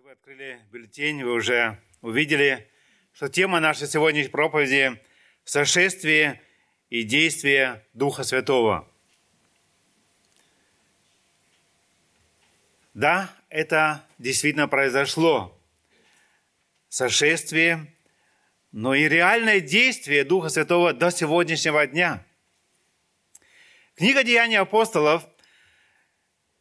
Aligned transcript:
Если 0.00 0.08
вы 0.08 0.12
открыли 0.12 0.60
бюллетень, 0.72 1.22
вы 1.22 1.32
уже 1.34 1.78
увидели, 2.00 2.66
что 3.12 3.28
тема 3.28 3.60
нашей 3.60 3.86
сегодняшней 3.86 4.30
проповеди– 4.30 4.98
сошествие 5.44 6.40
и 6.88 7.02
действие 7.02 7.84
Духа 7.92 8.22
Святого. 8.22 8.88
Да, 12.94 13.30
это 13.50 14.02
действительно 14.16 14.68
произошло. 14.68 15.54
Сошествие, 16.88 17.92
но 18.72 18.94
и 18.94 19.06
реальное 19.06 19.60
действие 19.60 20.24
Духа 20.24 20.48
Святого 20.48 20.94
до 20.94 21.10
сегодняшнего 21.10 21.86
дня. 21.86 22.24
Книга 23.96 24.24
Деяний 24.24 24.56
апостолов, 24.56 25.28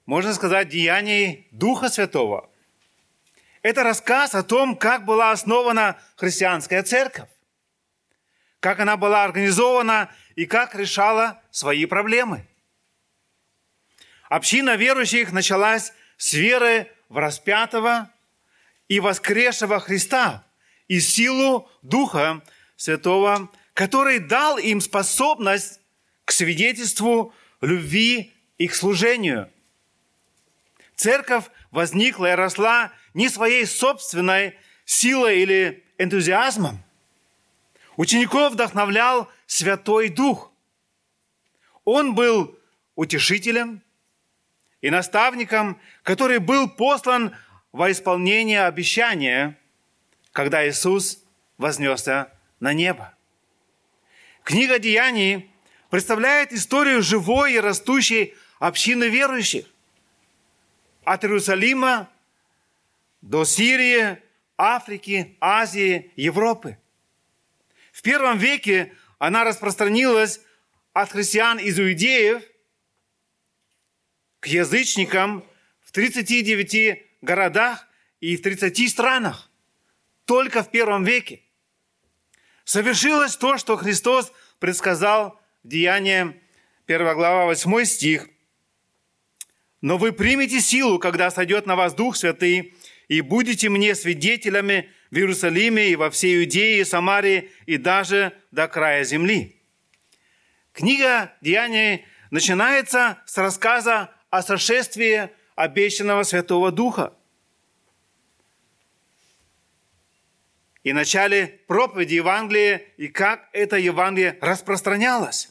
можно 0.06 0.34
сказать, 0.34 0.68
деяний 0.68 1.48
Духа 1.52 1.88
Святого– 1.88 2.46
это 3.62 3.84
рассказ 3.84 4.36
о 4.36 4.44
том, 4.44 4.76
как 4.76 5.06
была 5.06 5.32
основана 5.32 6.00
христианская 6.16 6.84
церковь, 6.84 7.30
как 8.60 8.80
она 8.80 8.98
была 8.98 9.24
организована 9.24 10.10
и 10.36 10.46
как 10.46 10.76
решала 10.76 11.42
свои 11.52 11.86
проблемы. 11.86 12.48
Община 14.30 14.76
верующих 14.76 15.32
началась 15.32 15.92
с 16.18 16.34
веры 16.34 16.92
в 17.10 17.18
распятого 17.18 18.12
и 18.88 19.00
воскресшего 19.00 19.80
Христа 19.80 20.46
и 20.88 21.00
силу 21.00 21.70
Духа 21.82 22.42
Святого, 22.76 23.50
который 23.74 24.20
дал 24.20 24.58
им 24.58 24.82
способность 24.82 25.80
к 26.26 26.32
свидетельству 26.32 27.34
любви 27.62 28.34
и 28.58 28.68
к 28.68 28.76
служению. 28.76 29.52
Церковь 31.00 31.46
возникла 31.72 32.34
и 32.34 32.36
росла 32.36 32.92
не 33.14 33.30
своей 33.30 33.66
собственной 33.66 34.58
силой 34.84 35.40
или 35.40 35.86
энтузиазмом. 35.98 36.84
Учеников 37.96 38.52
вдохновлял 38.52 39.30
Святой 39.48 40.10
Дух. 40.10 40.52
Он 41.86 42.16
был 42.16 42.60
утешителем 42.96 43.82
и 44.82 44.90
наставником, 44.90 45.80
который 46.04 46.40
был 46.40 46.70
послан 46.70 47.34
во 47.72 47.90
исполнение 47.94 48.66
обещания, 48.66 49.58
когда 50.34 50.68
Иисус 50.68 51.24
вознесся 51.58 52.30
на 52.60 52.74
небо. 52.74 53.14
Книга 54.44 54.80
Деяний 54.80 55.50
представляет 55.90 56.52
историю 56.52 57.02
живой 57.02 57.54
и 57.54 57.60
растущей 57.62 58.36
общины 58.60 59.06
верующих. 59.06 59.66
От 61.10 61.24
Иерусалима 61.24 62.08
до 63.22 63.44
Сирии, 63.44 64.22
Африки, 64.60 65.38
Азии, 65.42 66.12
Европы. 66.16 66.78
В 67.92 68.04
первом 68.04 68.38
веке 68.38 68.94
она 69.18 69.44
распространилась 69.44 70.40
от 70.94 71.10
христиан 71.10 71.58
из 71.58 71.80
иудеев 71.80 72.44
к 74.40 74.46
язычникам 74.46 75.44
в 75.82 75.92
39 75.94 77.04
городах 77.22 77.88
и 78.22 78.38
в 78.38 78.44
30 78.44 78.88
странах. 78.88 79.50
Только 80.26 80.62
в 80.62 80.70
первом 80.70 81.06
веке. 81.06 81.42
Совершилось 82.66 83.36
то, 83.36 83.58
что 83.58 83.78
Христос 83.78 84.32
предсказал 84.60 85.42
в 85.64 85.70
Деянии 85.70 86.40
1 86.86 87.16
глава 87.16 87.46
8 87.46 87.84
стих. 87.86 88.30
«Но 89.82 89.98
вы 89.98 90.12
примете 90.12 90.60
силу, 90.60 91.00
когда 91.00 91.32
сойдет 91.32 91.66
на 91.66 91.76
вас 91.76 91.94
Дух 91.94 92.16
Святый, 92.16 92.74
и 93.08 93.22
будете 93.22 93.70
мне 93.70 93.96
свидетелями 93.96 94.90
в 95.10 95.16
Иерусалиме 95.16 95.90
и 95.90 95.96
во 95.96 96.10
всей 96.10 96.44
Иудее, 96.44 96.86
Самарии 96.86 97.50
и 97.66 97.78
даже 97.78 98.34
до 98.52 98.68
края 98.68 99.04
земли». 99.04 99.56
Книга 100.74 101.34
Деяний 101.42 102.06
начинается 102.32 103.22
с 103.26 103.38
рассказа 103.38 104.12
о 104.30 104.42
сошествии 104.42 105.30
обещанного 105.56 106.24
Святого 106.24 106.72
Духа. 106.72 107.14
И 110.84 110.94
начале 110.94 111.60
проповеди 111.68 112.16
Евангелия, 112.16 112.78
и 112.98 113.10
как 113.10 113.50
это 113.52 113.78
Евангелие 113.78 114.38
распространялось. 114.40 115.50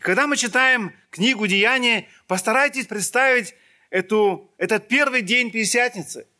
Когда 0.00 0.26
мы 0.26 0.36
читаем 0.36 0.94
книгу 1.10 1.46
Деяний, 1.46 2.08
постарайтесь 2.26 2.86
представить 2.86 3.54
эту, 3.94 4.52
этот 4.58 4.88
первый 4.88 5.22
день 5.22 5.50
Пятидесятницы– 5.50 6.26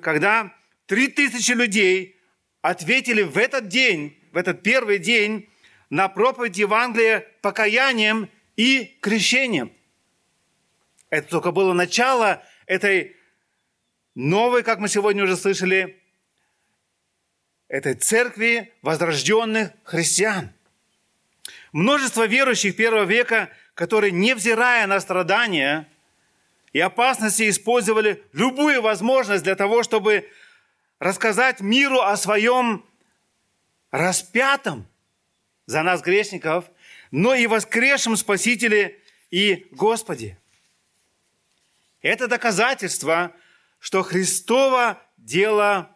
когда 0.00 0.54
три 0.86 1.08
тысячи 1.08 1.52
людей 1.52 2.20
ответили 2.60 3.22
в 3.22 3.36
этот 3.36 3.68
день, 3.68 4.18
в 4.32 4.36
этот 4.36 4.62
первый 4.62 4.98
день, 4.98 5.48
на 5.90 6.08
проповедь 6.08 6.56
Евангелия 6.56 7.26
покаянием 7.42 8.30
и 8.56 8.96
крещением. 9.00 9.72
Это 11.10 11.28
только 11.28 11.50
было 11.50 11.72
начало 11.72 12.42
этой 12.66 13.16
новой, 14.14 14.62
как 14.62 14.78
мы 14.78 14.88
сегодня 14.88 15.24
уже 15.24 15.36
слышали, 15.36 16.00
этой 17.68 17.94
церкви 17.94 18.72
возрожденных 18.82 19.72
христиан. 19.84 20.52
Множество 21.72 22.26
верующих 22.26 22.76
первого 22.76 23.04
века, 23.04 23.50
которые, 23.74 24.12
невзирая 24.12 24.86
на 24.86 25.00
страдания, 25.00 25.91
и 26.72 26.80
опасности 26.80 27.48
использовали 27.48 28.22
любую 28.32 28.82
возможность 28.82 29.44
для 29.44 29.54
того, 29.54 29.82
чтобы 29.82 30.28
рассказать 30.98 31.60
миру 31.60 32.00
о 32.00 32.16
своем 32.16 32.84
распятом 33.90 34.86
за 35.66 35.82
нас, 35.82 36.00
грешников, 36.00 36.64
но 37.10 37.34
и 37.34 37.46
воскресшем 37.46 38.16
Спасителе 38.16 38.98
и 39.30 39.66
Господе. 39.70 40.38
Это 42.00 42.26
доказательство, 42.26 43.32
что 43.78 44.02
Христово 44.02 45.00
дело, 45.18 45.90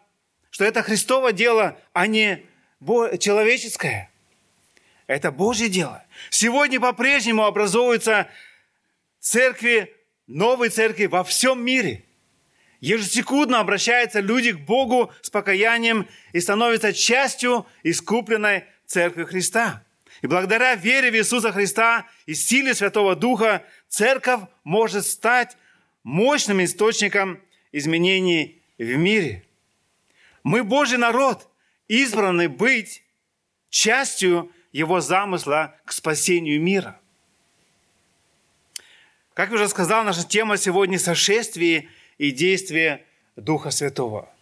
что 0.51 0.63
это 0.63 0.83
Христово 0.83 1.33
дело, 1.33 1.79
а 1.93 2.07
не 2.07 2.45
человеческое. 3.19 4.11
Это 5.07 5.31
Божье 5.31 5.69
дело. 5.69 6.05
Сегодня 6.29 6.79
по-прежнему 6.79 7.45
образовываются 7.45 8.29
церкви 9.19 9.96
новой 10.27 10.69
церкви 10.69 11.05
во 11.05 11.23
всем 11.23 11.63
мире. 11.63 12.03
Ежесекундно 12.79 13.59
обращаются 13.59 14.19
люди 14.19 14.51
к 14.51 14.59
Богу 14.59 15.11
с 15.21 15.29
покаянием 15.29 16.07
и 16.31 16.39
становятся 16.39 16.93
частью 16.93 17.65
искупленной 17.83 18.65
церкви 18.85 19.23
Христа. 19.23 19.83
И 20.21 20.27
благодаря 20.27 20.75
вере 20.75 21.11
в 21.11 21.15
Иисуса 21.15 21.51
Христа 21.51 22.05
и 22.25 22.33
силе 22.33 22.75
Святого 22.75 23.15
Духа 23.15 23.63
церковь 23.87 24.41
может 24.63 25.05
стать 25.05 25.57
мощным 26.03 26.63
источником 26.63 27.41
изменений 27.71 28.61
в 28.77 28.95
мире. 28.95 29.43
Мы 30.43 30.63
Божий 30.63 30.97
народ, 30.97 31.49
избранный 31.87 32.47
быть 32.47 33.03
частью 33.69 34.51
Его 34.71 35.01
замысла 35.01 35.75
к 35.85 35.91
спасению 35.91 36.61
мира– 36.61 36.99
как 39.37 39.49
я 39.49 39.55
уже 39.55 39.69
сказал, 39.69 40.03
наша 40.03 40.27
тема 40.27 40.57
сегодня– 40.57 40.97
сошествие 40.99 41.89
и 42.17 42.31
действие 42.31 43.05
Духа 43.35 43.69
Святого. 43.69 44.33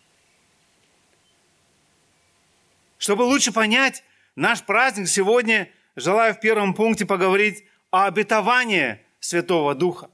Чтобы 2.98 3.24
лучше 3.24 3.52
понять 3.52 4.06
наш 4.38 4.64
праздник 4.64 5.10
сегодня, 5.10 5.70
желаю 5.98 6.34
в 6.34 6.40
первом 6.40 6.74
пункте 6.74 7.06
поговорить 7.06 7.66
о 7.92 8.06
обетовании 8.06 9.02
Святого 9.20 9.76
Духа. 9.76 10.10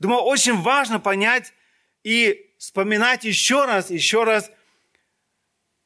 Думаю, 0.00 0.22
очень 0.22 0.60
важно 0.60 0.98
понять 0.98 1.52
и 2.02 2.50
вспоминать 2.58 3.22
еще 3.22 3.64
раз, 3.64 3.90
еще 3.90 4.24
раз, 4.24 4.50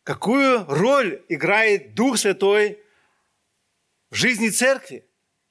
какую 0.03 0.65
роль 0.65 1.23
играет 1.29 1.95
Дух 1.95 2.17
Святой 2.17 2.79
в 4.09 4.15
жизни 4.15 4.49
церкви 4.49 5.05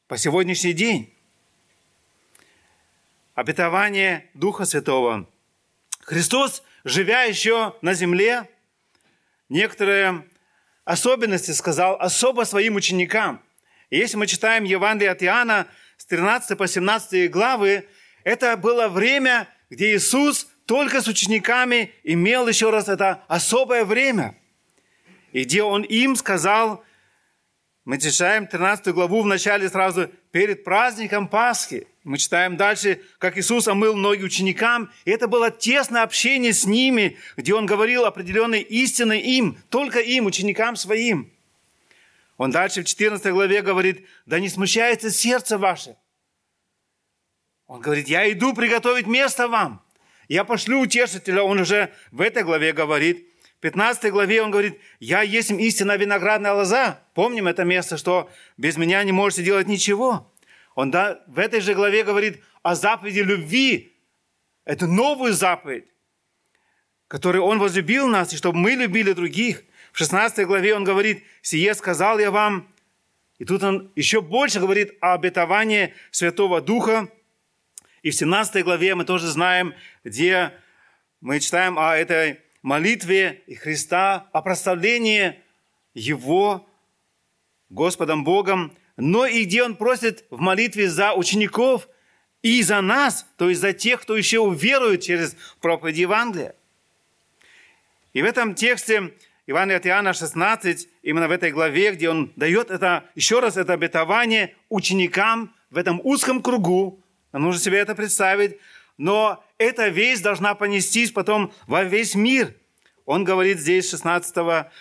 по 0.08 0.18
сегодняшний 0.18 0.74
день 0.74 1.19
обетование 3.40 4.30
Духа 4.34 4.66
Святого. 4.66 5.26
Христос, 6.02 6.62
живя 6.84 7.24
еще 7.24 7.74
на 7.82 7.94
земле, 7.94 8.50
некоторые 9.48 10.26
особенности 10.84 11.52
сказал 11.52 11.96
особо 12.02 12.44
своим 12.44 12.76
ученикам. 12.76 13.42
И 13.90 13.98
если 13.98 14.18
мы 14.18 14.28
читаем 14.28 14.66
Евангелие 14.66 15.12
от 15.12 15.24
Иоанна 15.24 15.68
с 15.96 16.06
13 16.06 16.58
по 16.58 16.68
17 16.68 17.32
главы, 17.32 17.88
это 18.26 18.58
было 18.58 18.90
время, 18.90 19.48
где 19.70 19.96
Иисус 19.96 20.50
только 20.66 21.02
с 21.02 21.08
учениками 21.08 21.94
имел 22.04 22.46
еще 22.46 22.72
раз 22.72 22.90
это 22.90 23.24
особое 23.30 23.86
время. 23.86 24.36
И 25.32 25.46
где 25.46 25.64
Он 25.64 25.84
им 25.84 26.18
сказал, 26.18 26.84
мы 27.86 28.00
читаем 28.00 28.48
13 28.48 28.94
главу 28.94 29.22
в 29.22 29.28
начале 29.28 29.70
сразу, 29.70 30.10
перед 30.32 30.66
праздником 30.66 31.30
Пасхи– 31.30 31.88
Мы 32.10 32.18
читаем 32.18 32.58
дальше, 32.58 33.04
как 33.20 33.38
Иисус 33.38 33.68
омыл 33.68 33.96
ноги 33.96 34.24
ученикам, 34.24 34.92
и 35.06 35.12
это 35.12 35.28
было 35.28 35.52
тесное 35.52 36.02
общение 36.02 36.54
с 36.54 36.66
ними, 36.66 37.20
где 37.38 37.54
Он 37.54 37.68
говорил 37.68 38.04
определенной 38.04 38.62
истины 38.62 39.22
им, 39.22 39.60
только 39.70 40.00
им, 40.00 40.26
ученикам 40.26 40.76
своим. 40.76 41.32
Он 42.38 42.50
дальше 42.50 42.82
в 42.82 42.86
14 42.86 43.32
главе 43.32 43.62
говорит, 43.62 44.08
да 44.26 44.40
не 44.40 44.50
смущается 44.50 45.12
сердце 45.12 45.60
ваше. 45.60 45.98
Он 47.68 47.80
говорит, 47.80 48.08
я 48.08 48.32
иду 48.32 48.56
приготовить 48.56 49.06
место 49.06 49.48
вам. 49.48 49.86
Я 50.28 50.46
пошлю 50.46 50.80
утешителя, 50.80 51.44
он 51.44 51.60
уже 51.60 51.94
в 52.10 52.22
этой 52.22 52.42
главе 52.42 52.74
говорит. 52.74 53.28
В 53.60 53.62
15 53.62 54.12
главе 54.12 54.42
он 54.42 54.50
говорит, 54.50 54.80
я 55.00 55.22
есть 55.22 55.52
истинная 55.52 55.98
виноградная 55.98 56.54
лоза. 56.54 57.04
Помним 57.14 57.48
это 57.48 57.66
место, 57.66 57.98
что 57.98 58.32
без 58.58 58.78
меня 58.78 59.04
не 59.04 59.12
можете 59.12 59.44
делать 59.44 59.68
ничего. 59.68 60.34
Он 60.80 60.92
да, 60.92 61.22
в 61.28 61.40
этой 61.40 61.60
же 61.60 61.74
главе 61.74 62.06
говорит 62.06 62.42
о 62.64 62.74
заповеди 62.74 63.20
любви. 63.20 63.98
Это 64.64 64.88
новую 64.88 65.34
заповедь, 65.34 65.84
которую 67.10 67.44
Он 67.44 67.60
возлюбил 67.60 68.08
нас, 68.08 68.32
и 68.32 68.38
чтобы 68.38 68.60
мы 68.60 68.72
любили 68.72 69.12
других. 69.12 69.64
В 69.92 69.98
16 69.98 70.48
главе 70.48 70.74
Он 70.74 70.86
говорит, 70.86 71.26
«Сие 71.42 71.74
сказал 71.74 72.18
я 72.18 72.32
вам». 72.32 72.66
И 73.40 73.44
тут 73.44 73.62
Он 73.62 73.92
еще 73.98 74.22
больше 74.22 74.62
говорит 74.62 74.98
о 75.02 75.16
обетовании 75.16 75.94
Святого 76.12 76.62
Духа. 76.62 77.10
И 78.02 78.12
в 78.12 78.16
17 78.16 78.64
главе 78.64 78.96
мы 78.96 79.04
тоже 79.04 79.28
знаем, 79.28 79.74
где 80.06 80.54
мы 81.20 81.42
читаем 81.42 81.78
о 81.78 81.98
этой 81.98 82.40
молитве 82.62 83.44
и 83.48 83.56
Христа, 83.56 84.30
о 84.32 84.42
прославлении 84.42 85.44
Его 85.94 86.66
Господом 87.68 88.24
Богом 88.24 88.78
но 89.00 89.26
и 89.26 89.46
где 89.46 89.64
он 89.64 89.76
просит 89.76 90.26
в 90.30 90.40
молитве 90.40 90.90
за 90.90 91.14
учеников 91.14 91.88
и 92.42 92.62
за 92.62 92.82
нас, 92.82 93.26
то 93.38 93.50
есть 93.50 93.62
за 93.62 93.74
тех, 93.74 94.02
кто 94.02 94.16
еще 94.16 94.40
уверует 94.40 95.02
через 95.02 95.36
проповедь 95.62 95.98
Евангелия. 95.98 96.56
И 98.14 98.22
в 98.22 98.26
этом 98.26 98.56
тексте 98.56 99.14
Ивана 99.48 99.78
от 99.78 99.86
Иоанна 99.88 100.14
16, 100.14 100.88
именно 101.04 101.28
в 101.28 101.32
этой 101.32 101.52
главе, 101.52 101.92
где 101.92 102.10
он 102.10 102.32
дает 102.36 102.72
это, 102.72 103.06
еще 103.16 103.40
раз 103.40 103.58
это 103.58 103.74
обетование 103.74 104.56
ученикам 104.68 105.56
в 105.70 105.78
этом 105.78 106.02
узком 106.04 106.42
кругу, 106.42 107.02
нам 107.32 107.44
нужно 107.44 107.62
себе 107.62 107.78
это 107.78 107.96
представить, 107.96 108.58
но 108.98 109.44
эта 109.58 109.88
весть 109.88 110.24
должна 110.24 110.56
понестись 110.56 111.12
потом 111.12 111.54
во 111.68 111.84
весь 111.84 112.16
мир. 112.16 112.54
Он 113.06 113.24
говорит 113.24 113.60
здесь 113.60 113.90
16, 113.90 114.36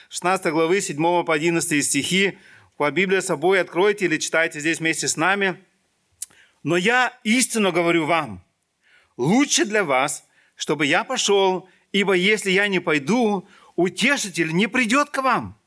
16 0.09 0.53
главы 0.53 0.81
7 0.81 1.25
по 1.25 1.33
11 1.33 1.85
стихи, 1.85 2.39
по 2.79 2.93
Библии 2.93 3.19
собой 3.19 3.61
откройте 3.61 4.05
или 4.05 4.19
читайте 4.19 4.61
здесь 4.61 4.79
вместе 4.79 5.09
с 5.09 5.17
нами. 5.17 5.63
Но 6.63 6.77
я 6.77 7.19
истинно 7.25 7.73
говорю 7.73 8.07
вам, 8.07 8.43
лучше 9.17 9.65
для 9.65 9.83
вас, 9.83 10.25
чтобы 10.55 10.87
я 10.87 11.03
пошел, 11.03 11.69
ибо 11.91 12.13
если 12.13 12.53
я 12.53 12.69
не 12.69 12.79
пойду, 12.79 13.49
утешитель 13.75 14.55
не 14.55 14.69
придет 14.69 15.11
к 15.11 15.21
вам. 15.21 15.59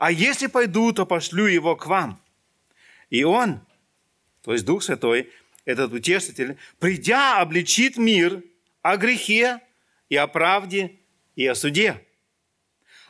А 0.00 0.10
если 0.10 0.48
пойду, 0.48 0.92
то 0.92 1.06
пошлю 1.06 1.46
его 1.46 1.76
к 1.76 1.86
вам. 1.86 2.20
И 3.10 3.22
он, 3.22 3.60
то 4.42 4.52
есть 4.52 4.64
Дух 4.64 4.82
Святой, 4.82 5.32
этот 5.64 5.92
утешитель, 5.92 6.58
придя, 6.80 7.40
обличит 7.40 7.96
мир 7.96 8.42
о 8.82 8.96
грехе 8.96 9.60
и 10.08 10.16
о 10.16 10.26
правде 10.26 10.96
и 11.36 11.46
о 11.46 11.54
суде. 11.54 12.04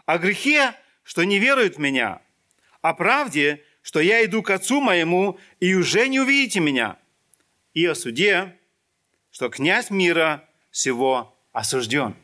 О 0.05 0.19
грехе, 0.19 0.75
что 1.05 1.25
не 1.25 1.39
веруют 1.39 1.77
в 1.77 1.81
меня, 1.81 2.21
о 2.89 2.95
правде, 2.95 3.65
что 3.83 3.99
я 3.99 4.25
иду 4.25 4.45
к 4.45 4.51
Отцу 4.51 4.81
моему, 4.81 5.41
и 5.59 5.75
уже 5.75 6.07
не 6.07 6.21
увидите 6.21 6.61
меня, 6.61 6.97
и 7.75 7.85
о 7.85 7.97
суде, 7.97 8.57
что 9.33 9.49
князь 9.49 9.91
мира 9.91 10.49
всего 10.71 11.37
осужден. 11.53 12.15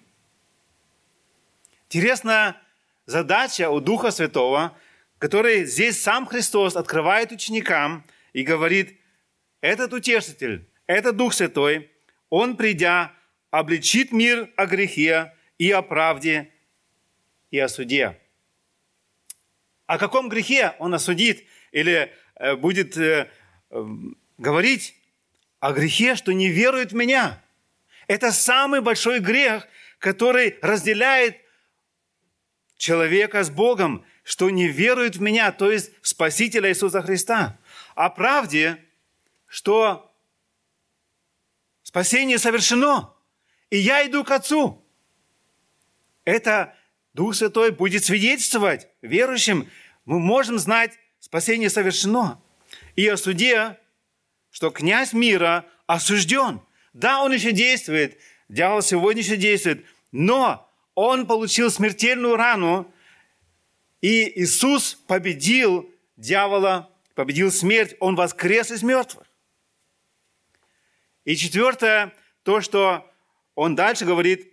Интересная 1.87 2.62
задача 3.06 3.70
у 3.70 3.81
Духа 3.81 4.12
Святого, 4.12 4.79
который 5.19 5.64
здесь 5.64 6.00
сам 6.00 6.26
Христос 6.26 6.76
открывает 6.76 7.32
ученикам 7.32 8.05
и 8.32 8.44
говорит, 8.44 9.00
этот 9.61 9.93
утешитель, 9.93 10.69
этот 10.87 11.17
Дух 11.17 11.35
Святой, 11.35 11.91
он, 12.31 12.56
придя, 12.56 13.12
обличит 13.50 14.12
мир 14.12 14.49
о 14.56 14.67
грехе 14.67 15.35
и 15.59 15.73
о 15.73 15.82
правде 15.82 16.53
и 17.50 17.59
о 17.59 17.69
суде 17.69 18.21
о 19.92 19.98
каком 19.98 20.30
грехе 20.30 20.74
он 20.78 20.94
осудит 20.94 21.44
или 21.70 22.10
э, 22.36 22.56
будет 22.56 22.96
э, 22.96 23.30
эм, 23.68 24.16
говорить 24.38 24.96
о 25.60 25.74
грехе, 25.74 26.14
что 26.14 26.32
не 26.32 26.48
верует 26.48 26.92
в 26.92 26.94
меня. 26.94 27.44
Это 28.06 28.32
самый 28.32 28.80
большой 28.80 29.20
грех, 29.20 29.68
который 29.98 30.58
разделяет 30.62 31.36
человека 32.78 33.44
с 33.44 33.50
Богом, 33.50 34.02
что 34.24 34.48
не 34.48 34.66
верует 34.66 35.16
в 35.16 35.20
меня, 35.20 35.52
то 35.52 35.70
есть 35.70 35.90
в 36.00 36.08
Спасителя 36.08 36.70
Иисуса 36.70 37.02
Христа. 37.02 37.58
О 37.94 38.08
правде, 38.08 38.82
что 39.46 40.10
спасение 41.82 42.38
совершено, 42.38 43.12
и 43.68 43.76
я 43.76 44.06
иду 44.06 44.24
к 44.24 44.30
Отцу. 44.30 44.82
Это 46.24 46.74
Дух 47.14 47.34
Святой 47.34 47.72
будет 47.72 48.04
свидетельствовать 48.04 48.88
верующим, 49.02 49.68
мы 50.04 50.19
можем 50.19 50.58
знать, 50.58 50.99
спасение 51.19 51.70
совершено. 51.70 52.40
И 52.96 53.06
о 53.08 53.16
суде, 53.16 53.78
что 54.50 54.70
князь 54.70 55.12
мира 55.12 55.66
осужден. 55.87 56.60
Да, 56.93 57.22
он 57.22 57.32
еще 57.32 57.52
действует, 57.52 58.19
дьявол 58.49 58.82
сегодня 58.82 59.22
еще 59.22 59.37
действует, 59.37 59.87
но 60.10 60.70
он 60.94 61.26
получил 61.26 61.70
смертельную 61.70 62.37
рану, 62.37 62.93
и 64.00 64.40
Иисус 64.43 64.94
победил 65.06 65.90
дьявола, 66.16 66.90
победил 67.14 67.50
смерть, 67.50 67.96
он 68.00 68.14
воскрес 68.14 68.70
из 68.70 68.82
мертвых. 68.82 69.26
И 71.25 71.37
четвертое, 71.37 72.12
то, 72.43 72.60
что 72.60 73.10
он 73.54 73.75
дальше 73.75 74.04
говорит, 74.04 74.52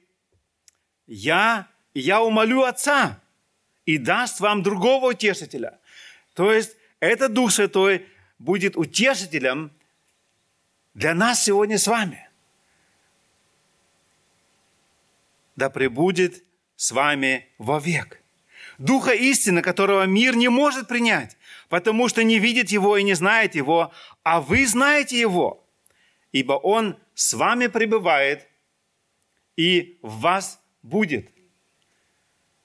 я, 1.07 1.67
я 1.93 2.21
умолю 2.21 2.63
Отца, 2.63 3.21
и 3.89 3.97
даст 3.97 4.39
вам 4.39 4.61
другого 4.61 5.13
утешителя. 5.13 5.79
То 6.35 6.53
есть 6.53 6.77
этот 6.99 7.33
Дух 7.33 7.51
Святой 7.51 8.05
будет 8.37 8.77
утешителем 8.77 9.71
для 10.93 11.15
нас 11.15 11.43
сегодня 11.43 11.79
с 11.79 11.87
вами. 11.87 12.29
Да 15.55 15.71
пребудет 15.71 16.43
с 16.75 16.91
вами 16.91 17.47
вовек. 17.57 18.21
Духа 18.77 19.11
истины, 19.11 19.63
которого 19.63 20.03
мир 20.03 20.35
не 20.35 20.49
может 20.49 20.87
принять, 20.87 21.35
потому 21.67 22.09
что 22.09 22.23
не 22.23 22.37
видит 22.37 22.69
его 22.69 22.95
и 22.95 23.01
не 23.01 23.15
знает 23.15 23.55
его, 23.55 23.91
а 24.21 24.39
вы 24.39 24.67
знаете 24.67 25.19
его, 25.19 25.65
ибо 26.31 26.53
он 26.53 26.95
с 27.15 27.33
вами 27.33 27.65
пребывает 27.65 28.47
и 29.55 29.97
в 30.03 30.19
вас 30.19 30.61
будет. 30.83 31.38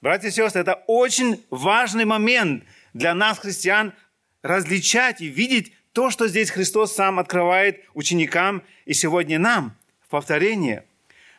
Братья 0.05 0.27
и 0.27 0.31
сестры, 0.31 0.61
это 0.61 0.83
очень 0.85 1.43
важный 1.49 2.05
момент 2.05 2.63
для 2.93 3.15
нас, 3.15 3.39
христиан, 3.39 3.91
различать 4.43 5.19
и 5.19 5.25
видеть 5.25 5.73
то, 5.93 6.11
что 6.11 6.27
здесь 6.27 6.51
Христос 6.51 6.93
сам 6.93 7.17
открывает 7.17 7.83
ученикам 7.95 8.61
и 8.85 8.93
сегодня 8.93 9.39
нам 9.39 9.75
в 10.01 10.09
повторении. 10.09 10.83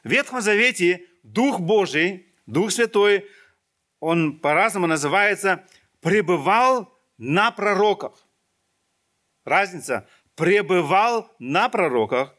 В 0.03 0.09
Ветхом 0.09 0.41
Завете 0.41 1.05
Дух 1.23 1.61
Божий, 1.61 2.27
Дух 2.47 2.73
Святой, 2.73 3.31
он 4.01 4.37
по-разному 4.41 4.89
называется, 4.89 5.63
пребывал 6.01 6.93
на 7.19 7.53
пророках. 7.53 8.27
Разница. 9.45 10.09
Пребывал 10.35 11.33
на 11.39 11.69
пророках, 11.69 12.35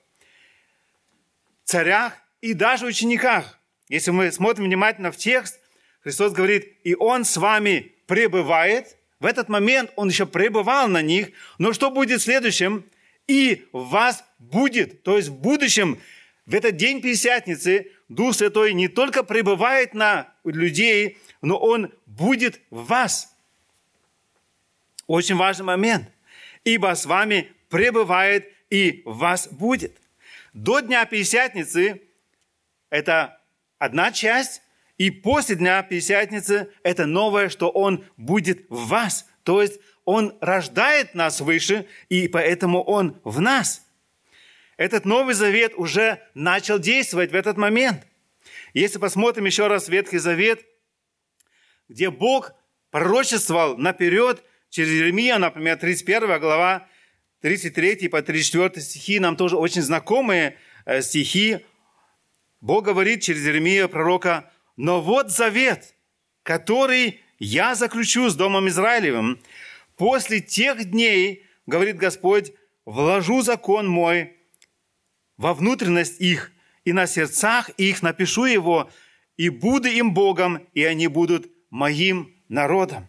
царях 1.63 2.21
и 2.41 2.53
даже 2.53 2.85
учениках. 2.85 3.57
Если 3.87 4.11
мы 4.11 4.29
смотрим 4.33 4.65
внимательно 4.65 5.13
в 5.13 5.15
текст, 5.15 5.61
Христос 6.07 6.31
говорит, 6.31 6.77
и 6.85 6.95
Он 6.95 7.25
с 7.25 7.35
вами 7.35 7.91
пребывает. 8.05 8.95
В 9.19 9.25
этот 9.25 9.49
момент 9.49 9.91
Он 9.97 10.07
еще 10.07 10.25
пребывал 10.25 10.87
на 10.87 11.01
них. 11.01 11.31
Но 11.57 11.73
что 11.73 11.91
будет 11.91 12.21
следующим? 12.21 12.85
И 13.27 13.67
вас 13.73 14.23
будет, 14.39 15.03
то 15.03 15.17
есть 15.17 15.27
в 15.27 15.35
будущем, 15.35 15.99
в 16.45 16.55
этот 16.55 16.77
день 16.77 17.01
Пятидесятницы, 17.01 17.91
Дух 18.07 18.35
Святой 18.35 18.73
не 18.73 18.87
только 18.87 19.21
пребывает 19.21 19.93
на 19.93 20.33
людей, 20.45 21.17
но 21.41 21.57
Он 21.57 21.91
будет 22.05 22.61
в 22.69 22.85
вас. 22.85 23.35
Очень 25.07 25.35
важный 25.35 25.65
момент. 25.65 26.09
Ибо 26.63 26.95
с 26.95 27.05
вами 27.05 27.51
пребывает 27.67 28.49
и 28.69 29.01
вас 29.03 29.49
будет. 29.49 29.93
До 30.53 30.79
Дня 30.79 31.03
Пятидесятницы 31.03 32.01
это 32.89 33.41
одна 33.77 34.13
часть, 34.13 34.61
и 34.97 35.11
после 35.11 35.55
Дня 35.55 35.83
Пятидесятницы 35.83 36.69
это 36.83 37.05
новое, 37.05 37.49
что 37.49 37.69
Он 37.69 38.03
будет 38.17 38.65
в 38.69 38.87
вас. 38.87 39.27
То 39.43 39.61
есть 39.61 39.79
Он 40.05 40.35
рождает 40.41 41.13
нас 41.13 41.39
выше, 41.39 41.87
и 42.09 42.27
поэтому 42.27 42.83
Он 42.83 43.19
в 43.23 43.39
нас. 43.39 43.85
Этот 44.75 45.05
Новый 45.05 45.33
Завет 45.33 45.73
уже 45.75 46.21
начал 46.33 46.79
действовать 46.79 47.31
в 47.31 47.35
этот 47.35 47.57
момент. 47.57 48.07
Если 48.73 48.99
посмотрим 48.99 49.45
еще 49.45 49.67
раз 49.67 49.87
Ветхий 49.87 50.17
Завет, 50.17 50.65
где 51.89 52.09
Бог 52.09 52.53
пророчествовал 52.91 53.77
наперед 53.77 54.43
через 54.69 54.89
Еремия, 54.89 55.37
например, 55.37 55.77
31 55.77 56.39
глава, 56.39 56.87
33 57.41 58.07
по 58.07 58.21
34 58.21 58.81
стихи, 58.83 59.19
нам 59.19 59.35
тоже 59.35 59.57
очень 59.57 59.81
знакомые 59.81 60.57
э, 60.85 61.01
стихи. 61.01 61.59
Бог 62.61 62.85
говорит 62.85 63.21
через 63.21 63.45
Еремия 63.45 63.87
пророка, 63.87 64.51
«Но 64.77 65.01
вот 65.01 65.31
завет, 65.31 65.95
который 66.43 67.19
я 67.39 67.75
заключу 67.75 68.29
с 68.29 68.35
Домом 68.35 68.67
Израилевым. 68.67 69.39
После 69.95 70.39
тех 70.39 70.91
дней, 70.91 71.43
говорит 71.65 71.97
Господь, 71.97 72.53
вложу 72.85 73.41
закон 73.41 73.87
мой 73.87 74.37
во 75.37 75.53
внутренность 75.53 76.19
их, 76.19 76.51
и 76.85 76.93
на 76.93 77.05
сердцах 77.05 77.69
их 77.71 78.01
напишу 78.01 78.45
его, 78.45 78.89
и 79.35 79.49
буду 79.49 79.87
им 79.87 80.13
Богом, 80.13 80.65
и 80.73 80.83
они 80.83 81.07
будут 81.07 81.51
моим 81.69 82.33
народом. 82.47 83.07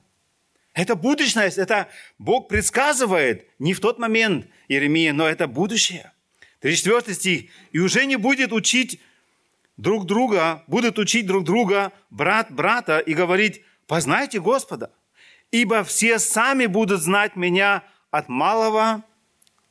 Это 0.75 0.95
будущность, 0.95 1.59
это 1.59 1.89
Бог 2.19 2.49
предсказывает 2.49 3.49
не 3.59 3.73
в 3.73 3.81
тот 3.81 3.99
момент 3.99 4.47
Иеремия, 4.69 5.13
но 5.13 5.27
это 5.27 5.47
будущее. 5.47 6.13
34 6.61 7.15
стих. 7.15 7.51
«И 7.73 7.79
уже 7.79 8.05
не 8.05 8.17
будет 8.17 8.53
учить 8.53 9.01
друг 9.78 10.04
друга, 10.04 10.64
будут 10.66 10.99
учить 10.99 11.26
друг 11.26 11.44
друга 11.44 11.92
брат 12.11 12.50
брата 12.50 12.99
и 12.99 13.14
говорить, 13.14 13.62
познайте 13.87 14.40
Господа, 14.40 14.92
ибо 15.50 15.82
все 15.85 16.18
сами 16.18 16.66
будут 16.66 17.00
знать 17.00 17.37
меня 17.37 17.85
от 18.11 18.28
малого 18.28 19.02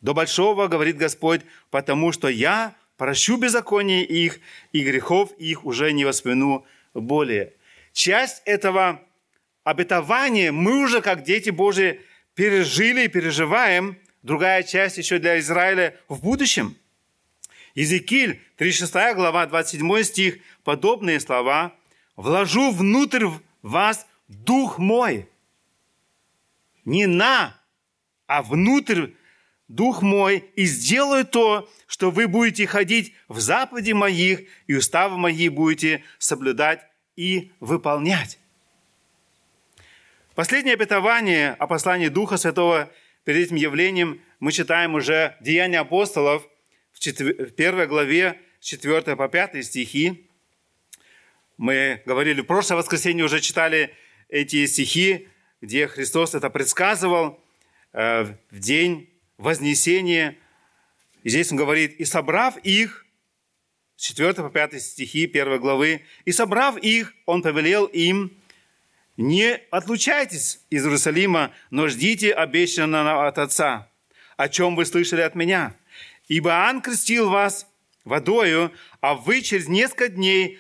до 0.02 0.14
большого, 0.14 0.68
говорит 0.68 0.98
Господь, 0.98 1.42
потому 1.70 2.12
что 2.12 2.28
я 2.30 2.74
прощу 2.96 3.38
беззаконие 3.38 4.04
их, 4.04 4.40
и 4.72 4.84
грехов 4.84 5.32
их 5.38 5.66
уже 5.66 5.92
не 5.92 6.06
воспомяну 6.06 6.66
более. 6.94 7.54
Часть 7.94 8.42
этого 8.46 9.02
обетования 9.64 10.52
мы 10.52 10.84
уже, 10.84 11.02
как 11.02 11.24
дети 11.24 11.50
Божии, 11.50 12.02
пережили 12.34 13.04
и 13.06 13.08
переживаем. 13.08 13.98
Другая 14.24 14.64
часть 14.64 14.98
еще 14.98 15.20
для 15.20 15.40
Израиля 15.40 15.96
в 16.08 16.22
будущем. 16.22 16.76
Иезекииль, 17.78 18.42
36 18.56 18.92
глава, 19.14 19.46
27 19.46 20.02
стих, 20.02 20.40
подобные 20.64 21.20
слова. 21.20 21.76
«Вложу 22.16 22.72
внутрь 22.72 23.28
вас 23.62 24.08
дух 24.28 24.80
мой». 24.80 25.30
Не 26.86 27.06
на, 27.06 27.56
а 28.26 28.42
внутрь 28.42 29.10
дух 29.68 30.02
мой, 30.02 30.44
и 30.56 30.66
сделаю 30.66 31.24
то, 31.24 31.70
что 31.86 32.10
вы 32.10 32.28
будете 32.28 32.66
ходить 32.66 33.14
в 33.28 33.40
заповеди 33.40 33.92
моих, 33.92 34.50
и 34.66 34.74
уставы 34.74 35.16
мои 35.20 35.48
будете 35.48 36.04
соблюдать 36.18 36.84
и 37.16 37.52
выполнять. 37.60 38.40
Последнее 40.34 40.74
обетование 40.74 41.52
о 41.52 41.68
послании 41.68 42.08
Духа 42.08 42.38
Святого 42.38 42.90
перед 43.24 43.46
этим 43.46 43.56
явлением 43.56 44.20
мы 44.40 44.52
читаем 44.52 44.96
уже 44.96 45.38
Деяния 45.42 45.82
апостолов 45.82 46.48
в, 47.00 47.46
в 47.46 47.52
первой 47.52 47.88
главе, 47.88 48.40
с 48.60 48.66
4 48.66 49.16
по 49.16 49.28
5 49.28 49.66
стихи. 49.66 50.30
Мы 51.58 52.02
говорили, 52.06 52.42
в 52.42 52.46
прошлое 52.46 52.78
воскресенье 52.78 53.26
уже 53.26 53.40
читали 53.40 53.94
эти 54.30 54.66
стихи, 54.66 55.28
где 55.62 55.88
Христос 55.88 56.36
это 56.36 56.50
предсказывал 56.50 57.40
э, 57.94 58.26
в 58.52 58.60
день 58.60 59.10
вознесения. 59.38 60.38
И 61.24 61.30
здесь 61.30 61.52
он 61.52 61.58
говорит, 61.58 62.00
и 62.00 62.06
собрав 62.06 62.58
их, 62.58 63.06
с 63.96 64.04
4 64.04 64.34
по 64.34 64.50
5 64.50 64.82
стихи 64.82 65.26
1 65.26 65.60
главы, 65.60 66.06
и 66.26 66.32
собрав 66.32 66.78
их, 66.78 67.14
он 67.26 67.42
повелел 67.42 67.86
им, 67.86 68.38
не 69.18 69.56
отлучайтесь 69.72 70.60
из 70.70 70.86
Иерусалима, 70.86 71.52
но 71.72 71.88
ждите 71.88 72.32
обещанного 72.32 73.28
от 73.28 73.40
Отца, 73.40 73.90
о 74.38 74.48
чем 74.48 74.76
вы 74.76 74.86
слышали 74.86 75.22
от 75.22 75.34
меня. 75.34 75.76
Ибо 76.28 76.50
Иоанн 76.50 76.82
крестил 76.82 77.30
вас 77.30 77.68
водою, 78.04 78.72
а 79.02 79.16
вы 79.16 79.42
через 79.42 79.68
несколько 79.68 80.10
дней 80.10 80.60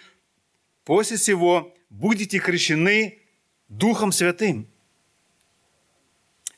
после 0.85 1.17
всего 1.17 1.75
будете 1.89 2.39
крещены 2.39 3.19
Духом 3.67 4.11
Святым. 4.11 4.67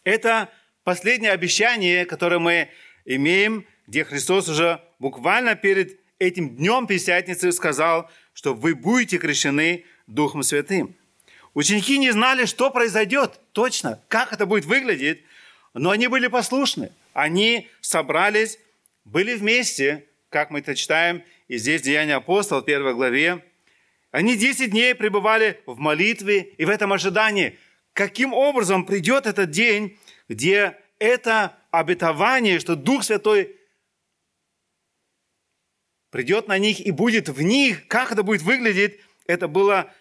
Это 0.03 0.49
последнее 0.83 1.31
обещание, 1.31 2.05
которое 2.05 2.39
мы 2.39 2.69
имеем, 3.05 3.65
где 3.87 4.03
Христос 4.03 4.47
уже 4.47 4.81
буквально 4.99 5.55
перед 5.55 5.99
этим 6.19 6.55
днем 6.55 6.85
Пятидесятницы 6.85 7.51
сказал, 7.51 8.09
что 8.33 8.53
вы 8.53 8.75
будете 8.75 9.17
крещены 9.17 9.85
Духом 10.07 10.43
Святым. 10.43 10.95
Ученики 11.53 11.97
не 11.97 12.11
знали, 12.11 12.45
что 12.45 12.69
произойдет 12.69 13.39
точно, 13.53 14.01
как 14.07 14.33
это 14.33 14.45
будет 14.45 14.65
выглядеть, 14.65 15.23
но 15.73 15.89
они 15.89 16.07
были 16.07 16.27
послушны. 16.27 16.91
Они 17.13 17.67
собрались, 17.81 18.59
были 19.05 19.35
вместе, 19.35 20.05
как 20.29 20.49
мы 20.51 20.59
это 20.59 20.75
читаем, 20.75 21.23
и 21.47 21.57
здесь 21.57 21.81
Деяния 21.81 22.15
апостолов, 22.15 22.65
первой 22.65 22.93
главе. 22.93 23.43
Они 24.11 24.35
10 24.35 24.71
дней 24.71 24.95
пребывали 24.95 25.61
в 25.65 25.77
молитве 25.79 26.53
и 26.57 26.65
в 26.65 26.69
этом 26.69 26.93
ожидании– 26.93 27.57
каким 27.99 28.33
образом 28.33 28.85
придет 28.85 29.25
этот 29.25 29.51
день, 29.51 29.99
где 30.29 30.77
это 30.99 31.57
обетование, 31.69 32.59
что 32.59 32.77
Дух 32.77 33.03
Святой 33.03 33.57
придет 36.09 36.47
на 36.47 36.57
них 36.57 36.79
и 36.79 36.91
будет 36.91 37.27
в 37.27 37.41
них, 37.41 37.87
как 37.87 38.13
это 38.13 38.23
будет 38.23 38.41
выглядеть, 38.41 39.01
это 39.27 39.49
было 39.49 39.93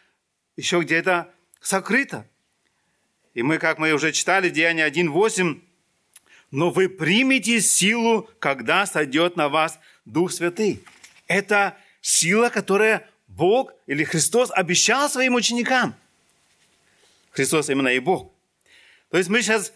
еще 0.56 0.80
где-то 0.80 1.34
сокрыто. 1.60 2.24
И 3.34 3.42
мы, 3.42 3.58
как 3.58 3.78
мы 3.78 3.92
уже 3.92 4.12
читали, 4.12 4.48
Деяние 4.48 4.88
1.8, 4.88 5.60
«Но 6.50 6.70
вы 6.70 6.88
примете 6.88 7.60
силу, 7.60 8.28
когда 8.38 8.86
сойдет 8.86 9.36
на 9.36 9.48
вас 9.48 9.78
Дух 10.04 10.32
Святый». 10.32 10.82
Это 11.26 11.76
сила, 12.00 12.48
которая 12.48 13.06
Бог 13.26 13.72
или 13.86 14.04
Христос 14.04 14.50
обещал 14.50 15.08
своим 15.10 15.34
ученикам– 15.34 15.94
Христос 17.38 17.68
именно 17.70 17.88
и 17.88 18.00
Бог. 18.00 18.32
То 19.10 19.16
есть 19.16 19.30
мы 19.30 19.42
сейчас 19.42 19.72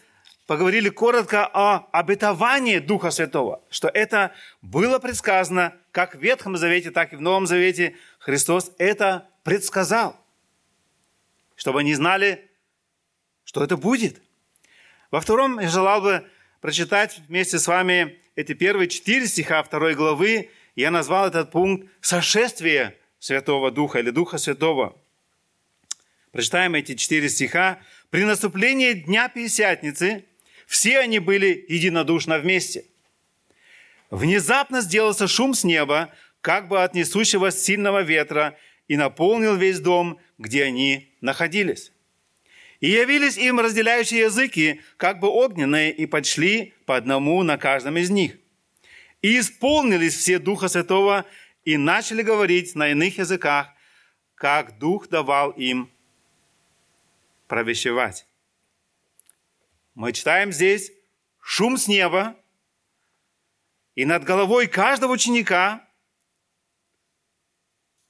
поговорили 0.47 0.89
коротко 0.89 1.47
о 1.47 1.87
обетовании 1.93 2.79
Духа 2.79 3.09
Святого, 3.09 3.61
что 3.69 3.87
это 3.87 4.33
было 4.61 4.99
предсказано 4.99 5.73
как 5.91 6.15
в 6.15 6.19
Ветхом 6.19 6.57
Завете, 6.57 6.91
так 6.91 7.13
и 7.13 7.15
в 7.15 7.21
Новом 7.21 7.47
Завете. 7.47 7.95
Христос 8.19 8.71
это 8.77 9.29
предсказал, 9.43 10.19
чтобы 11.55 11.79
они 11.79 11.93
знали, 11.93 12.51
что 13.45 13.63
это 13.63 13.77
будет. 13.77 14.21
Во 15.09 15.21
втором 15.21 15.57
я 15.59 15.69
желал 15.69 16.01
бы 16.01 16.29
прочитать 16.63 17.19
вместе 17.27 17.59
с 17.59 17.67
вами 17.67 18.17
эти 18.37 18.53
первые 18.53 18.87
четыре 18.87 19.27
стиха 19.27 19.61
второй 19.63 19.95
главы. 19.95 20.49
Я 20.77 20.91
назвал 20.91 21.27
этот 21.27 21.51
пункт 21.51 21.89
«Сошествие 21.99 22.95
Святого 23.19 23.69
Духа» 23.69 23.99
или 23.99 24.09
Духа 24.11 24.37
Святого– 24.37 24.97
Прочитаем 26.31 26.73
эти 26.73 26.95
четыре 26.95 27.29
стиха. 27.29 27.79
«При 28.09 28.23
наступлении 28.23 28.93
Дня 28.93 29.27
Пятидесятницы 29.27 30.23
все 30.65 30.97
они 30.99 31.19
были 31.19 31.65
единодушно 31.67 32.39
вместе. 32.39 32.85
Внезапно 34.09 34.81
сделался 34.81 35.27
шум 35.27 35.53
с 35.53 35.63
неба, 35.63 36.09
как 36.41 36.69
бы 36.69 36.81
от 36.81 36.95
несущего 36.95 37.51
сильного 37.51 38.01
ветра, 38.01 38.57
и 38.87 38.95
наполнил 38.95 39.55
весь 39.57 39.79
дом, 39.79 40.17
где 40.39 40.63
они 40.63 41.13
находились. 41.21 41.92
И 42.83 42.89
явились 42.89 43.37
им 43.37 43.61
разделяющие 43.61 44.23
языки, 44.23 44.81
как 44.97 45.21
бы 45.21 45.29
огненные, 45.29 45.93
и 45.93 46.05
подшли 46.05 46.73
по 46.85 46.97
одному 46.97 47.41
на 47.41 47.57
каждом 47.57 47.95
из 47.95 48.09
них. 48.09 48.37
И 49.21 49.39
исполнились 49.39 50.17
все 50.17 50.37
Духа 50.37 50.67
Святого, 50.67 51.25
и 51.63 51.77
начали 51.77 52.23
говорить 52.23 52.75
на 52.75 52.89
иных 52.89 53.19
языках, 53.19 53.69
как 54.35 54.77
Дух 54.79 55.07
давал 55.07 55.51
им 55.51 55.89
провещевать. 57.47 58.27
Мы 59.95 60.11
читаем 60.11 60.51
здесь 60.51 60.91
шум 61.39 61.77
с 61.77 61.87
неба, 61.87 62.35
и 63.95 64.03
над 64.03 64.25
головой 64.25 64.67
каждого 64.67 65.13
ученика 65.13 65.87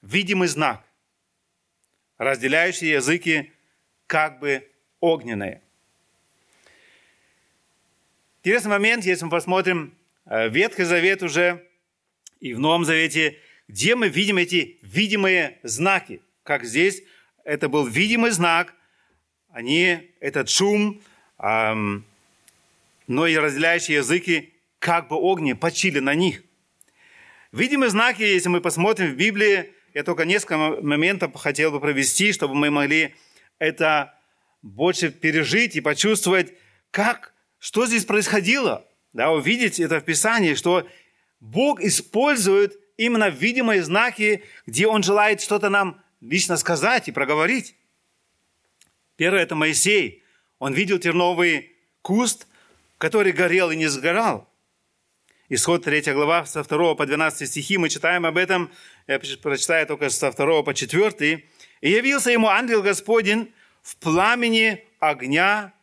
видимый 0.01 0.47
знак, 0.47 0.83
разделяющий 2.17 2.89
языки 2.89 3.52
как 4.07 4.39
бы 4.39 4.67
огненные. 4.99 5.61
Интересный 8.39 8.71
момент, 8.71 9.05
если 9.05 9.25
мы 9.25 9.31
посмотрим 9.31 9.95
э, 10.25 10.49
Ветхий 10.49 10.83
Завет 10.83 11.23
уже 11.23 11.65
и 12.39 12.53
в 12.53 12.59
Новом 12.59 12.85
Завете, 12.85 13.37
где 13.67 13.95
мы 13.95 14.09
видим 14.09 14.37
эти 14.37 14.77
видимые 14.81 15.59
знаки. 15.63 16.21
Как 16.43 16.65
здесь, 16.65 17.03
это 17.43 17.69
был 17.69 17.85
видимый 17.85 18.31
знак– 18.31 18.73
они, 19.53 20.09
этот 20.19 20.49
шум, 20.49 20.99
эм, 21.37 22.03
но 23.05 23.27
и 23.27 23.37
разделяющие 23.37 23.97
языки, 23.97 24.51
как 24.79 25.09
бы 25.09 25.15
огни, 25.15 25.53
почили 25.53 25.99
на 25.99 26.15
них. 26.15 26.43
Видимые 27.51 27.91
знаки, 27.91 28.23
если 28.23 28.49
мы 28.49 28.61
посмотрим 28.61 29.11
в 29.11 29.15
Библии, 29.15 29.71
я 29.93 30.03
только 30.03 30.25
несколько 30.25 30.57
моментов 30.57 31.35
хотел 31.35 31.69
бы 31.69 31.79
провести, 31.79 32.33
чтобы 32.33 32.55
мы 32.55 32.71
могли 32.71 33.13
это 33.59 34.17
больше 34.61 35.11
пережить 35.11 35.75
и 35.75 35.81
почувствовать, 35.81 36.53
как, 36.91 37.33
что 37.59 37.85
здесь 37.85 38.05
происходило. 38.05 38.85
Да, 39.13 39.31
увидеть 39.31 39.79
это 39.79 39.99
в 39.99 40.05
Писании, 40.05 40.55
что 40.55 40.87
Бог 41.39 41.81
использует 41.81 42.79
именно 42.97 43.29
видимые 43.29 43.83
знаки, 43.83 44.43
где 44.65 44.87
Он 44.87 45.03
желает 45.03 45.41
что-то 45.41 45.69
нам 45.69 46.01
лично 46.21 46.57
сказать 46.57 47.07
и 47.07 47.11
проговорить. 47.11 47.75
Первое– 49.17 49.41
это 49.43 49.55
Моисей. 49.55 50.23
Он 50.59 50.73
видел 50.73 50.97
терновый 50.97 51.75
куст, 52.01 52.47
который 52.97 53.33
горел 53.33 53.71
и 53.71 53.75
не 53.75 53.87
сгорал. 53.87 54.49
Исход 55.49 55.83
3 55.83 56.13
глава, 56.13 56.45
со 56.45 56.63
2 56.63 56.95
по 56.95 57.05
12 57.05 57.47
стихи, 57.47 57.77
мы 57.77 57.89
читаем 57.89 58.25
об 58.25 58.37
этом, 58.37 58.71
я 59.07 59.19
прочитаю 59.19 59.85
только 59.85 60.09
со 60.09 60.31
2 60.31 60.63
по 60.63 60.73
4. 60.73 61.43
«И 61.83 61.89
явился 61.89 62.31
ему 62.31 62.47
ангел 62.47 62.81
Господень 62.81 63.53
в 63.81 63.97
пламени 63.97 64.81
огня 65.01 65.73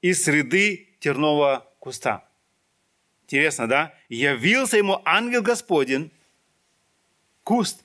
из 0.00 0.22
среды 0.22 0.88
тернового 1.00 1.68
куста». 1.80 2.24
Интересно, 3.24 3.66
да? 3.66 3.92
Явился 4.08 4.76
ему 4.76 5.02
ангел 5.04 5.42
Господень, 5.42 6.12
куст. 7.42 7.82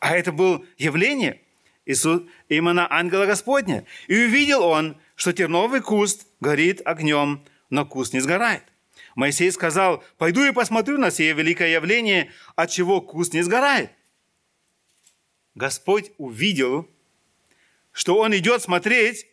А 0.00 0.14
это 0.14 0.32
было 0.32 0.62
явление 0.76 1.40
Иисус, 1.86 2.24
именно 2.50 2.86
ангела 2.92 3.24
Господня. 3.24 3.86
И 4.06 4.26
увидел 4.26 4.62
он, 4.62 5.00
что 5.16 5.32
терновый 5.32 5.80
куст 5.80 6.26
горит 6.40 6.82
огнем, 6.84 7.42
но 7.70 7.86
куст 7.86 8.12
не 8.12 8.20
сгорает. 8.20 8.64
Моисей 9.14 9.50
сказал, 9.50 10.04
пойду 10.18 10.44
и 10.44 10.52
посмотрю 10.52 10.98
на 10.98 11.10
сие 11.10 11.32
великое 11.32 11.70
явление, 11.70 12.30
от 12.54 12.68
чего 12.68 13.00
куст 13.00 13.32
не 13.32 13.40
сгорает. 13.40 13.92
Господь 15.54 16.12
увидел, 16.18 16.86
что 17.98 18.16
он 18.16 18.32
идет 18.32 18.62
смотреть, 18.62 19.26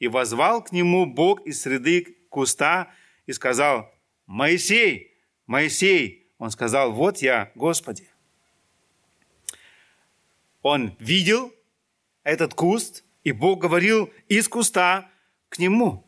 и 0.00 0.08
возвал 0.08 0.60
к 0.64 0.72
нему 0.72 1.06
Бог 1.06 1.46
из 1.46 1.62
среды 1.62 2.16
куста 2.30 2.92
и 3.26 3.32
сказал, 3.32 3.94
Моисей, 4.26 5.16
Моисей. 5.46 6.32
Он 6.38 6.50
сказал, 6.50 6.90
вот 6.90 7.18
я, 7.18 7.52
Господи. 7.54 8.10
Он 10.62 10.96
видел 10.98 11.54
этот 12.24 12.54
куст, 12.54 13.04
и 13.22 13.30
Бог 13.30 13.60
говорил 13.60 14.12
из 14.26 14.48
куста 14.48 15.08
к 15.48 15.60
нему. 15.60 16.04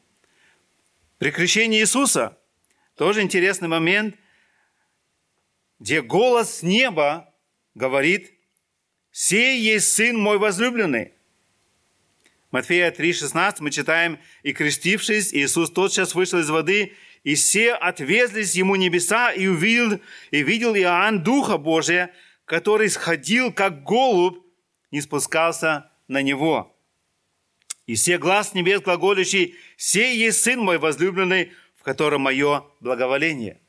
При 1.19 1.31
крещении 1.31 1.79
Иисуса 1.79 2.37
тоже 2.97 3.23
интересный 3.23 3.69
момент, 3.69 4.17
где 5.79 6.03
голос 6.03 6.65
неба 6.65 7.33
говорит, 7.77 8.35
«Сей 9.13 9.61
есть 9.61 9.93
Сын 9.93 10.19
мой 10.19 10.37
возлюбленный». 10.37 11.13
Матфея 12.51 12.91
3,16 12.91 13.57
мы 13.61 13.71
читаем, 13.71 14.19
«И 14.43 14.53
крестившись, 14.53 15.33
Иисус 15.33 15.71
тотчас 15.71 16.15
вышел 16.15 16.41
из 16.41 16.51
воды, 16.51 16.95
и 17.23 17.35
все 17.37 17.75
отвезлись 17.75 18.55
ему 18.55 18.75
небеса, 18.77 19.31
и 19.33 19.47
увидел, 19.47 20.01
и 20.31 20.43
видел 20.43 20.75
Иоанн 20.75 21.23
Духа 21.23 21.59
Божия, 21.59 22.13
который 22.45 22.89
сходил, 22.91 23.53
как 23.53 23.85
голубь, 23.85 24.39
не 24.91 25.01
спускался 25.01 25.91
на 26.09 26.23
него. 26.23 26.77
И 27.87 27.95
все 27.95 28.19
глаз 28.19 28.55
небес 28.55 28.81
глаголющий, 28.81 29.55
«Сей 29.77 30.17
есть 30.17 30.43
Сын 30.43 30.59
мой 30.59 30.79
возлюбленный, 30.79 31.53
в 31.77 31.83
котором 31.83 32.23
мое 32.23 32.65
благоволение. 32.81 33.61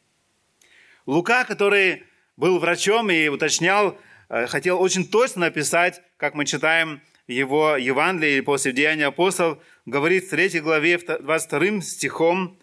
Лука, 1.05 1.45
который 1.45 2.03
был 2.35 2.57
врачом 2.57 3.11
и 3.11 3.27
уточнял, 3.27 3.97
э, 4.29 4.47
хотел 4.47 4.81
очень 4.81 5.07
точно 5.07 5.41
написать, 5.41 6.01
как 6.17 6.33
мы 6.33 6.45
читаем 6.45 7.01
его 7.31 7.77
Евангелие 7.77 8.33
или 8.33 8.41
после 8.41 8.71
Деяния 8.71 9.07
апостолов, 9.07 9.59
говорит 9.85 10.25
в 10.25 10.29
3 10.29 10.59
главе 10.59 10.97
22 10.97 11.81
стихом, 11.81 12.57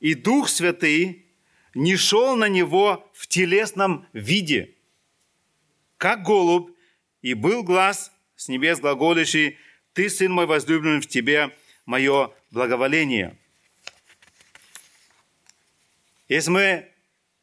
«И 0.00 0.14
Дух 0.14 0.48
Святый 0.48 1.26
не 1.74 1.96
шел 1.96 2.36
на 2.36 2.48
него 2.48 3.08
в 3.12 3.26
телесном 3.26 4.06
виде, 4.12 4.74
как 5.96 6.22
голубь, 6.22 6.70
и 7.22 7.34
был 7.34 7.62
глаз 7.62 8.12
с 8.36 8.48
небес 8.48 8.80
глаголющий, 8.80 9.58
«Ты, 9.92 10.08
Сын 10.08 10.32
мой 10.32 10.46
возлюбленный, 10.46 11.00
в 11.00 11.06
тебе 11.06 11.54
мое 11.86 12.32
благоволение». 12.50 13.36
Если 16.28 16.50
мы 16.50 16.88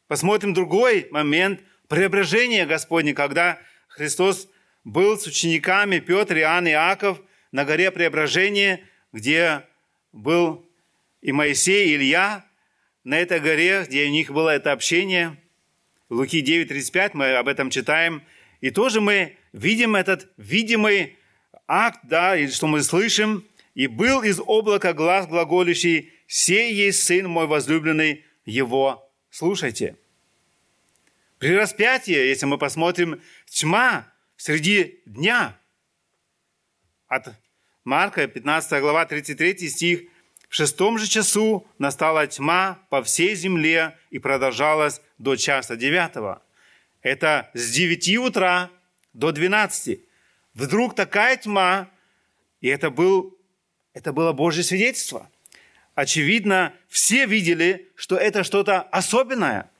посмотрим 0.08 0.52
другой 0.52 1.06
момент 1.10 1.60
преображения 1.88 2.66
Господня, 2.66 3.14
когда 3.14 3.60
Христос 3.88 4.48
был 4.84 5.18
с 5.18 5.26
учениками 5.26 5.98
Петр, 5.98 6.38
Иоанн 6.38 6.66
и 6.66 6.70
Иаков 6.70 7.20
на 7.52 7.64
горе 7.64 7.90
преображения, 7.90 8.80
где 9.12 9.64
был 10.12 10.66
и 11.20 11.32
Моисей, 11.32 11.90
и 11.90 11.96
Илья, 11.96 12.44
на 13.04 13.18
этой 13.18 13.40
горе, 13.40 13.84
где 13.86 14.06
у 14.06 14.10
них 14.10 14.30
было 14.30 14.50
это 14.50 14.72
общение. 14.72 15.36
Луки 16.08 16.42
9.35 16.42 17.10
мы 17.14 17.34
об 17.34 17.48
этом 17.48 17.70
читаем. 17.70 18.22
И 18.60 18.70
тоже 18.70 19.00
мы 19.00 19.36
видим 19.52 19.96
этот 19.96 20.28
видимый 20.36 21.16
акт, 21.66 22.00
да, 22.04 22.36
и 22.36 22.48
что 22.48 22.66
мы 22.66 22.82
слышим. 22.82 23.44
«И 23.74 23.86
был 23.86 24.22
из 24.22 24.40
облака 24.40 24.92
глаз 24.92 25.28
глаголющий, 25.28 26.12
«Сей 26.26 26.74
есть 26.74 27.04
Сын 27.04 27.28
мой 27.28 27.46
возлюбленный, 27.46 28.24
его 28.44 29.08
слушайте. 29.30 29.96
При 31.38 31.54
распятии, 31.54 32.12
если 32.12 32.46
мы 32.46 32.58
посмотрим, 32.58 33.22
тьма 33.46 34.09
среди 34.40 35.02
дня. 35.04 35.54
От 37.08 37.28
Марка, 37.84 38.26
15 38.26 38.80
глава, 38.80 39.04
33 39.04 39.68
стих. 39.68 40.00
В 40.48 40.54
шестом 40.54 40.98
же 40.98 41.06
часу 41.06 41.66
настала 41.78 42.26
тьма 42.26 42.78
по 42.88 43.02
всей 43.02 43.34
земле 43.34 43.98
и 44.08 44.18
продолжалась 44.18 45.02
до 45.18 45.36
часа 45.36 45.76
девятого. 45.76 46.42
Это 47.02 47.50
с 47.52 47.70
9 47.70 48.16
утра 48.16 48.70
до 49.12 49.30
12. 49.30 50.00
Вдруг 50.54 50.94
такая 50.94 51.36
тьма, 51.36 51.90
и 52.60 52.68
это, 52.68 52.90
был, 52.90 53.38
это 53.92 54.12
было 54.12 54.32
Божье 54.32 54.64
свидетельство– 54.64 55.30
очевидно, 55.94 56.72
все 56.88 57.26
видели, 57.26 57.90
что 57.94 58.16
это 58.16 58.42
что-то 58.42 58.80
особенное. 58.80 59.70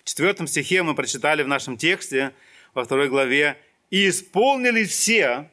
В 0.00 0.04
четвертом 0.04 0.46
стихе 0.46 0.82
мы 0.82 0.94
прочитали 0.94 1.42
в 1.42 1.48
нашем 1.48 1.78
тексте, 1.78 2.34
во 2.74 2.84
второй 2.84 3.08
главе, 3.08 3.60
«И 3.90 4.08
исполнили 4.08 4.84
все». 4.84 5.50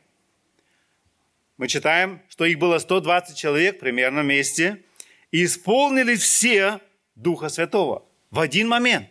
Мы 1.58 1.68
читаем, 1.68 2.22
что 2.28 2.46
их 2.46 2.60
было 2.60 2.80
120 2.80 3.38
человек 3.38 3.80
примерно 3.80 4.22
вместе. 4.22 4.84
«И 5.32 5.46
исполнили 5.46 6.16
все 6.16 6.80
Духа 7.16 7.50
Святого» 7.50 8.06
в 8.32 8.40
один 8.40 8.68
момент. 8.68 9.10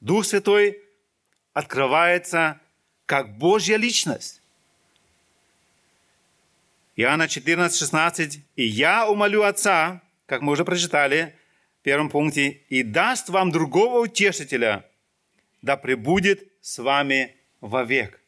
Дух 0.00 0.24
Святой 0.24 0.82
открывается 1.52 2.60
как 3.06 3.36
Божья 3.38 3.76
личность. 3.76 4.40
Иоанна 6.96 7.28
14, 7.28 7.78
16. 7.78 8.40
«И 8.56 8.64
я 8.64 9.08
умолю 9.08 9.42
Отца, 9.42 10.02
как 10.26 10.42
мы 10.42 10.52
уже 10.52 10.64
прочитали 10.64 11.34
в 11.80 11.82
первом 11.84 12.08
пункте, 12.08 12.62
и 12.68 12.82
даст 12.82 13.28
вам 13.28 13.50
другого 13.50 14.00
утешителя, 14.00 14.88
да 15.64 15.76
пребудет 15.76 16.46
с 16.60 16.78
вами 16.78 17.36
вовек». 17.60 18.20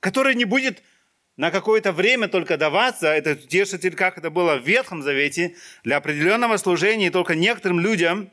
Который 0.00 0.36
не 0.36 0.44
будет 0.44 0.82
на 1.36 1.50
какое-то 1.50 1.92
время 1.92 2.28
только 2.28 2.56
даваться, 2.56 3.08
этот 3.08 3.44
утешитель, 3.44 3.94
как 3.94 4.16
это 4.16 4.30
было 4.30 4.56
в 4.56 4.66
Ветхом 4.66 5.02
Завете, 5.02 5.56
для 5.82 5.96
определенного 5.96 6.56
служения 6.56 7.10
только 7.10 7.34
некоторым 7.34 7.80
людям, 7.80 8.30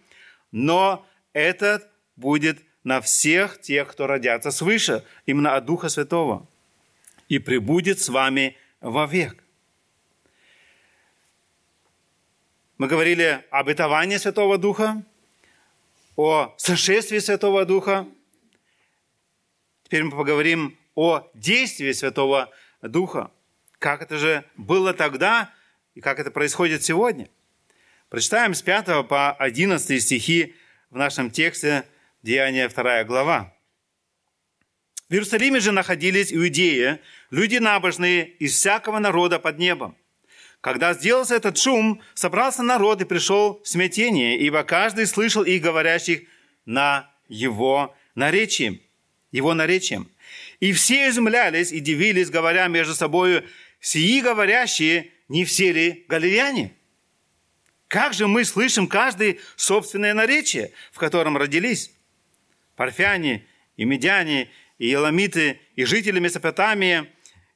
но 0.51 1.05
этот 1.33 1.89
будет 2.15 2.59
на 2.83 3.01
всех 3.01 3.59
тех, 3.59 3.87
кто 3.87 4.05
родятся 4.05 4.51
свыше, 4.51 5.03
именно 5.25 5.55
от 5.55 5.65
Духа 5.65 5.89
Святого. 5.89 6.47
И 7.29 7.39
пребудет 7.39 7.99
с 7.99 8.09
вами 8.09 8.55
вовек. 8.79 9.43
Мы 12.77 12.87
говорили 12.87 13.43
об 13.49 13.69
Святого 14.19 14.57
Духа, 14.59 15.03
о 16.15 16.53
сошествии 16.57 17.19
Святого 17.19 17.65
Духа. 17.65 18.07
Теперь 19.83 20.03
мы 20.03 20.11
поговорим 20.11 20.77
о 20.95 21.29
действии 21.33 21.91
Святого 21.91 22.51
Духа. 22.81 23.31
Как 23.79 24.01
это 24.01 24.17
же 24.17 24.45
было 24.55 24.93
тогда 24.93 25.53
и 25.95 26.01
как 26.01 26.19
это 26.19 26.31
происходит 26.31 26.83
сегодня. 26.83 27.29
Прочитаем 28.09 28.53
с 28.53 28.61
5 28.61 29.07
по 29.07 29.31
11 29.31 30.01
стихи 30.01 30.55
в 30.89 30.97
нашем 30.97 31.31
тексте 31.31 31.85
Деяния 32.21 32.69
2 32.69 33.03
глава. 33.05 33.53
В 35.09 35.13
Иерусалиме 35.13 35.59
же 35.59 35.71
находились 35.71 36.33
иудеи, 36.33 36.99
люди 37.29 37.57
набожные 37.57 38.27
из 38.27 38.55
всякого 38.55 38.99
народа 38.99 39.39
под 39.39 39.59
небом. 39.59 39.97
Когда 40.63 40.93
сделался 40.93 41.35
этот 41.35 41.57
шум, 41.57 42.01
собрался 42.13 42.63
народ 42.63 43.01
и 43.01 43.05
пришел 43.05 43.59
в 43.61 43.67
смятение, 43.67 44.39
ибо 44.39 44.63
каждый 44.63 45.07
слышал 45.07 45.43
их 45.43 45.61
говорящих 45.61 46.21
на 46.65 47.11
его 47.27 47.93
наречием, 48.15 48.79
его 49.33 49.53
наречием. 49.53 50.09
И 50.61 50.71
все 50.71 51.09
изумлялись 51.09 51.73
и 51.73 51.81
дивились, 51.81 52.29
говоря 52.29 52.67
между 52.67 52.95
собою, 52.95 53.43
сии 53.81 54.21
говорящие, 54.21 55.11
не 55.27 55.43
все 55.43 55.73
ли 55.73 56.05
галилеяне? 56.07 56.71
Как 57.89 58.13
же 58.13 58.27
мы 58.27 58.45
слышим 58.45 58.87
каждый 58.87 59.41
собственное 59.57 60.13
наречие, 60.13 60.71
в 60.93 60.97
котором 60.97 61.35
родились? 61.35 61.91
Парфяне 62.77 63.45
и 63.75 63.83
медяне, 63.83 64.49
и 64.77 64.87
еламиты, 64.87 65.59
и 65.75 65.83
жители 65.83 66.21
Месопотамии, 66.21 67.07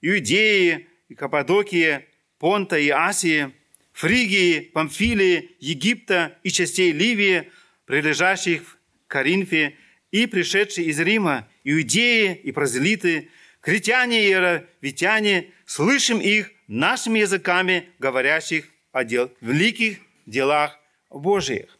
Иудеи, 0.01 0.89
и 1.07 1.15
Каппадокии, 1.15 2.03
Понта 2.39 2.77
и 2.77 2.89
Асии, 2.89 3.53
Фригии, 3.93 4.59
Памфилии, 4.59 5.55
Египта 5.59 6.37
и 6.43 6.51
частей 6.51 6.91
Ливии, 6.91 7.51
прилежащих 7.85 8.77
к 9.07 9.11
Коринфе, 9.11 9.75
и 10.11 10.25
пришедшие 10.25 10.87
из 10.87 10.99
Рима, 10.99 11.47
иудеи 11.63 12.33
и 12.35 12.51
прозелиты, 12.51 13.29
критяне 13.59 14.23
и 14.23 14.27
иеровитяне, 14.29 15.51
слышим 15.65 16.19
их 16.19 16.51
нашими 16.67 17.19
языками, 17.19 17.89
говорящих 17.99 18.69
о 18.91 19.03
дел, 19.03 19.31
великих 19.41 19.99
делах 20.25 20.79
Божьих. 21.09 21.77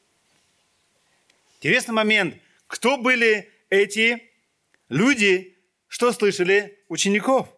Интересный 1.60 1.94
момент. 1.94 2.36
Кто 2.68 2.98
были 2.98 3.50
эти 3.70 4.24
люди, 4.90 5.56
что 5.88 6.12
слышали 6.12 6.78
учеников? 6.90 7.50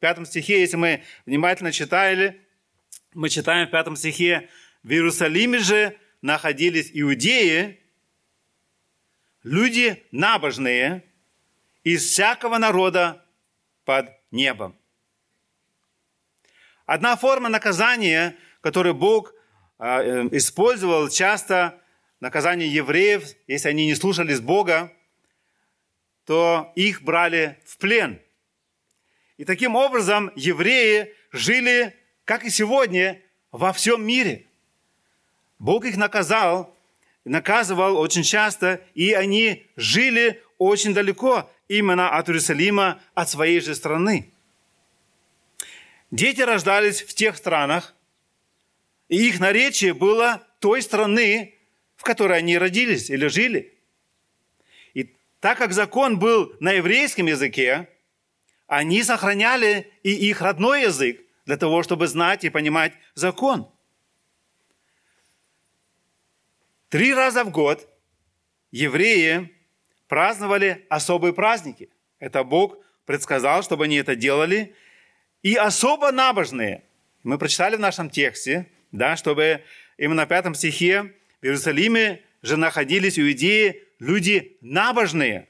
В 0.00 0.02
пятом 0.02 0.24
стихе, 0.24 0.62
если 0.62 0.78
мы 0.78 1.02
внимательно 1.26 1.72
читали, 1.72 2.40
мы 3.12 3.28
читаем 3.28 3.68
в 3.68 3.70
пятом 3.70 3.96
стихе, 3.96 4.48
в 4.82 4.90
Иерусалиме 4.90 5.58
же 5.58 5.94
находились 6.22 6.90
иудеи, 6.94 7.78
люди 9.42 10.02
набожные 10.10 11.04
из 11.84 12.06
всякого 12.06 12.56
народа 12.56 13.22
под 13.84 14.08
небом. 14.30 14.74
Одна 16.86 17.14
форма 17.16 17.50
наказания, 17.50 18.38
которую 18.62 18.94
Бог 18.94 19.34
а, 19.76 20.02
э, 20.02 20.28
использовал 20.32 21.10
часто, 21.10 21.78
наказание 22.20 22.72
евреев, 22.72 23.34
если 23.46 23.68
они 23.68 23.84
не 23.84 23.94
слушались 23.94 24.40
Бога, 24.40 24.96
то 26.24 26.72
их 26.74 27.02
брали 27.02 27.60
в 27.66 27.76
плен– 27.76 28.18
и 29.40 29.44
таким 29.46 29.74
образом 29.74 30.30
евреи 30.36 31.14
жили, 31.32 31.96
как 32.26 32.44
и 32.44 32.50
сегодня, 32.50 33.22
во 33.50 33.72
всем 33.72 34.06
мире. 34.06 34.44
Бог 35.58 35.86
их 35.86 35.96
наказал, 35.96 36.76
наказывал 37.24 37.96
очень 37.96 38.22
часто, 38.22 38.82
и 38.92 39.14
они 39.14 39.66
жили 39.76 40.42
очень 40.58 40.92
далеко 40.92 41.50
именно 41.68 42.10
от 42.18 42.28
Иерусалима, 42.28 43.00
от 43.14 43.30
своей 43.30 43.60
же 43.60 43.74
страны. 43.74 44.30
Дети 46.10 46.42
рождались 46.42 47.00
в 47.00 47.14
тех 47.14 47.34
странах, 47.34 47.94
и 49.08 49.26
их 49.26 49.40
наречие 49.40 49.94
было 49.94 50.46
той 50.58 50.82
страны, 50.82 51.54
в 51.96 52.02
которой 52.02 52.36
они 52.36 52.58
родились 52.58 53.08
или 53.08 53.26
жили. 53.28 53.72
И 54.92 55.14
так 55.40 55.56
как 55.56 55.72
закон 55.72 56.18
был 56.18 56.54
на 56.60 56.72
еврейском 56.72 57.24
языке, 57.24 57.88
они 58.70 59.02
сохраняли 59.02 59.92
и 60.04 60.12
их 60.12 60.40
родной 60.40 60.82
язык 60.82 61.20
для 61.44 61.56
того, 61.56 61.82
чтобы 61.82 62.06
знать 62.06 62.44
и 62.44 62.50
понимать 62.50 62.92
закон. 63.16 63.68
Три 66.88 67.12
раза 67.12 67.42
в 67.42 67.50
год 67.50 67.88
евреи 68.70 69.52
праздновали 70.06 70.86
особые 70.88 71.34
праздники. 71.34 71.90
Это 72.20 72.44
Бог 72.44 72.78
предсказал, 73.06 73.64
чтобы 73.64 73.86
они 73.86 73.96
это 73.96 74.14
делали. 74.14 74.72
И 75.42 75.56
особо 75.56 76.12
набожные. 76.12 76.84
Мы 77.24 77.38
прочитали 77.38 77.74
в 77.74 77.80
нашем 77.80 78.08
тексте, 78.08 78.70
да, 78.92 79.16
чтобы 79.16 79.64
именно 79.98 80.26
в 80.26 80.28
пятом 80.28 80.54
стихе 80.54 81.12
в 81.40 81.44
Иерусалиме 81.44 82.22
же 82.42 82.56
находились 82.56 83.18
иудеи 83.18 83.82
люди 83.98 84.58
набожные 84.60 85.48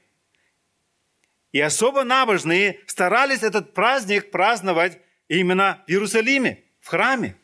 и 1.51 1.59
особо 1.59 2.03
набожные 2.03 2.79
старались 2.85 3.43
этот 3.43 3.73
праздник 3.73 4.31
праздновать 4.31 4.99
именно 5.27 5.83
в 5.85 5.91
Иерусалиме, 5.91 6.63
в 6.79 6.87
храме. 6.87 7.35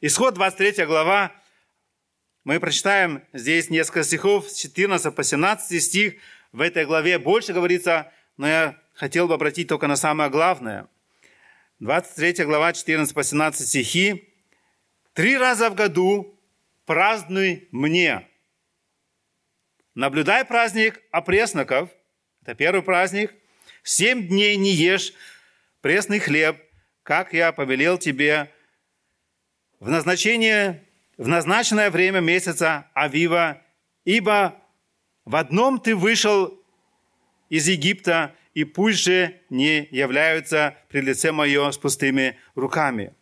Исход 0.00 0.34
23 0.34 0.84
глава, 0.84 1.32
мы 2.44 2.60
прочитаем 2.60 3.22
здесь 3.32 3.70
несколько 3.70 4.04
стихов, 4.04 4.48
с 4.48 4.56
14 4.56 5.14
по 5.14 5.22
17 5.22 5.82
стих. 5.82 6.14
В 6.52 6.60
этой 6.60 6.86
главе 6.86 7.18
больше 7.18 7.52
говорится, 7.52 8.12
но 8.36 8.48
я 8.48 8.80
хотел 8.94 9.28
бы 9.28 9.34
обратить 9.34 9.68
только 9.68 9.86
на 9.86 9.96
самое 9.96 10.30
главное. 10.30 10.88
23 11.80 12.44
глава, 12.44 12.72
14 12.72 13.14
по 13.14 13.22
17 13.22 13.68
стихи. 13.68 14.32
«Три 15.12 15.36
раза 15.36 15.68
в 15.68 15.74
году 15.74 16.38
празднуй 16.86 17.68
мне. 17.70 18.26
Наблюдай 19.94 20.44
праздник 20.44 21.02
опресноков, 21.10 21.90
это 22.48 22.56
первый 22.56 22.82
праздник. 22.82 23.34
Семь 23.82 24.26
дней 24.26 24.56
не 24.56 24.72
ешь 24.72 25.12
пресный 25.82 26.18
хлеб, 26.18 26.56
как 27.02 27.34
я 27.34 27.52
повелел 27.52 27.98
тебе 27.98 28.50
в 29.80 29.90
назначение, 29.90 30.82
в 31.18 31.28
назначенное 31.28 31.90
время 31.90 32.20
месяца 32.20 32.86
Авива, 32.94 33.60
ибо 34.06 34.56
в 35.26 35.36
одном 35.36 35.78
ты 35.78 35.94
вышел 35.94 36.58
из 37.50 37.68
Египта, 37.68 38.34
и 38.54 38.64
пусть 38.64 39.00
же 39.00 39.38
не 39.50 39.86
являются 39.90 40.74
при 40.88 41.02
лице 41.02 41.32
мое 41.32 41.70
с 41.70 41.76
пустыми 41.76 42.38
руками. 42.54 43.12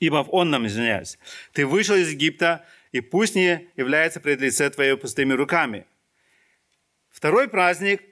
Ибо 0.00 0.22
в 0.22 0.34
онном, 0.34 0.66
извиняюсь, 0.66 1.18
ты 1.54 1.64
вышел 1.64 1.96
из 1.96 2.10
Египта, 2.10 2.66
и 2.92 3.00
пусть 3.00 3.34
не 3.34 3.68
является 3.74 4.20
пред 4.20 4.42
лице 4.42 4.68
твое 4.68 4.98
пустыми 4.98 5.32
руками– 5.32 5.86
Второй 7.24 7.48
праздник, 7.48 8.02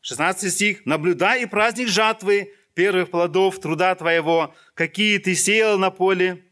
16 0.00 0.52
стих. 0.52 0.84
«Наблюдай 0.84 1.44
и 1.44 1.46
праздник 1.46 1.86
жатвы 1.86 2.52
первых 2.74 3.12
плодов 3.12 3.60
труда 3.60 3.94
твоего, 3.94 4.52
какие 4.74 5.18
ты 5.18 5.36
сеял 5.36 5.78
на 5.78 5.92
поле». 5.92 6.42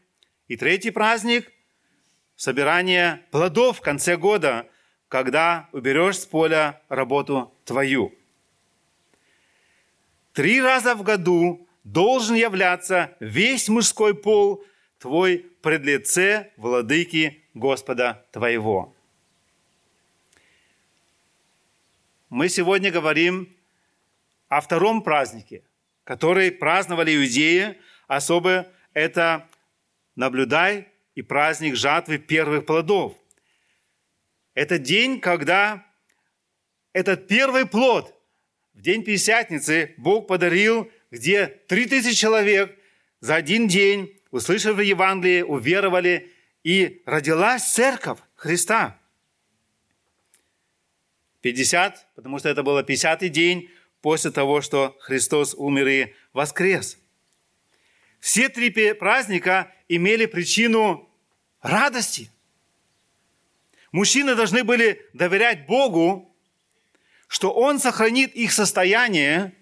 И 0.47 0.55
третий 0.55 0.91
праздник– 0.91 1.51
собирание 2.37 3.25
плодов 3.31 3.79
в 3.79 3.81
конце 3.81 4.15
года, 4.15 4.65
когда 5.09 5.67
уберешь 5.73 6.19
с 6.19 6.25
поля 6.25 6.81
работу 6.87 7.53
твою. 7.65 8.15
Три 10.31 10.61
раза 10.61 10.95
в 10.95 11.03
году 11.03 11.67
должен 11.83 12.35
являться 12.35 13.13
весь 13.19 13.67
мужской 13.67 14.15
пол 14.15 14.63
твой 14.99 15.39
пред 15.61 15.81
лице 15.81 16.53
владыки 16.55 17.43
Господа 17.53 18.25
твоего. 18.31 18.95
Мы 22.29 22.47
сегодня 22.47 22.91
говорим 22.91 23.49
о 24.47 24.61
втором 24.61 25.01
празднике, 25.01 25.63
который 26.03 26.51
праздновали 26.51 27.15
иудеи. 27.15 27.77
Особо 28.07 28.71
это 28.93 29.47
наблюдай 30.15 30.87
и 31.15 31.21
праздник 31.21 31.75
жатвы 31.75 32.19
первых 32.19 32.65
плодов. 32.65 33.15
Это 34.53 34.77
день, 34.77 35.19
когда 35.19 35.85
этот 36.93 37.27
первый 37.27 37.65
плод 37.65 38.15
в 38.73 38.81
день 38.81 39.03
Пятидесятницы 39.03 39.93
Бог 39.97 40.27
подарил, 40.27 40.91
где 41.11 41.47
три 41.47 41.85
тысячи 41.85 42.15
человек 42.15 42.77
за 43.19 43.35
один 43.35 43.67
день, 43.67 44.21
услышав 44.31 44.79
Евангелие, 44.79 45.45
уверовали, 45.45 46.31
и 46.63 47.01
родилась 47.05 47.71
церковь 47.71 48.19
Христа– 48.35 48.98
50, 51.41 52.07
потому 52.15 52.39
что 52.39 52.49
это 52.49 52.63
было 52.63 52.83
50-й 52.83 53.29
день 53.29 53.69
после 54.01 54.31
того, 54.31 54.61
что 54.61 54.97
Христос 54.99 55.53
умер 55.53 55.87
и 55.87 56.13
воскрес. 56.33 56.97
Все 58.19 58.49
три 58.49 58.69
праздника 58.93 59.73
имели 59.87 60.25
причину 60.25 61.09
радости. 61.61 62.29
Мужчины 63.91 64.35
должны 64.35 64.63
были 64.63 65.01
доверять 65.13 65.65
Богу, 65.65 66.35
что 67.27 67.51
Он 67.51 67.79
сохранит 67.79 68.35
их 68.35 68.51
состояние, 68.51 69.55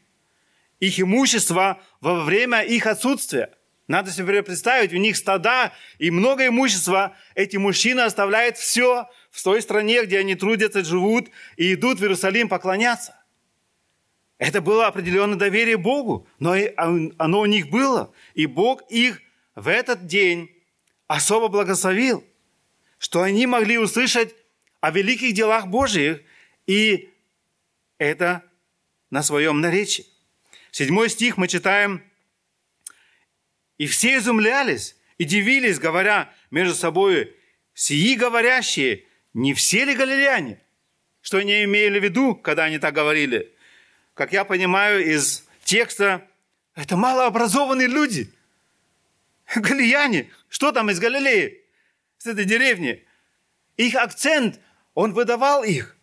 их 0.79 0.99
имущество 0.99 1.81
во 2.01 2.23
время 2.23 2.61
их 2.61 2.87
отсутствия. 2.87 3.53
Надо 3.87 4.11
себе 4.11 4.43
представить, 4.43 4.93
у 4.93 4.97
них 4.97 5.15
стада 5.15 5.71
и 5.97 6.11
много 6.11 6.47
имущества. 6.47 7.15
Эти 7.35 7.55
мужчины 7.55 8.01
оставляют 8.01 8.57
все 8.57 9.09
в 9.37 9.43
той 9.43 9.61
стране, 9.61 10.03
где 10.03 10.17
они 10.17 10.33
трудятся, 10.33 10.83
живут, 10.83 11.29
и 11.57 11.75
идут 11.75 11.99
в 11.99 12.01
Иерусалим 12.01 12.49
поклоняться. 12.49 13.15
Это 14.39 14.61
было 14.61 14.87
определенное 14.87 15.37
доверие 15.37 15.77
Богу, 15.77 16.27
но 16.39 16.55
оно 16.75 17.41
у 17.41 17.45
них 17.45 17.69
было. 17.69 18.11
И 18.33 18.47
Бог 18.47 18.81
их 18.89 19.21
в 19.53 19.67
этот 19.67 20.07
день 20.07 20.51
особо 21.05 21.49
благословил, 21.49 22.25
что 22.97 23.21
они 23.21 23.45
могли 23.45 23.77
услышать 23.77 24.33
о 24.81 24.89
великих 24.89 25.33
делах 25.33 25.67
Божьих, 25.67 26.21
и 26.65 27.13
это 27.99 28.43
на 29.11 29.21
своем 29.21 29.61
наречии. 29.61 30.07
Седьмой 30.71 31.09
стих 31.09 31.37
мы 31.37 31.47
читаем, 31.47 32.03
«И 33.77 33.85
все 33.85 34.17
изумлялись 34.17 34.95
и 35.19 35.25
дивились, 35.25 35.77
говоря 35.77 36.33
между 36.49 36.73
собой, 36.73 37.35
сии 37.75 38.15
говорящие, 38.15 39.06
не 39.33 39.53
все 39.53 39.85
ли 39.85 39.95
галилеяне?» 39.95 40.61
Что 41.27 41.39
они 41.39 41.65
имели 41.65 41.99
в 41.99 42.03
виду, 42.05 42.35
когда 42.35 42.63
они 42.63 42.79
так 42.79 42.93
говорили? 42.93 43.51
Как 44.13 44.31
я 44.31 44.45
понимаю 44.45 45.05
из 45.05 45.45
текста, 45.65 46.25
это 46.73 46.95
малообразованные 46.95 47.89
люди. 47.89 48.31
Галилеяне. 49.53 50.31
Что 50.47 50.71
там 50.71 50.89
из 50.89 51.01
Галилеи? 51.01 51.61
С 52.17 52.27
этой 52.27 52.45
деревни. 52.45 53.05
Их 53.75 53.95
акцент, 53.95 54.61
он 54.93 55.11
выдавал 55.11 55.65
их. 55.65 55.97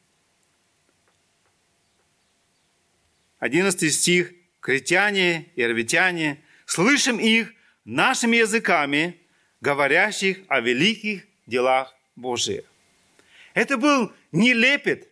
11 3.38 3.94
стих. 3.94 4.30
«Критяне 4.60 5.50
и 5.56 5.62
арвитяне, 5.62 6.42
слышим 6.66 7.18
их 7.18 7.54
нашими 7.86 8.36
языками, 8.36 9.18
говорящих 9.62 10.40
о 10.48 10.60
великих 10.60 11.26
делах 11.46 11.94
Божьих». 12.14 12.64
Это 13.54 13.78
был 13.78 14.12
не 14.32 14.52
лепет, 14.52 15.08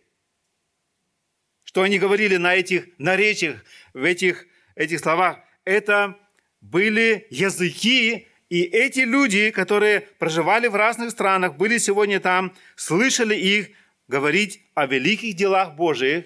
что 1.63 1.81
они 1.81 1.97
говорили 1.97 2.35
на 2.35 2.53
этих 2.53 2.87
наречиях, 2.99 3.63
в 3.93 4.03
этих, 4.03 4.45
этих 4.75 4.99
словах. 4.99 5.39
Это 5.63 6.19
были 6.61 7.25
языки, 7.29 8.27
и 8.49 8.61
эти 8.61 8.99
люди, 8.99 9.49
которые 9.49 10.01
проживали 10.01 10.67
в 10.67 10.75
разных 10.75 11.11
странах, 11.11 11.55
были 11.55 11.77
сегодня 11.77 12.19
там, 12.19 12.53
слышали 12.75 13.35
их 13.35 13.69
говорить 14.07 14.61
о 14.75 14.85
великих 14.85 15.35
делах 15.35 15.73
Божьих, 15.75 16.25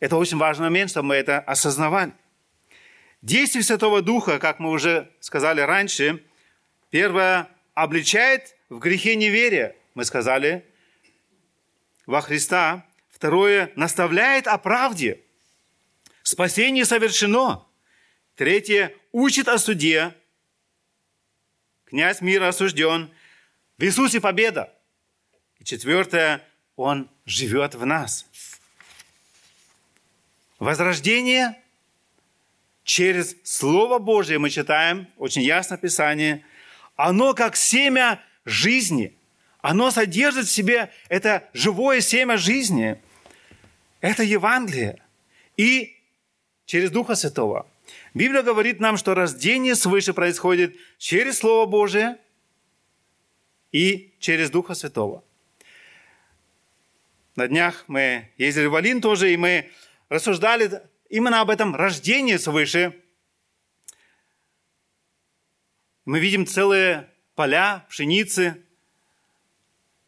это 0.00 0.16
очень 0.16 0.36
важный 0.36 0.64
момент, 0.64 0.90
чтобы 0.90 1.08
мы 1.08 1.14
это 1.14 1.38
осознавали. 1.40 2.12
Действие 3.22 3.64
Святого 3.64 4.02
Духа, 4.02 4.38
как 4.38 4.58
мы 4.58 4.70
уже 4.70 5.10
сказали 5.20 5.60
раньше, 5.62 6.22
первое, 6.90 7.48
обличает 7.72 8.56
в 8.68 8.78
грехе 8.78 9.16
неверия, 9.16 9.74
мы 9.96 10.04
сказали, 10.04 10.62
во 12.04 12.20
Христа. 12.20 12.86
Второе, 13.08 13.72
наставляет 13.76 14.46
о 14.46 14.58
правде. 14.58 15.22
Спасение 16.22 16.84
совершено. 16.84 17.66
Третье, 18.34 18.94
учит 19.10 19.48
о 19.48 19.56
суде. 19.56 20.14
Князь 21.86 22.20
мира 22.20 22.48
осужден. 22.48 23.10
В 23.78 23.84
Иисусе 23.84 24.20
победа. 24.20 24.70
И 25.58 25.64
четвертое, 25.64 26.46
Он 26.76 27.10
живет 27.24 27.74
в 27.74 27.86
нас. 27.86 28.26
Возрождение 30.58 31.58
через 32.84 33.34
Слово 33.44 33.98
Божие 33.98 34.38
мы 34.38 34.50
читаем, 34.50 35.08
очень 35.16 35.42
ясно 35.42 35.78
Писание, 35.78 36.44
оно 36.96 37.32
как 37.32 37.56
семя 37.56 38.22
жизни. 38.44 39.15
Оно 39.68 39.90
содержит 39.90 40.46
в 40.46 40.52
себе 40.52 40.92
это 41.08 41.50
живое 41.52 42.00
семя 42.00 42.36
жизни. 42.36 43.02
Это 44.00 44.22
Евангелие. 44.22 45.02
И 45.56 45.96
через 46.66 46.92
Духа 46.92 47.16
Святого. 47.16 47.66
Библия 48.14 48.44
говорит 48.44 48.78
нам, 48.78 48.96
что 48.96 49.14
рождение 49.14 49.74
свыше 49.74 50.14
происходит 50.14 50.76
через 50.98 51.38
Слово 51.38 51.66
Божие 51.66 52.18
и 53.72 54.14
через 54.20 54.50
Духа 54.50 54.74
Святого. 54.74 55.24
На 57.34 57.48
днях 57.48 57.82
мы 57.88 58.30
ездили 58.38 58.66
в 58.66 58.76
Алин 58.76 59.00
тоже, 59.00 59.32
и 59.32 59.36
мы 59.36 59.68
рассуждали 60.08 60.80
именно 61.08 61.40
об 61.40 61.50
этом 61.50 61.74
рождении 61.74 62.36
свыше. 62.36 62.94
Мы 66.04 66.20
видим 66.20 66.46
целые 66.46 67.10
поля 67.34 67.84
пшеницы. 67.88 68.62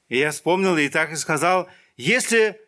И 0.08 0.18
я 0.18 0.30
вспомнил 0.30 0.76
и 0.76 0.88
так 0.88 1.12
и 1.12 1.16
сказал, 1.16 1.68
если 1.96 2.60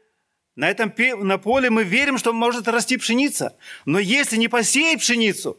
на 0.57 0.69
этом 0.69 0.93
на 1.27 1.39
поле 1.39 1.71
мы 1.71 1.85
верим, 1.85 2.19
что 2.19 2.33
может 2.33 2.69
расти 2.69 2.97
пшеница, 2.97 3.57
но 3.85 3.99
если 3.99 4.37
не 4.37 4.49
посеять 4.49 5.01
пшеницу, 5.01 5.59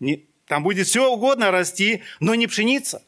не, 0.00 0.26
там 0.46 0.62
будет 0.62 0.86
все 0.86 1.10
угодно 1.10 1.50
расти, 1.50 2.02
но 2.20 2.34
не 2.34 2.46
пшеница. 2.46 3.02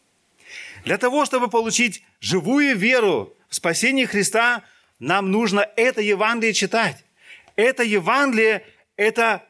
Для 0.85 0.99
того, 0.99 1.25
чтобы 1.25 1.49
получить 1.49 2.03
живую 2.21 2.77
веру 2.77 3.35
в 3.49 3.55
спасение 3.55 4.07
Христа, 4.07 4.63
нам 4.99 5.31
нужно 5.31 5.69
это 5.77 6.01
Евангелие 6.01 6.53
читать 6.53 7.05
это 7.57 7.83
Евангелие, 7.83 8.65
это 8.97 9.43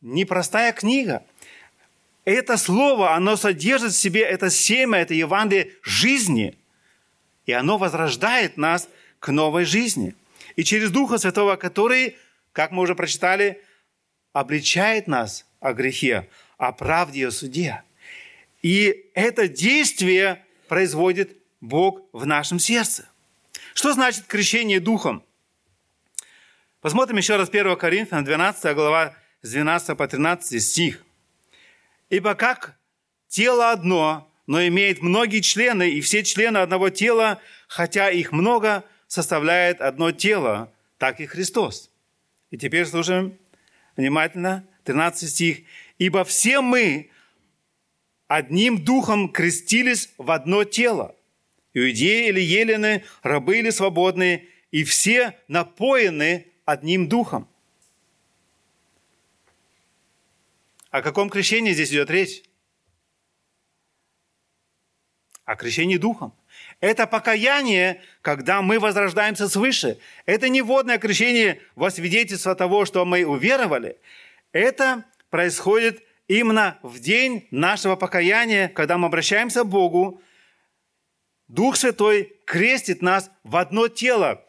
непростая 0.00 0.72
книга. 0.72 1.24
Это 2.24 2.56
слово, 2.56 3.14
оно 3.14 3.36
содержит 3.36 3.92
в 3.92 3.96
себе 3.96 4.22
это 4.22 4.50
семя, 4.50 4.98
это 4.98 5.14
Евангелие 5.14 5.72
жизни. 5.82 6.56
И 7.46 7.52
оно 7.52 7.78
возрождает 7.78 8.56
нас 8.56 8.88
к 9.20 9.32
новой 9.32 9.64
жизни. 9.64 10.14
И 10.56 10.64
через 10.64 10.90
Духа 10.90 11.18
Святого, 11.18 11.56
который, 11.56 12.16
как 12.52 12.72
мы 12.72 12.82
уже 12.82 12.94
прочитали, 12.94 13.62
обличает 14.32 15.06
нас 15.06 15.46
о 15.60 15.72
грехе, 15.72 16.28
о 16.58 16.72
правде 16.72 17.20
и 17.20 17.24
о 17.24 17.30
суде. 17.30 17.82
И 18.62 19.10
это 19.14 19.48
действие 19.48 20.44
производит 20.68 21.36
Бог 21.60 22.02
в 22.12 22.26
нашем 22.26 22.58
сердце. 22.58 23.08
Что 23.74 23.92
значит 23.92 24.26
крещение 24.26 24.80
Духом? 24.80 25.22
Посмотрим 26.80 27.16
еще 27.16 27.36
раз 27.36 27.48
1 27.48 27.76
Коринфянам, 27.76 28.24
12 28.24 28.74
глава, 28.74 29.14
с 29.42 29.50
12 29.50 29.96
по 29.96 30.06
13 30.06 30.62
стих. 30.62 31.04
«Ибо 32.10 32.34
как 32.34 32.76
тело 33.28 33.70
одно, 33.70 34.30
но 34.46 34.66
имеет 34.66 35.02
многие 35.02 35.40
члены, 35.40 35.90
и 35.90 36.00
все 36.00 36.22
члены 36.22 36.58
одного 36.58 36.90
тела, 36.90 37.40
хотя 37.68 38.10
их 38.10 38.32
много, 38.32 38.84
составляет 39.06 39.80
одно 39.80 40.12
тело, 40.12 40.72
так 40.98 41.20
и 41.20 41.26
Христос». 41.26 41.90
И 42.50 42.58
теперь 42.58 42.86
слушаем 42.86 43.38
внимательно 43.96 44.66
13 44.84 45.28
стих. 45.28 45.58
«Ибо 45.98 46.24
все 46.24 46.60
мы 46.60 47.10
одним 48.28 48.84
духом 48.84 49.30
крестились 49.30 50.10
в 50.18 50.30
одно 50.30 50.64
тело, 50.64 51.14
иудеи 51.74 52.28
или 52.28 52.40
елены, 52.40 53.04
рабы 53.22 53.58
или 53.58 53.70
свободные, 53.70 54.46
и 54.70 54.84
все 54.84 55.38
напоены 55.48 56.46
одним 56.64 57.08
духом. 57.08 57.48
О 60.90 61.02
каком 61.02 61.30
крещении 61.30 61.72
здесь 61.72 61.90
идет 61.90 62.10
речь? 62.10 62.42
О 65.46 65.56
крещении 65.56 65.96
духом. 65.96 66.34
Это 66.80 67.06
покаяние, 67.06 68.02
когда 68.20 68.60
мы 68.60 68.78
возрождаемся 68.78 69.48
свыше. 69.48 69.98
Это 70.26 70.50
не 70.50 70.60
водное 70.60 70.98
крещение 70.98 71.62
во 71.74 71.90
свидетельство 71.90 72.54
того, 72.54 72.84
что 72.84 73.04
мы 73.04 73.24
уверовали. 73.24 73.96
Это 74.52 75.04
происходит 75.30 76.02
именно 76.28 76.78
в 76.82 76.98
день 76.98 77.46
нашего 77.50 77.96
покаяния, 77.96 78.68
когда 78.68 78.98
мы 78.98 79.06
обращаемся 79.06 79.62
к 79.62 79.68
Богу. 79.68 80.20
Дух 81.48 81.76
Святой 81.76 82.36
крестит 82.44 83.00
нас 83.00 83.30
в 83.44 83.56
одно 83.56 83.88
тело, 83.88 84.44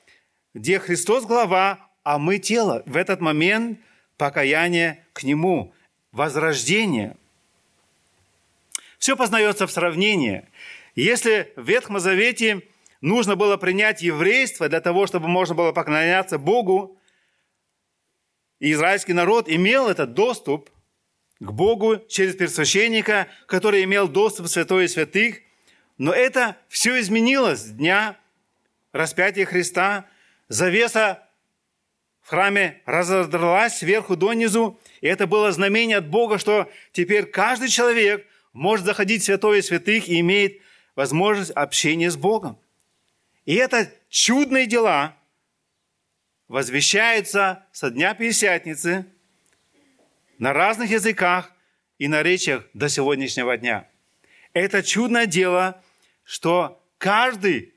где 0.53 0.79
Христос 0.79 1.25
глава, 1.25 1.79
а 2.03 2.17
мы 2.17 2.39
тело. 2.39 2.83
В 2.85 2.97
этот 2.97 3.21
момент 3.21 3.79
покаяние 4.17 5.05
к 5.13 5.23
Нему, 5.23 5.73
возрождение. 6.11 7.15
Все 8.97 9.15
познается 9.15 9.67
в 9.67 9.71
сравнении. 9.71 10.47
Если 10.97 11.53
в 11.55 11.69
Ветхом 11.69 11.99
Завете 11.99 12.63
нужно 13.01 13.35
было 13.35 13.55
принять 13.57 14.01
еврейство 14.01 14.67
для 14.67 14.81
того, 14.81 15.05
чтобы 15.05 15.27
можно 15.27 15.53
было 15.53 15.71
поклоняться 15.71 16.39
Богу, 16.39 16.99
и 18.59 18.71
израильский 18.71 19.13
народ 19.13 19.47
имел 19.47 19.89
этот 19.89 20.15
доступ 20.15 20.71
к 21.39 21.51
Богу 21.51 21.99
через 22.09 22.35
первосвященника, 22.35 23.27
который 23.45 23.83
имел 23.83 24.07
доступ 24.07 24.47
в 24.47 24.49
святое 24.49 24.87
святых, 24.87 25.41
но 25.99 26.13
это 26.13 26.57
все 26.67 26.99
изменилось 26.99 27.59
с 27.59 27.69
дня 27.69 28.17
распятия 28.91 29.45
Христа. 29.45 30.07
Завеса 30.47 31.29
в 32.23 32.29
храме 32.29 32.81
разодралась 32.87 33.77
сверху 33.77 34.15
донизу, 34.15 34.79
и 35.01 35.07
это 35.07 35.27
было 35.27 35.51
знамение 35.51 35.97
от 35.97 36.09
Бога, 36.09 36.39
что 36.39 36.71
теперь 36.91 37.27
каждый 37.27 37.69
человек 37.69 38.25
может 38.51 38.87
заходить 38.87 39.21
в 39.21 39.25
святое 39.25 39.61
святых 39.61 40.09
и 40.09 40.19
имеет 40.21 40.59
возможность 40.97 41.51
общения 41.51 42.09
с 42.09 42.17
Богом. 42.17 42.57
И 43.45 43.53
это 43.53 43.89
чудные 44.09 44.65
дела, 44.65 45.15
возвещается 46.47 47.65
со 47.71 47.91
дня 47.91 48.15
Пятидесятницы 48.15 49.05
на 50.39 50.53
разных 50.53 50.89
языках 50.89 51.53
и 51.99 52.07
наречиях 52.07 52.65
до 52.73 52.89
сегодняшнего 52.89 53.55
дня. 53.57 53.87
Это 54.53 54.81
чудное 54.81 55.27
дело, 55.27 55.83
что 56.23 56.83
каждый, 56.97 57.75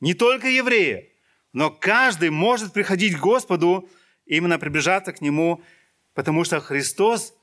не 0.00 0.12
только 0.12 0.48
евреи, 0.48 1.12
но 1.54 1.70
каждый 1.70 2.28
может 2.28 2.74
приходить 2.74 3.16
к 3.16 3.20
Господу, 3.20 3.88
именно 4.26 4.58
приближаться 4.58 5.14
к 5.14 5.22
Нему, 5.22 5.62
потому 6.12 6.44
что 6.44 6.60
Христос 6.60 7.34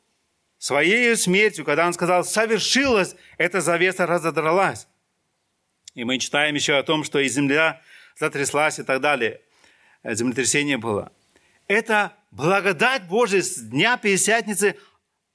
своей 0.60 1.16
смертью, 1.16 1.66
когда 1.66 1.88
Он 1.88 1.94
сказал 1.94 2.24
«совершилось», 2.24 3.16
эта 3.40 3.62
завеса 3.62 4.06
разодралась. 4.06 4.88
И 5.98 6.04
мы 6.04 6.20
читаем 6.20 6.54
еще 6.54 6.78
о 6.78 6.84
том, 6.84 7.04
что 7.04 7.18
и 7.18 7.28
земля 7.28 7.82
затряслась 8.16 8.78
и 8.78 8.84
так 8.84 9.02
далее. 9.02 9.42
Землетрясение 10.04 10.78
было. 10.78 11.12
Это 11.68 12.14
благодать 12.30 13.08
Божия 13.08 13.42
с 13.42 13.56
Дня 13.56 13.98
Пятидесятницы 13.98 14.78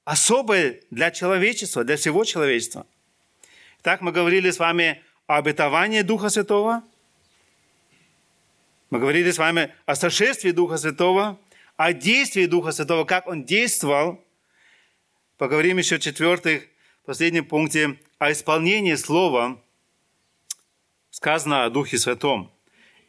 особая 0.05 0.81
для 0.93 1.11
человечества, 1.11 1.83
для 1.83 1.97
всего 1.97 2.25
человечества. 2.25 2.87
Так 3.83 4.03
мы 4.03 4.13
говорили 4.13 4.53
с 4.53 4.61
вами 4.61 5.03
о 5.27 5.39
обетовании 5.39 6.03
Духа 6.03 6.29
Святого. 6.29 6.85
Мы 8.91 9.01
говорили 9.01 9.33
с 9.33 9.39
вами 9.39 9.75
о 9.85 9.97
сошествии 9.97 10.53
Духа 10.53 10.77
Святого, 10.77 11.41
о 11.77 11.93
действии 11.93 12.47
Духа 12.47 12.71
Святого, 12.71 13.05
как 13.05 13.27
Он 13.27 13.43
действовал. 13.43 14.25
Поговорим 15.39 15.79
еще 15.79 15.97
в 15.97 16.03
четвертых, 16.03 16.69
последнем 17.05 17.47
пункте 17.47 17.99
о 18.21 18.31
исполнении 18.31 18.95
Слова, 18.95 19.61
сказано 21.13 21.65
о 21.65 21.71
Духе 21.71 21.99
Святом. 21.99 22.51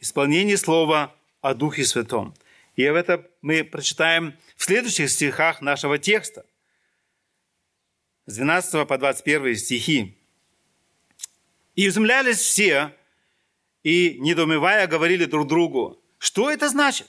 Исполнение 0.02 0.58
Слова 0.58 1.16
о 1.42 1.56
Духе 1.56 1.86
Святом. 1.86 2.36
И 2.76 2.86
об 2.86 2.96
этом 2.96 3.26
мы 3.42 3.64
прочитаем 3.64 4.36
в 4.58 4.64
следующих 4.64 5.10
стихах 5.10 5.62
нашего 5.62 5.98
текста. 5.98 6.46
С 8.26 8.36
12 8.36 8.88
по 8.88 8.98
21 8.98 9.56
стихи. 9.56 10.18
«И 11.76 11.88
изумлялись 11.88 12.38
все, 12.38 12.94
и, 13.84 14.18
недоумевая, 14.20 14.86
говорили 14.88 15.26
друг 15.26 15.48
другу, 15.48 16.00
что 16.20 16.52
это 16.52 16.70
значит? 16.70 17.08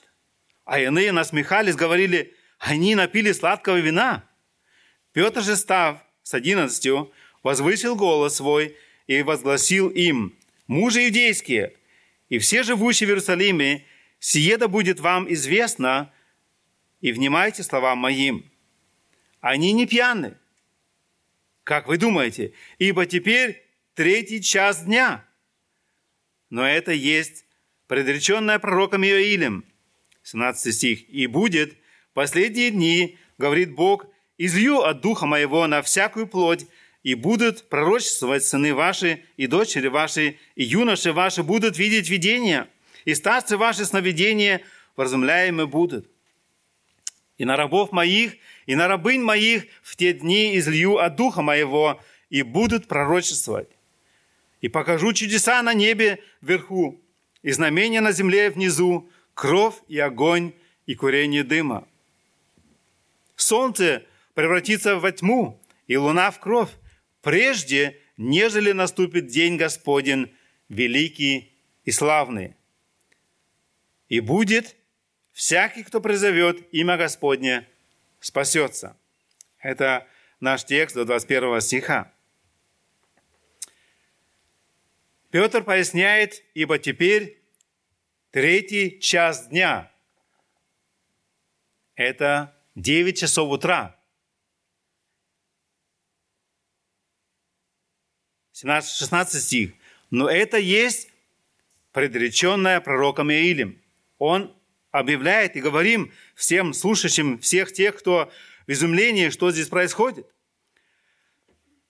А 0.65 0.79
иные 0.79 1.13
насмехались, 1.13 1.77
говорили, 1.77 2.35
они 2.59 2.95
напили 2.95 3.33
сладкого 3.33 3.77
вина. 3.77 4.25
Петр 5.13 5.43
же, 5.43 5.57
став 5.57 5.99
с 6.23 6.35
одиннадцатью, 6.35 7.13
возвысил 7.43 7.95
голос 7.97 8.37
свой 8.37 8.77
и 9.07 9.23
возгласил 9.23 9.89
им, 9.89 10.37
мужи 10.67 11.07
иудейские, 11.07 11.75
и 12.29 12.39
все 12.39 12.63
живущие 12.63 13.07
в 13.07 13.11
Иерусалиме, 13.11 13.85
Сие 14.19 14.57
да 14.57 14.69
будет 14.69 15.01
вам 15.01 15.31
известно, 15.33 16.11
и 17.03 17.13
внимайте 17.13 17.63
словам 17.63 17.99
моим. 17.99 18.51
Они 19.41 19.73
не 19.73 19.87
пьяны. 19.87 20.39
Как 21.63 21.89
вы 21.89 21.99
думаете? 21.99 22.55
Ибо 22.79 23.05
теперь 23.05 23.63
третий 23.95 24.41
час 24.41 24.85
дня. 24.85 25.27
Но 26.49 26.67
это 26.67 26.93
есть 26.93 27.45
предреченное 27.87 28.59
пророком 28.59 29.05
Иоилем. 29.05 29.67
17 30.23 30.75
стих. 30.75 31.09
«И 31.11 31.27
будет 31.27 31.77
последние 32.15 32.71
дни, 32.71 33.19
говорит 33.37 33.73
Бог, 33.75 34.07
излью 34.39 34.81
от 34.81 35.03
духа 35.03 35.27
моего 35.27 35.67
на 35.67 35.83
всякую 35.83 36.27
плоть, 36.27 36.67
и 37.05 37.15
будут 37.15 37.69
пророчествовать 37.69 38.45
сыны 38.45 38.75
ваши, 38.75 39.23
и 39.37 39.47
дочери 39.47 39.89
ваши, 39.89 40.39
и 40.57 40.65
юноши 40.65 41.13
ваши 41.13 41.43
будут 41.43 41.79
видеть 41.79 42.09
видения, 42.09 42.69
и 43.05 43.15
старцы 43.15 43.59
ваши 43.59 43.85
сновидения 43.85 44.63
вразумляемы 44.97 45.67
будут. 45.67 46.11
И 47.37 47.45
на 47.45 47.57
рабов 47.57 47.93
моих, 47.93 48.37
и 48.65 48.75
на 48.75 48.89
рабынь 48.89 49.21
моих 49.21 49.67
в 49.83 49.97
те 49.97 50.15
дни 50.15 50.57
излью 50.57 50.97
от 50.97 51.15
духа 51.17 51.43
моего, 51.43 52.01
и 52.31 52.43
будут 52.43 52.89
пророчествовать. 52.89 53.69
И 54.63 54.69
покажу 54.69 55.13
чудеса 55.13 55.63
на 55.63 55.75
небе 55.75 56.21
вверху, 56.41 56.99
и 57.43 57.53
знамения 57.53 58.01
на 58.01 58.13
земле 58.13 58.49
внизу, 58.49 59.11
кровь 59.35 59.75
и 59.89 59.99
огонь, 59.99 60.55
и 60.87 60.95
курение 60.95 61.45
дыма. 61.45 61.87
Солнце 63.37 64.05
превратится 64.33 64.99
во 64.99 65.13
тьму, 65.13 65.61
и 65.87 65.99
луна 65.99 66.31
в 66.31 66.41
кровь, 66.41 66.71
прежде, 67.25 68.01
нежели 68.17 68.73
наступит 68.73 69.27
день 69.27 69.57
Господень, 69.57 70.33
великий 70.69 71.53
и 71.85 71.91
славный. 71.91 72.55
И 74.09 74.21
будет 74.21 74.77
всякий, 75.33 75.83
кто 75.83 76.01
призовет 76.01 76.73
имя 76.73 76.97
Господне, 76.97 77.67
спасется. 78.21 78.97
Это 79.59 80.07
наш 80.39 80.65
текст 80.65 80.95
до 80.95 81.05
21 81.05 81.61
стиха. 81.61 82.13
Петр 85.31 85.65
поясняет, 85.65 86.45
ибо 86.55 86.79
теперь 86.79 87.43
третий 88.31 89.01
час 89.01 89.49
дня. 89.49 89.91
Это 91.97 92.55
9 92.75 93.19
часов 93.19 93.51
утра. 93.51 93.99
17-16 98.55 99.27
стих. 99.41 99.73
Но 100.11 100.31
это 100.31 100.59
есть 100.59 101.11
предреченное 101.93 102.81
пророком 102.81 103.31
Иилем 103.31 103.79
он 104.19 104.55
объявляет 104.91 105.57
и 105.57 105.61
говорим 105.61 106.13
всем 106.35 106.73
слушающим, 106.73 107.39
всех 107.39 107.73
тех, 107.73 107.97
кто 107.97 108.31
в 108.67 108.71
изумлении, 108.71 109.29
что 109.29 109.51
здесь 109.51 109.69
происходит. 109.69 110.27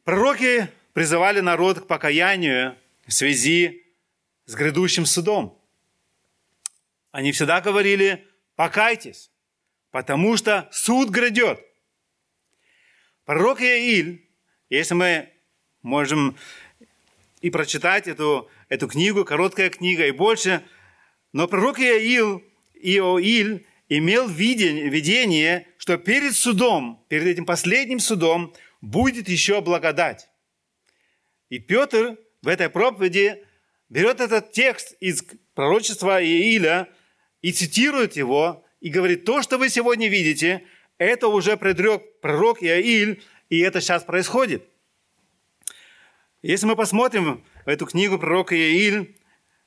Пророки 0.05 0.69
призывали 0.93 1.41
народ 1.41 1.81
к 1.81 1.87
покаянию 1.87 2.77
в 3.07 3.13
связи 3.13 3.87
с 4.47 4.55
грядущим 4.55 5.07
судом. 5.07 5.61
Они 7.13 7.31
всегда 7.33 7.61
говорили, 7.61 8.27
покайтесь, 8.57 9.31
потому 9.91 10.37
что 10.37 10.69
суд 10.73 11.11
грядет. 11.11 11.61
Пророк 13.25 13.61
Иаиль, 13.61 14.29
если 14.69 14.95
мы 14.95 15.34
можем 15.85 16.37
и 17.41 17.51
прочитать 17.51 18.09
эту, 18.09 18.51
эту 18.69 18.89
книгу, 18.89 19.25
короткая 19.25 19.71
книга, 19.71 20.05
и 20.09 20.11
больше– 20.11 20.65
но 21.35 21.49
пророк 21.49 21.81
Иоил, 21.81 22.45
Иоиль 22.75 23.67
имел 23.89 24.29
видение, 24.29 25.67
что 25.79 25.99
перед 25.99 26.33
судом, 26.37 27.05
перед 27.09 27.27
этим 27.27 27.45
последним 27.45 27.99
судом, 27.99 28.55
будет 28.81 29.29
еще 29.29 29.61
благодать. 29.61 30.29
И 31.49 31.59
Петр 31.59 32.17
в 32.41 32.47
этой 32.47 32.71
проповеди 32.71 33.45
берет 33.89 34.21
этот 34.21 34.53
текст 34.53 34.97
из 35.01 35.25
пророчества 35.55 36.23
Ииля 36.25 36.89
и 37.43 37.51
цитирует 37.51 38.15
его, 38.15 38.65
и 38.81 38.89
говорит, 38.89 39.25
то, 39.25 39.43
что 39.43 39.59
вы 39.59 39.71
сегодня 39.71 40.07
видите, 40.07 40.63
это 40.99 41.27
уже 41.27 41.57
предрек 41.57 42.21
пророк 42.21 42.63
Иоиль, 42.63 43.25
и 43.51 43.59
это 43.59 43.81
сейчас 43.81 44.05
происходит. 44.05 44.63
Если 46.47 46.67
мы 46.67 46.77
посмотрим 46.77 47.43
в 47.65 47.69
эту 47.71 47.87
книгу 47.87 48.19
пророка 48.19 48.55
Иоиль, 48.55 49.17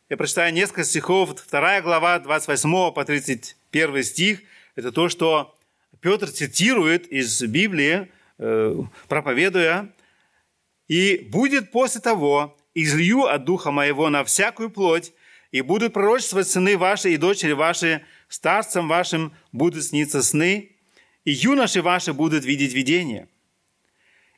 я 0.10 0.16
прочитаю 0.16 0.54
несколько 0.54 0.84
стихов. 0.84 1.32
Вторая 1.36 1.82
глава, 1.82 2.20
28 2.20 2.92
по 2.92 3.04
31 3.04 4.04
стих. 4.04 4.42
Это 4.76 4.92
то, 4.92 5.10
что 5.10 5.58
Петр 6.02 6.30
цитирует 6.30 7.08
из 7.08 7.42
Библии, 7.42 8.12
э, 8.38 8.76
проповедуя. 9.08 9.92
«И 10.88 11.18
будет 11.32 11.72
после 11.72 12.00
того, 12.00 12.56
излью 12.76 13.24
от 13.24 13.44
Духа 13.44 13.72
Моего 13.72 14.12
на 14.12 14.24
всякую 14.24 14.70
плоть, 14.70 15.13
и 15.52 15.62
будут 15.62 15.94
пророчествовать 15.94 16.48
сыны 16.48 16.78
ваши 16.78 17.12
и 17.12 17.18
дочери 17.18 17.54
ваши, 17.54 18.06
старцам 18.28 18.88
вашим 18.88 19.34
будут 19.52 19.84
сниться 19.84 20.22
сны, 20.22 20.74
и 21.26 21.32
юноши 21.32 21.82
ваши 21.82 22.13
будут 22.13 22.46
видеть 22.46 22.74
видения. 22.74 23.30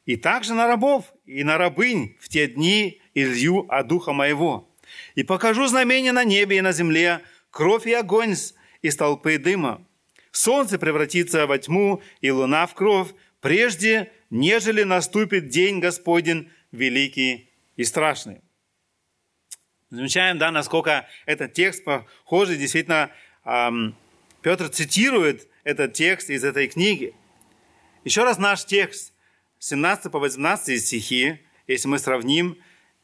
И 0.05 0.15
также 0.15 0.53
на 0.53 0.67
рабов 0.67 1.05
и 1.25 1.43
на 1.43 1.57
рабынь 1.57 2.17
в 2.19 2.29
те 2.29 2.47
дни 2.47 3.01
излью 3.13 3.65
от 3.69 3.87
Духа 3.87 4.13
Моего» 4.13 4.69
И 5.15 5.23
покажу 5.23 5.67
знамения 5.67 6.11
на 6.11 6.23
небе 6.23 6.57
и 6.57 6.61
на 6.61 6.71
земле, 6.71 7.21
кровь 7.51 7.87
и 7.87 7.93
огонь 7.93 8.35
из 8.81 8.95
толпы 8.95 9.37
дыма. 9.37 9.85
Солнце 10.31 10.77
превратится 10.77 11.47
во 11.47 11.57
тьму, 11.57 12.01
и 12.21 12.29
луна 12.31 12.67
в 12.67 12.75
кровь, 12.75 13.09
прежде, 13.41 14.11
нежели 14.29 14.83
наступит 14.83 15.49
день 15.49 15.79
Господень 15.79 16.49
великий 16.71 17.49
и 17.75 17.83
страшный. 17.83 18.41
Замечаем, 19.89 20.37
да, 20.37 20.51
насколько 20.51 21.07
этот 21.25 21.53
текст 21.53 21.83
похожий. 21.83 22.57
Действительно, 22.57 23.11
эм, 23.43 23.95
Петр 24.43 24.69
цитирует 24.69 25.47
этот 25.63 25.93
текст 25.93 26.29
из 26.29 26.43
этой 26.43 26.67
книги. 26.67 27.15
Еще 28.03 28.23
раз 28.23 28.37
наш 28.37 28.65
текст, 28.65 29.13
17 29.59 30.11
по 30.11 30.19
18 30.19 30.81
стихи, 30.81 31.39
если 31.67 31.87
мы 31.87 31.99
сравним, 31.99 32.57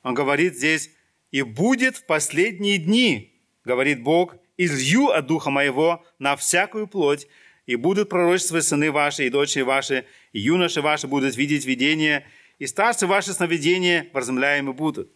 он 0.03 0.13
говорит 0.13 0.55
здесь, 0.55 0.89
и 1.31 1.41
будет 1.41 1.97
в 1.97 2.05
последние 2.05 2.77
дни, 2.77 3.33
говорит 3.65 4.01
Бог, 4.01 4.37
излью 4.57 5.09
от 5.09 5.27
Духа 5.27 5.49
Моего 5.49 6.03
на 6.17 6.37
всякую 6.37 6.87
плоть, 6.87 7.27
и 7.65 7.75
будут 7.75 8.09
пророчествовать 8.09 8.63
сыны 8.63 8.91
ваши 8.91 9.25
и 9.25 9.29
дочери 9.29 9.63
ваши, 9.63 10.05
и 10.31 10.39
юноши 10.39 10.81
ваши 10.81 11.07
будут 11.07 11.35
видеть 11.35 11.65
видение, 11.65 12.25
и 12.57 12.67
старцы 12.67 13.05
ваши 13.05 13.33
сновидения 13.33 14.07
возмляемы 14.13 14.71
будут. 14.71 15.11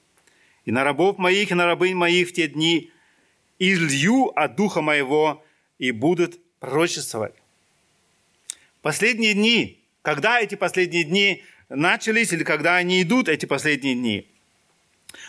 И 0.66 0.72
на 0.72 0.84
рабов 0.84 1.18
моих, 1.18 1.52
и 1.52 1.54
на 1.54 1.66
рабынь 1.66 1.96
моих 1.96 2.30
в 2.30 2.34
те 2.34 2.48
дни 2.48 2.92
излью 3.60 4.32
от 4.36 4.56
Духа 4.56 4.82
Моего, 4.82 5.44
и 5.78 5.92
будут 5.92 6.38
пророчествовать. 6.60 7.36
Последние 8.82 9.34
дни, 9.34 9.79
когда 10.10 10.42
эти 10.42 10.56
последние 10.56 11.04
дни 11.04 11.44
начались, 11.70 12.34
или 12.34 12.44
когда 12.44 12.78
они 12.78 13.04
идут, 13.04 13.30
эти 13.30 13.46
последние 13.46 13.94
дни, 13.94 14.28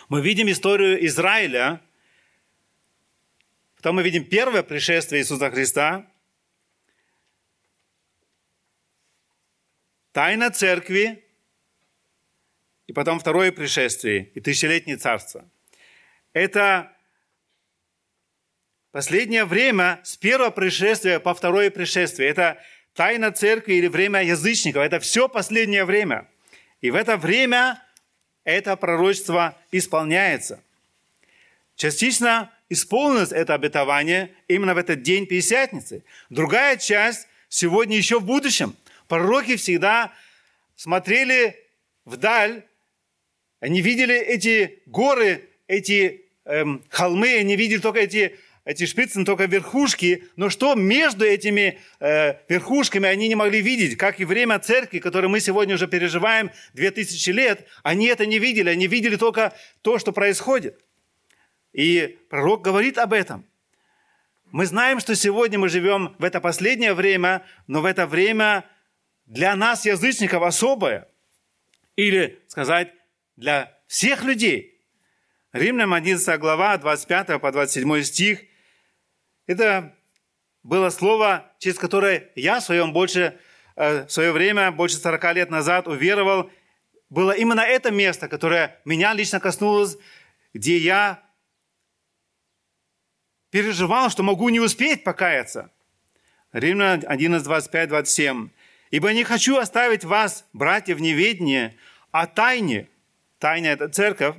мы 0.08 0.22
видим 0.22 0.48
историю 0.50 1.04
Израиля, 1.04 1.82
потом 3.76 3.96
мы 3.96 4.02
видим 4.02 4.24
первое 4.24 4.62
пришествие 4.62 5.20
Иисуса 5.20 5.50
Христа, 5.50 6.10
тайна 10.12 10.50
церкви, 10.50 11.22
и 12.86 12.94
потом 12.94 13.20
второе 13.20 13.52
пришествие. 13.52 14.30
И 14.32 14.40
тысячелетнее 14.40 14.96
царство. 14.96 15.46
Это 16.32 16.96
последнее 18.92 19.44
время 19.44 20.00
с 20.04 20.16
первого 20.16 20.48
пришествия 20.48 21.20
по 21.20 21.34
второе 21.34 21.70
пришествие. 21.70 22.30
Это 22.30 22.58
тайна 22.94 23.32
церкви 23.32 23.74
или 23.74 23.86
время 23.86 24.22
язычников. 24.22 24.82
Это 24.82 25.00
все 25.00 25.28
последнее 25.28 25.84
время. 25.84 26.26
И 26.80 26.90
в 26.90 26.94
это 26.94 27.16
время 27.16 27.82
это 28.44 28.76
пророчество 28.76 29.56
исполняется. 29.70 30.60
Частично 31.76 32.50
исполнилось 32.68 33.32
это 33.32 33.54
обетование 33.54 34.30
именно 34.48 34.74
в 34.74 34.78
этот 34.78 35.02
день 35.02 35.26
Пятидесятницы. 35.26 36.02
Другая 36.28 36.76
часть 36.76 37.26
сегодня 37.48 37.96
еще 37.96 38.20
в 38.20 38.24
будущем. 38.24 38.76
Пророки 39.08 39.56
всегда 39.56 40.12
смотрели 40.76 41.56
вдаль 42.04 42.64
они 43.60 43.82
видели 43.82 44.16
эти 44.16 44.80
горы, 44.86 45.48
эти 45.68 46.24
эм, 46.46 46.82
холмы, 46.88 47.36
они 47.36 47.56
видели 47.56 47.78
только 47.78 48.00
эти, 48.00 48.36
эти 48.64 48.86
шпицы, 48.86 49.24
только 49.24 49.46
верхушки. 49.46 50.24
Но 50.36 50.50
что 50.50 50.74
между 50.74 51.24
этими 51.24 51.80
э, 51.98 52.34
верхушками 52.48 53.08
они 53.08 53.28
не 53.28 53.34
могли 53.34 53.60
видеть? 53.60 53.96
Как 53.96 54.20
и 54.20 54.24
время 54.24 54.58
церкви, 54.58 54.98
которое 54.98 55.28
мы 55.28 55.40
сегодня 55.40 55.74
уже 55.74 55.88
переживаем 55.88 56.50
2000 56.74 57.30
лет, 57.30 57.66
они 57.82 58.06
это 58.06 58.26
не 58.26 58.38
видели. 58.38 58.68
Они 58.68 58.86
видели 58.86 59.16
только 59.16 59.54
то, 59.82 59.98
что 59.98 60.12
происходит. 60.12 60.78
И 61.72 62.18
пророк 62.28 62.62
говорит 62.62 62.98
об 62.98 63.12
этом. 63.12 63.46
Мы 64.52 64.66
знаем, 64.66 64.98
что 64.98 65.14
сегодня 65.14 65.58
мы 65.58 65.68
живем 65.68 66.16
в 66.18 66.24
это 66.24 66.40
последнее 66.40 66.94
время, 66.94 67.46
но 67.68 67.80
в 67.80 67.84
это 67.84 68.06
время 68.06 68.64
для 69.26 69.54
нас, 69.54 69.86
язычников, 69.86 70.42
особое. 70.42 71.06
Или 71.94 72.42
сказать, 72.48 72.92
для 73.36 73.72
всех 73.86 74.24
людей. 74.24 74.80
Римлянам 75.52 75.94
11 75.94 76.38
глава, 76.40 76.76
25 76.78 77.40
по 77.40 77.52
27 77.52 78.02
стих. 78.02 78.40
Это 79.50 79.96
было 80.62 80.90
слово, 80.90 81.52
через 81.58 81.76
которое 81.76 82.30
я 82.36 82.60
в 82.60 82.62
своем 82.62 82.92
больше, 82.92 83.36
э, 83.74 84.06
в 84.06 84.12
свое 84.12 84.30
время, 84.30 84.70
больше 84.70 84.94
40 84.98 85.32
лет 85.32 85.50
назад 85.50 85.88
уверовал. 85.88 86.48
Было 87.08 87.32
именно 87.32 87.62
это 87.62 87.90
место, 87.90 88.28
которое 88.28 88.80
меня 88.84 89.12
лично 89.12 89.40
коснулось, 89.40 89.98
где 90.54 90.78
я 90.78 91.20
переживал, 93.50 94.08
что 94.08 94.22
могу 94.22 94.50
не 94.50 94.60
успеть 94.60 95.02
покаяться. 95.02 95.72
Римлян 96.52 97.02
11, 97.04 97.42
25, 97.42 97.88
27. 97.88 98.50
«Ибо 98.92 99.12
не 99.12 99.24
хочу 99.24 99.56
оставить 99.56 100.04
вас, 100.04 100.44
братья, 100.52 100.94
в 100.94 101.00
неведении 101.00 101.76
о 102.12 102.28
тайне, 102.28 102.88
тайна– 103.40 103.66
это 103.66 103.88
церковь, 103.88 104.36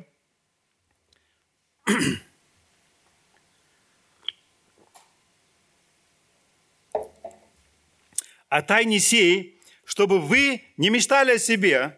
о 8.52 8.62
тайне 8.62 9.00
сей, 9.00 9.62
чтобы 9.86 10.20
вы 10.20 10.62
не 10.76 10.90
мечтали 10.90 11.36
о 11.36 11.40
себе, 11.40 11.98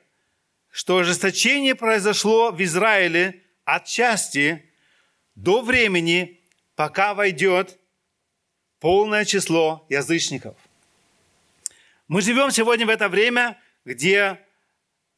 что 0.72 1.00
ожесточение 1.00 1.74
произошло 1.74 2.52
в 2.52 2.62
Израиле 2.62 3.42
от 3.66 3.86
части 3.86 4.64
до 5.34 5.62
времени, 5.62 6.42
пока 6.76 7.16
войдет 7.16 7.80
полное 8.80 9.26
число 9.26 9.84
язычников. 9.90 10.56
Мы 12.08 12.22
живем 12.22 12.52
сегодня 12.52 12.86
в 12.86 12.90
это 12.90 13.10
время, 13.10 13.60
где 13.84 14.40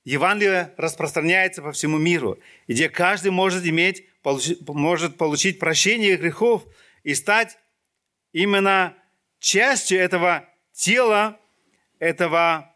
Евангелие 0.06 0.74
распространяется 0.78 1.62
по 1.62 1.74
всему 1.74 1.98
миру, 1.98 2.40
где 2.66 2.88
каждый 2.88 3.32
может 3.32 3.66
иметь, 3.66 4.06
может 4.68 5.18
получить 5.18 5.60
прощение 5.60 6.16
грехов 6.16 6.64
и 7.04 7.14
стать 7.14 7.58
именно 8.32 8.96
частью 9.40 10.00
этого 10.00 10.48
тела, 10.76 11.40
этого, 12.00 12.72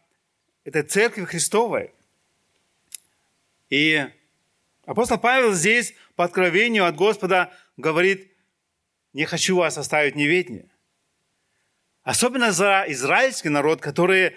этой 0.64 0.84
церкви 0.84 1.26
Христовой. 1.26 1.92
И 3.70 4.08
апостол 4.86 5.20
Павел 5.20 5.54
здесь 5.54 5.94
по 6.16 6.24
откровению 6.24 6.86
от 6.86 6.96
Господа 6.96 7.54
говорит, 7.78 8.32
не 9.14 9.26
хочу 9.26 9.58
вас 9.58 9.78
оставить 9.78 10.16
неведение. 10.16 10.70
Особенно 12.04 12.52
за 12.52 12.86
израильский 12.88 13.50
народ, 13.50 13.82
которые 13.82 14.36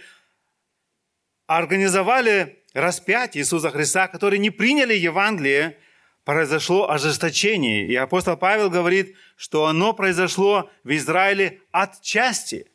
организовали 1.47 2.63
распятие 2.75 3.43
Иисуса 3.43 3.71
Христа, 3.71 4.09
которые 4.09 4.39
не 4.41 4.51
приняли 4.51 4.95
Евангелие, 4.95 5.79
произошло 6.25 6.91
ожесточение. 6.91 7.87
И 7.87 7.95
апостол 7.95 8.37
Павел 8.37 8.71
говорит, 8.71 9.17
что 9.37 9.67
оно 9.67 9.93
произошло 9.93 10.71
в 10.85 10.95
Израиле 10.97 11.61
от 11.71 12.01
части. 12.03 12.72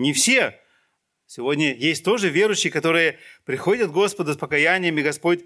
Не 0.00 0.14
все. 0.14 0.58
Сегодня 1.26 1.74
есть 1.74 2.02
тоже 2.02 2.30
верующие, 2.30 2.72
которые 2.72 3.18
приходят 3.44 3.90
к 3.90 3.92
Господу 3.92 4.32
с 4.32 4.36
покаянием, 4.38 4.96
и 4.96 5.02
Господь 5.02 5.44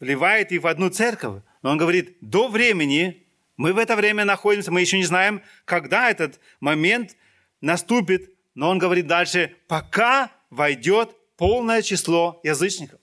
вливает 0.00 0.50
их 0.50 0.62
в 0.62 0.66
одну 0.66 0.90
церковь. 0.90 1.42
Но 1.62 1.70
он 1.70 1.78
говорит, 1.78 2.16
до 2.20 2.48
времени, 2.48 3.24
мы 3.56 3.72
в 3.72 3.78
это 3.78 3.94
время 3.94 4.24
находимся, 4.24 4.72
мы 4.72 4.80
еще 4.80 4.98
не 4.98 5.04
знаем, 5.04 5.42
когда 5.64 6.10
этот 6.10 6.40
момент 6.58 7.16
наступит, 7.60 8.34
но 8.56 8.68
он 8.68 8.80
говорит 8.80 9.06
дальше, 9.06 9.54
пока 9.68 10.32
войдет 10.50 11.14
полное 11.36 11.80
число 11.82 12.40
язычников. 12.42 12.98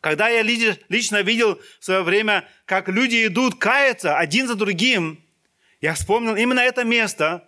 Когда 0.00 0.30
я 0.30 0.40
лично 0.40 1.20
видел 1.20 1.60
в 1.80 1.84
свое 1.84 2.02
время, 2.02 2.48
как 2.64 2.88
люди 2.88 3.26
идут 3.26 3.56
каяться 3.56 4.16
один 4.16 4.46
за 4.48 4.54
другим, 4.54 5.22
я 5.82 5.92
вспомнил 5.92 6.34
именно 6.34 6.60
это 6.60 6.82
место, 6.82 7.46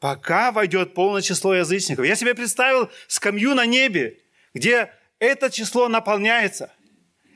пока 0.00 0.52
войдет 0.52 0.94
полное 0.94 1.22
число 1.22 1.54
язычников. 1.54 2.04
Я 2.04 2.16
себе 2.16 2.34
представил 2.34 2.90
скамью 3.06 3.54
на 3.54 3.66
небе, 3.66 4.18
где 4.54 4.92
это 5.18 5.50
число 5.50 5.88
наполняется, 5.88 6.72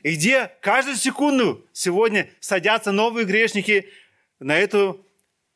и 0.03 0.15
где 0.15 0.51
каждую 0.61 0.97
секунду 0.97 1.65
сегодня 1.73 2.29
садятся 2.39 2.91
новые 2.91 3.25
грешники 3.25 3.89
на 4.39 4.57
эту 4.57 5.05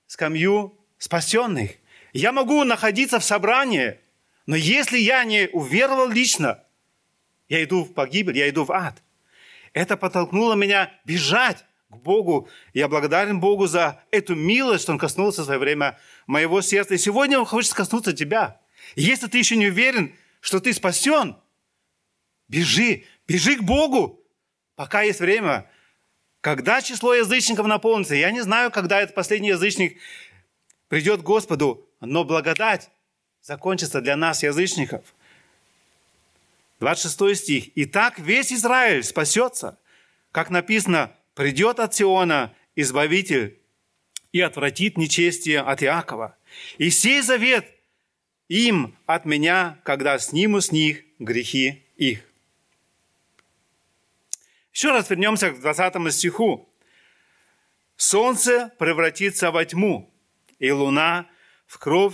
скамью 0.08 0.78
спасенных. 0.98 1.72
Я 2.14 2.32
могу 2.32 2.64
находиться 2.64 3.20
в 3.20 3.24
собрании, 3.24 4.00
но 4.46 4.56
если 4.56 4.98
я 4.98 5.24
не 5.24 5.50
уверовал 5.52 6.10
лично– 6.10 6.64
я 7.50 7.64
иду 7.64 7.84
в 7.84 7.94
погибель, 7.94 8.38
я 8.38 8.50
иду 8.50 8.66
в 8.66 8.72
ад. 8.72 9.02
Это 9.74 9.96
подтолкнуло 9.96 10.54
меня 10.54 10.92
бежать 11.06 11.64
к 11.90 11.96
Богу. 11.96 12.50
Я 12.74 12.88
благодарен 12.88 13.40
Богу 13.40 13.68
за 13.68 14.02
эту 14.12 14.36
милость, 14.36 14.84
что 14.84 14.92
Он 14.92 14.98
коснулся 14.98 15.42
в 15.42 15.46
свое 15.46 15.60
время 15.60 15.98
моего 16.28 16.62
сердца. 16.62 16.94
И 16.94 16.98
сегодня 16.98 17.40
Он 17.40 17.46
хочет 17.46 17.74
коснуться 17.74 18.14
тебя. 18.14 18.62
И 18.96 19.02
если 19.02 19.28
ты 19.28 19.40
еще 19.40 19.56
не 19.56 19.68
уверен, 19.68 20.16
что 20.40 20.60
ты 20.60 20.74
спасен, 20.74 21.36
бежи, 22.48 23.06
бежи 23.28 23.56
к 23.56 23.64
Богу, 23.64 24.24
пока 24.76 25.02
есть 25.02 25.20
время. 25.20 25.70
Когда 26.42 26.82
число 26.82 27.16
язычников 27.16 27.66
наполнится, 27.66 28.14
я 28.14 28.30
не 28.30 28.42
знаю, 28.42 28.70
когда 28.72 29.02
этот 29.02 29.16
последний 29.16 29.50
язычник 29.50 29.98
придет 30.88 31.22
к 31.22 31.26
Господу, 31.26 31.90
но 32.00 32.24
благодать 32.24 32.92
закончится 33.42 34.02
для 34.02 34.16
нас, 34.16 34.44
язычников– 34.44 35.04
26 36.80 37.42
стих. 37.42 37.78
«И 37.78 37.86
так 37.86 38.20
весь 38.20 38.54
Израиль 38.54 39.04
спасется, 39.04 39.80
как 40.32 40.50
написано, 40.50 41.12
придет 41.34 41.80
от 41.80 41.96
Сиона 41.96 42.54
Избавитель 42.76 43.57
и 44.38 44.42
отвратит 44.42 44.98
нечестие 44.98 45.62
от 45.62 45.82
Иакова. 45.82 46.38
И 46.78 46.90
сей 46.90 47.22
завет 47.22 47.66
им 48.48 48.96
от 49.06 49.26
меня, 49.26 49.80
когда 49.84 50.20
сниму 50.20 50.62
с 50.62 50.72
них 50.72 51.04
грехи 51.20 51.84
их». 51.96 52.20
Еще 54.72 54.92
раз 54.92 55.10
вернемся 55.10 55.50
к 55.50 55.60
20 55.60 56.14
стиху. 56.14 56.70
солнце 57.96 58.72
превратится 58.78 59.50
во 59.50 59.66
тьму, 59.66 60.14
и 60.60 60.70
луна 60.70 61.28
в 61.66 61.80
кровь, 61.80 62.14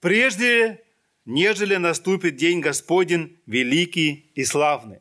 прежде 0.00 0.82
нежели 1.26 1.76
наступит 1.76 2.36
день 2.36 2.60
Господень 2.60 3.38
великий 3.44 4.32
и 4.34 4.44
славный. 4.46 5.00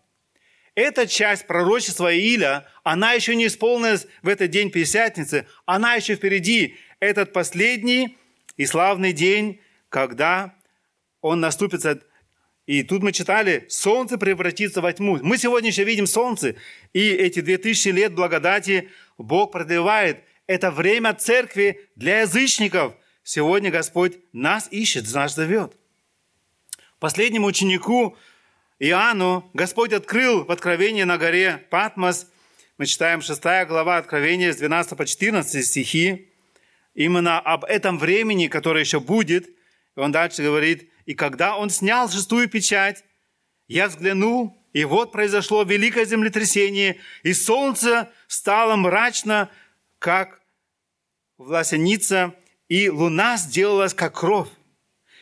Эта 0.80 1.08
часть 1.08 1.46
пророчества 1.46 2.16
Ииля, 2.16 2.66
она 2.86 3.12
еще 3.12 3.36
не 3.36 3.48
исполнилась 3.48 4.08
в 4.22 4.30
этот 4.30 4.50
день 4.50 4.72
Пятидесятницы, 4.72 5.46
она 5.66 5.96
еще 5.96 6.16
впереди. 6.16 6.78
Этот 7.02 7.34
последний 7.34 8.18
и 8.56 8.66
славный 8.66 9.12
день, 9.12 9.60
когда 9.90 10.56
он 11.20 11.42
наступит. 11.42 11.84
И 12.66 12.84
тут 12.84 13.04
мы 13.04 13.12
читали, 13.12 13.66
солнце 13.68 14.18
превратится 14.18 14.80
во 14.80 14.94
тьму. 14.94 15.20
Мы 15.22 15.38
сегодня 15.38 15.68
еще 15.68 15.84
видим 15.84 16.08
солнце, 16.08 16.56
и 16.94 17.10
эти 17.10 17.42
две 17.42 17.58
тысячи 17.58 17.90
лет 17.90 18.14
благодати 18.14 18.88
Бог 19.18 19.52
продлевает. 19.52 20.24
Это 20.48 20.72
время 20.72 21.14
церкви 21.14 21.90
для 21.98 22.22
язычников. 22.22 22.94
Сегодня 23.24 23.70
Господь 23.70 24.14
нас 24.32 24.70
ищет, 24.72 25.14
нас 25.14 25.36
зовет. 25.36 25.74
Последнему 27.00 27.48
ученику 27.48 28.18
Иоанну 28.82 29.50
Господь 29.54 29.92
открыл 29.92 30.46
в 30.46 30.52
Откровении 30.52 31.04
на 31.04 31.18
горе 31.18 31.68
Патмос. 31.70 32.28
Мы 32.78 32.86
читаем 32.86 33.22
6 33.22 33.42
глава 33.68 33.98
Откровения 33.98 34.54
с 34.54 34.56
12 34.56 34.98
по 34.98 35.06
14 35.06 35.66
стихи. 35.66 36.32
Именно 36.94 37.42
об 37.42 37.66
этом 37.66 38.00
времени, 38.00 38.48
которое 38.48 38.80
еще 38.80 39.02
будет. 39.02 39.50
И 39.50 40.00
он 40.00 40.14
дальше 40.14 40.44
говорит, 40.44 40.90
«И 41.06 41.14
когда 41.14 41.58
он 41.58 41.70
снял 41.70 42.10
шестую 42.10 42.48
печать, 42.48 43.04
я 43.68 43.90
взглянул, 43.90 44.58
и 44.72 44.86
вот 44.86 45.12
произошло 45.12 45.64
великое 45.64 46.06
землетрясение, 46.06 47.02
и 47.24 47.34
солнце 47.34 48.10
стало 48.28 48.78
мрачно, 48.78 49.50
как 50.00 50.40
власеница, 51.38 52.34
и 52.70 52.90
луна 52.90 53.36
сделалась, 53.36 53.94
как 53.94 54.18
кровь. 54.18 54.48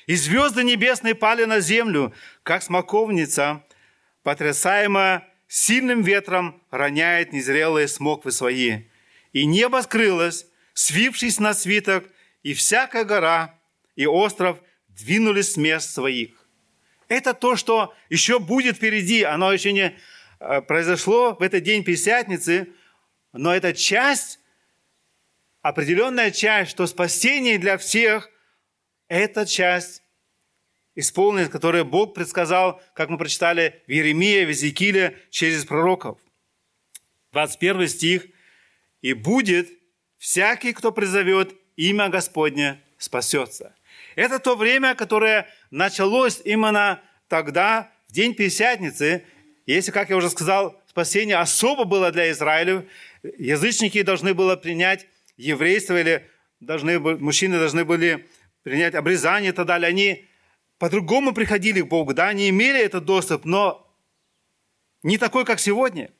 И 0.08 0.16
звезды 0.16 0.64
небесные 0.64 1.16
пали 1.16 1.44
на 1.44 1.60
землю, 1.60 2.14
как 2.44 2.64
смоковница, 2.64 3.64
потрясаемая 4.24 5.28
сильным 5.50 6.02
ветром, 6.02 6.64
роняет 6.72 7.34
незрелые 7.34 7.90
смоквы 7.90 8.32
свои. 8.32 8.84
И 9.34 9.46
небо 9.46 9.82
скрылось, 9.82 10.48
свившись 10.74 11.40
на 11.40 11.54
свиток, 11.54 12.06
и 12.42 12.54
всякая 12.54 13.04
гора 13.04 13.60
и 13.98 14.06
остров 14.06 14.60
двинулись 14.88 15.54
с 15.54 15.58
мест 15.58 15.94
своих. 15.94 16.32
Это 17.10 17.34
то, 17.34 17.58
что 17.58 17.94
еще 18.10 18.40
будет 18.40 18.78
впереди. 18.78 19.24
Оно 19.24 19.52
еще 19.52 19.74
не 19.74 19.98
э, 20.40 20.62
произошло 20.62 21.36
в 21.36 21.42
этот 21.42 21.64
день 21.64 21.84
Пятидесятницы, 21.84 22.70
но 23.34 23.54
это 23.54 23.74
часть, 23.74 24.40
определенная 25.62 26.32
часть, 26.32 26.72
что 26.72 26.88
спасение 26.88 27.58
для 27.58 27.78
всех– 27.78 28.30
эта 29.08 29.46
часть 29.46 30.04
исполнилась, 30.96 31.50
которую 31.50 31.86
Бог 31.86 32.14
предсказал, 32.14 32.82
как 32.94 33.10
мы 33.10 33.18
прочитали 33.18 33.82
в 33.88 33.92
Еремии, 33.92 34.46
в 34.46 34.50
Иезекииле, 34.50 35.18
через 35.30 35.66
пророков. 35.66 36.18
21 37.32 37.88
стих. 37.88 38.26
«И 39.02 39.14
будет 39.14 39.70
всякий, 40.18 40.74
кто 40.74 40.92
призовет 40.92 41.54
имя 41.76 42.10
Господне, 42.10 42.82
спасется». 42.98 43.76
Это 44.16 44.40
то 44.40 44.56
время, 44.56 44.96
которое 44.96 45.48
началось 45.70 46.42
именно 46.44 47.02
тогда, 47.28 47.92
в 48.08 48.14
день 48.14 48.34
Пятидесятницы. 48.34 49.24
Если, 49.68 49.92
как 49.92 50.10
я 50.10 50.18
уже 50.18 50.30
сказал, 50.32 50.82
спасение 50.88 51.38
особо 51.38 51.84
было 51.84 52.12
для 52.12 52.32
Израиля, 52.32 52.88
язычники 53.38 54.02
должны 54.02 54.34
были 54.34 54.56
принять 54.56 55.06
еврейство, 55.36 56.00
или 56.00 56.28
должны, 56.60 57.00
мужчины 57.00 57.60
должны 57.60 57.86
были 57.86 58.28
принять 58.68 58.96
обрезание 58.96 59.52
и 59.52 59.56
так 59.56 59.66
далее, 59.66 59.88
они 59.88 60.28
по-другому 60.78 61.34
приходили 61.34 61.82
к 61.82 61.88
Богу, 61.88 62.14
да, 62.14 62.28
они 62.28 62.50
имели 62.50 62.80
этот 62.80 63.06
доступ, 63.06 63.46
но 63.46 63.90
не 65.04 65.18
такой, 65.18 65.46
как 65.46 65.62
сегодня. 65.62 66.12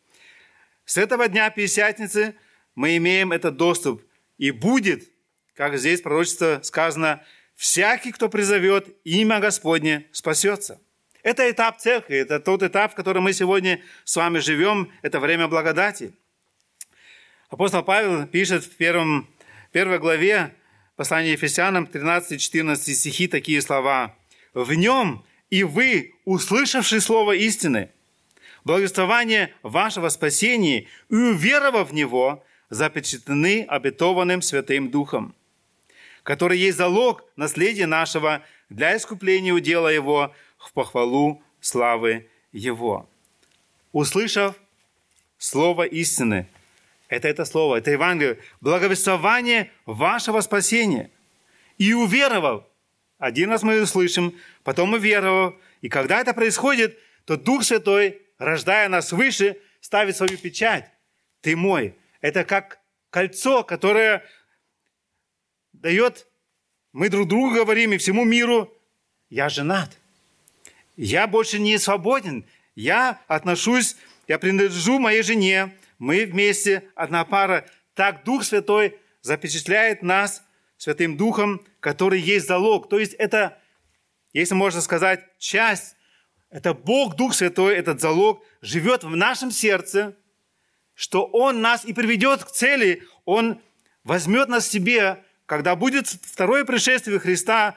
С 0.86 0.98
этого 0.98 1.28
дня 1.28 1.50
Пятидесятницы 1.50 2.36
мы 2.74 2.96
имеем 2.96 3.34
этот 3.34 3.58
доступ. 3.58 4.02
И 4.38 4.52
будет, 4.52 5.12
как 5.56 5.78
здесь 5.78 6.02
пророчество 6.02 6.62
сказано, 6.64 7.22
всякий, 7.56 8.14
кто 8.14 8.30
призовет 8.30 8.96
имя 9.04 9.40
Господне, 9.40 10.08
спасется. 10.14 10.80
Это 11.24 11.52
этап 11.52 11.80
церкви, 11.80 12.16
это 12.16 12.40
тот 12.40 12.64
этап, 12.64 12.94
в 12.94 12.96
котором 12.96 13.24
мы 13.24 13.34
сегодня 13.34 13.82
с 14.06 14.16
вами 14.16 14.40
живем, 14.40 14.90
это 15.02 15.20
время 15.20 15.50
благодати. 15.50 16.14
Апостол 17.50 17.84
Павел 17.84 18.26
пишет 18.26 18.64
в 18.64 18.78
первом, 18.78 19.28
первой 19.74 20.00
главе 20.00 20.54
Послание 20.98 21.34
Ефесянам 21.34 21.86
13-14 21.86 22.76
стихи 22.76 23.28
такие 23.28 23.62
слова. 23.62 24.16
«В 24.56 24.74
нем 24.74 25.24
и 25.52 25.64
вы, 25.64 26.16
услышавши 26.26 27.02
слово 27.02 27.34
истины, 27.34 27.92
благословение 28.64 29.54
вашего 29.62 30.10
спасения 30.10 30.88
и 31.12 31.16
уверовав 31.16 31.92
в 31.92 31.94
него, 31.94 32.44
запечатлены 32.72 33.64
обетованным 33.70 34.42
Святым 34.42 34.90
Духом, 34.90 35.36
который 36.24 36.58
есть 36.58 36.80
залог 36.80 37.24
наследия 37.36 37.86
нашего 37.86 38.42
для 38.70 38.98
искупления 38.98 39.54
удела 39.54 39.90
его 39.90 40.34
в 40.58 40.74
похвалу 40.74 41.44
славы 41.62 42.28
его». 42.52 43.08
Услышав 43.92 44.56
слово 45.38 45.84
истины, 45.84 46.48
это 47.08 47.28
это 47.28 47.46
слово, 47.46 47.78
это 47.78 47.92
Евангелие. 47.92 48.40
Благовествование 48.62 49.72
вашего 49.86 50.42
спасения. 50.42 51.10
И 51.78 51.94
уверовав, 51.94 52.66
один 53.18 53.50
раз 53.50 53.64
мы 53.64 53.82
услышим, 53.82 54.38
потом 54.64 54.90
мы 54.90 55.00
веровав. 55.00 55.56
И 55.82 55.90
когда 55.90 56.20
это 56.20 56.34
происходит, 56.34 56.98
то 57.26 57.38
Дух 57.38 57.64
Святой, 57.64 58.22
рождая 58.38 58.90
нас 58.90 59.10
свыше, 59.10 59.58
ставит 59.80 60.18
свою 60.18 60.38
печать. 60.38 60.92
Ты 61.42 61.56
мой. 61.56 61.96
Это 62.22 62.44
как 62.44 62.80
кольцо, 63.10 63.64
которое 63.64 64.24
дает, 65.74 66.28
мы 66.94 67.10
друг 67.10 67.28
другу 67.28 67.54
говорим 67.54 67.94
и 67.94 67.98
всему 67.98 68.26
миру, 68.26 68.74
я 69.30 69.50
женат. 69.50 69.98
Я 70.96 71.28
больше 71.28 71.60
не 71.60 71.78
свободен. 71.78 72.46
Я 72.76 73.22
отношусь, 73.28 73.96
я 74.28 74.40
принадлежу 74.40 75.00
моей 75.00 75.22
жене, 75.22 75.76
мы 75.98 76.26
вместе, 76.26 76.90
одна 76.96 77.26
пара. 77.26 77.66
Так 77.94 78.24
Дух 78.24 78.44
Святой 78.44 79.00
запечатляет 79.22 80.04
нас 80.04 80.44
Святым 80.78 81.18
Духом, 81.18 81.66
который 81.80 82.20
есть 82.20 82.48
залог. 82.48 82.90
То 82.90 83.00
есть 83.00 83.14
это, 83.14 83.58
если 84.34 84.54
можно 84.54 84.82
сказать, 84.82 85.26
часть, 85.40 85.96
это 86.50 86.74
Бог, 86.74 87.16
Дух 87.16 87.34
Святой, 87.34 87.76
этот 87.76 88.00
залог, 88.00 88.44
живет 88.62 89.04
в 89.04 89.16
нашем 89.16 89.52
сердце, 89.52 90.16
что 90.94 91.26
Он 91.26 91.62
нас 91.62 91.84
и 91.86 91.94
приведет 91.94 92.44
к 92.44 92.52
цели, 92.52 93.04
Он 93.26 93.62
возьмет 94.04 94.50
нас 94.50 94.68
себе, 94.68 95.24
когда 95.46 95.76
будет 95.76 96.08
второе 96.08 96.66
пришествие 96.66 97.20
Христа, 97.20 97.76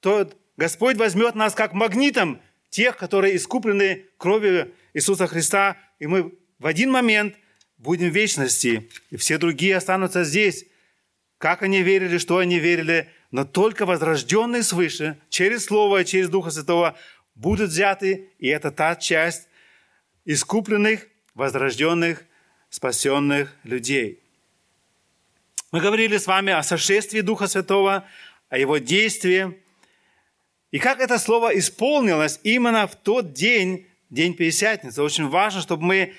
то 0.00 0.30
Господь 0.56 0.96
возьмет 0.96 1.34
нас 1.34 1.54
как 1.54 1.72
магнитом 1.72 2.40
тех, 2.68 2.96
которые 2.96 3.36
искуплены 3.36 4.06
кровью 4.18 4.74
Иисуса 4.92 5.26
Христа, 5.26 5.76
и 5.98 6.06
мы 6.06 6.34
в 6.64 6.66
один 6.66 6.90
момент 6.90 7.36
будем 7.76 8.08
в 8.08 8.14
вечности, 8.14 8.88
и 9.10 9.18
все 9.18 9.36
другие 9.36 9.76
останутся 9.76 10.24
здесь. 10.24 10.64
Как 11.36 11.62
они 11.62 11.82
верили, 11.82 12.16
что 12.16 12.38
они 12.38 12.58
верили, 12.58 13.10
но 13.30 13.44
только 13.44 13.84
возрожденные 13.84 14.62
свыше, 14.62 15.18
через 15.28 15.66
Слово 15.66 16.00
и 16.00 16.04
через 16.06 16.30
Духа 16.30 16.50
Святого, 16.50 16.96
будут 17.34 17.68
взяты, 17.68 18.30
и 18.38 18.48
это 18.48 18.70
та 18.70 18.96
часть 18.96 19.46
искупленных, 20.24 21.06
возрожденных, 21.34 22.24
спасенных 22.70 23.54
людей. 23.64 24.20
Мы 25.70 25.82
говорили 25.82 26.16
с 26.16 26.26
вами 26.26 26.54
о 26.54 26.62
сошествии 26.62 27.20
Духа 27.20 27.46
Святого, 27.46 28.08
о 28.48 28.56
Его 28.56 28.78
действии, 28.78 29.62
и 30.70 30.78
как 30.78 31.00
это 31.00 31.18
слово 31.18 31.58
исполнилось 31.58 32.40
именно 32.42 32.86
в 32.86 32.96
тот 32.96 33.34
день, 33.34 33.86
день 34.08 34.32
Пятидесятницы. 34.32 35.02
Очень 35.02 35.28
важно, 35.28 35.60
чтобы 35.60 35.84
мы 35.84 36.14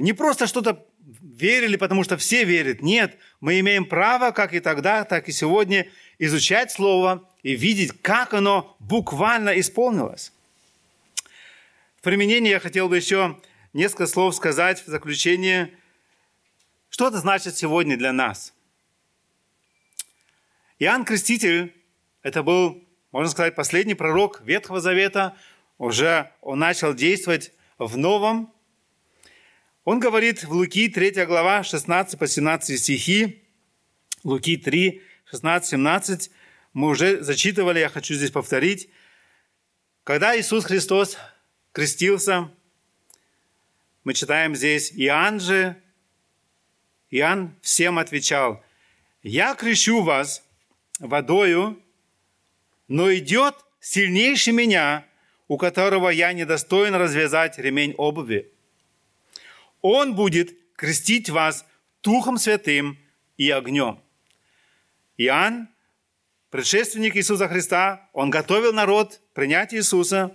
не 0.00 0.12
просто 0.12 0.46
что-то 0.46 0.86
верили, 1.20 1.76
потому 1.76 2.04
что 2.04 2.16
все 2.16 2.44
верят. 2.44 2.82
Нет, 2.82 3.18
мы 3.40 3.60
имеем 3.60 3.84
право, 3.84 4.30
как 4.30 4.54
и 4.54 4.60
тогда, 4.60 5.04
так 5.04 5.28
и 5.28 5.32
сегодня, 5.32 5.88
изучать 6.18 6.70
Слово 6.70 7.28
и 7.42 7.54
видеть, 7.54 7.92
как 8.00 8.34
оно 8.34 8.76
буквально 8.78 9.58
исполнилось. 9.58 10.32
В 11.98 12.02
применении 12.02 12.50
я 12.50 12.60
хотел 12.60 12.88
бы 12.88 12.96
еще 12.96 13.38
несколько 13.72 14.06
слов 14.06 14.34
сказать 14.34 14.82
в 14.84 14.86
заключение, 14.88 15.72
что 16.88 17.08
это 17.08 17.18
значит 17.18 17.56
сегодня 17.56 17.96
для 17.96 18.12
нас. 18.12 18.52
Иоанн 20.78 21.04
Креститель, 21.04 21.74
это 22.22 22.42
был, 22.42 22.82
можно 23.12 23.30
сказать, 23.30 23.54
последний 23.54 23.94
пророк 23.94 24.40
Ветхого 24.44 24.80
Завета, 24.80 25.36
уже 25.78 26.30
он 26.40 26.58
начал 26.58 26.94
действовать 26.94 27.52
в 27.78 27.96
Новом 27.96 28.52
Он 29.84 29.98
говорит 29.98 30.44
в 30.44 30.52
Луки 30.52 30.88
3 30.88 31.24
глава 31.26 31.64
16 31.64 32.16
по 32.16 32.28
17 32.28 32.78
стихи, 32.78 33.42
Луки 34.22 34.56
3, 34.56 35.02
16, 35.24 35.70
17, 35.70 36.30
мы 36.72 36.88
уже 36.88 37.20
зачитывали, 37.24 37.80
я 37.80 37.88
хочу 37.88 38.14
здесь 38.14 38.30
повторить. 38.30 38.88
Когда 40.04 40.38
Иисус 40.38 40.66
Христос 40.66 41.18
крестился, 41.72 42.48
мы 44.04 44.14
читаем 44.14 44.54
здесь, 44.54 44.92
Иоанн 44.94 45.40
же, 45.40 45.76
Иоанн 47.10 47.52
всем 47.60 47.98
отвечал, 47.98 48.62
«Я 49.24 49.56
крещу 49.56 50.02
вас 50.02 50.44
водою, 51.00 51.82
но 52.86 53.12
идет 53.12 53.56
сильнейший 53.80 54.52
меня, 54.52 55.04
у 55.48 55.58
которого 55.58 56.08
я 56.08 56.32
недостоин 56.32 56.94
развязать 56.94 57.58
ремень 57.58 57.94
обуви. 57.98 58.52
Он 59.82 60.14
будет 60.14 60.56
крестить 60.74 61.28
вас 61.28 61.66
Духом 62.02 62.38
Святым 62.38 62.98
и 63.36 63.50
огнем». 63.50 64.00
Иоанн, 65.18 65.68
предшественник 66.50 67.16
Иисуса 67.16 67.48
Христа, 67.48 68.08
он 68.12 68.30
готовил 68.30 68.72
народ 68.72 69.20
принять 69.34 69.74
Иисуса, 69.74 70.34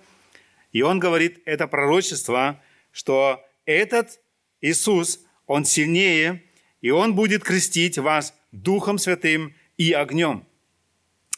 и 0.72 0.82
он 0.82 1.00
говорит 1.00 1.42
это 1.46 1.68
пророчество, 1.68 2.62
что 2.92 3.44
этот 3.66 4.20
Иисус, 4.62 5.20
он 5.46 5.66
сильнее, 5.66 6.44
и 6.82 6.90
он 6.90 7.16
будет 7.16 7.44
крестить 7.44 7.98
вас 7.98 8.34
Духом 8.52 8.98
Святым 8.98 9.56
и 9.78 9.92
огнем. 9.92 10.46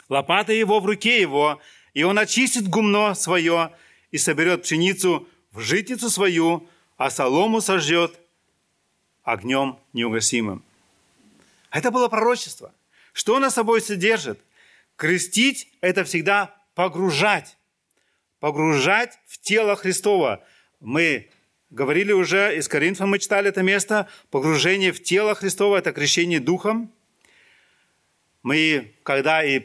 Лопата 0.10 0.54
его 0.54 0.80
в 0.80 0.86
руке 0.86 1.22
его, 1.22 1.62
и 1.94 2.04
он 2.04 2.18
очистит 2.18 2.68
гумно 2.68 3.14
свое 3.14 3.72
и 4.12 4.18
соберет 4.18 4.64
пшеницу 4.64 5.28
в 5.52 5.60
житницу 5.60 6.10
свою, 6.10 6.68
а 7.00 7.10
солому 7.10 7.62
сожжет 7.62 8.20
огнем 9.24 9.80
неугасимым. 9.94 10.64
Это 11.72 11.92
было 11.92 12.10
пророчество. 12.10 12.74
Что 13.14 13.38
оно 13.38 13.50
собой 13.50 13.80
содержит? 13.82 14.38
Крестить– 14.98 15.70
это 15.82 16.04
всегда 16.04 16.54
погружать. 16.76 17.58
Погружать 18.42 19.18
в 19.28 19.40
тело 19.40 19.78
Христова. 19.78 20.44
Мы 20.82 21.30
говорили 21.70 22.12
уже, 22.12 22.58
из 22.58 22.68
Коринфа 22.68 23.06
мы 23.06 23.20
читали 23.20 23.48
это 23.48 23.64
место. 23.64 24.10
Погружение 24.30 24.92
в 24.92 25.02
тело 25.02 25.36
Христова– 25.36 25.78
это 25.78 25.94
крещение 25.94 26.42
Духом. 26.42 26.92
Мы, 28.44 28.94
когда 29.04 29.42
и 29.42 29.64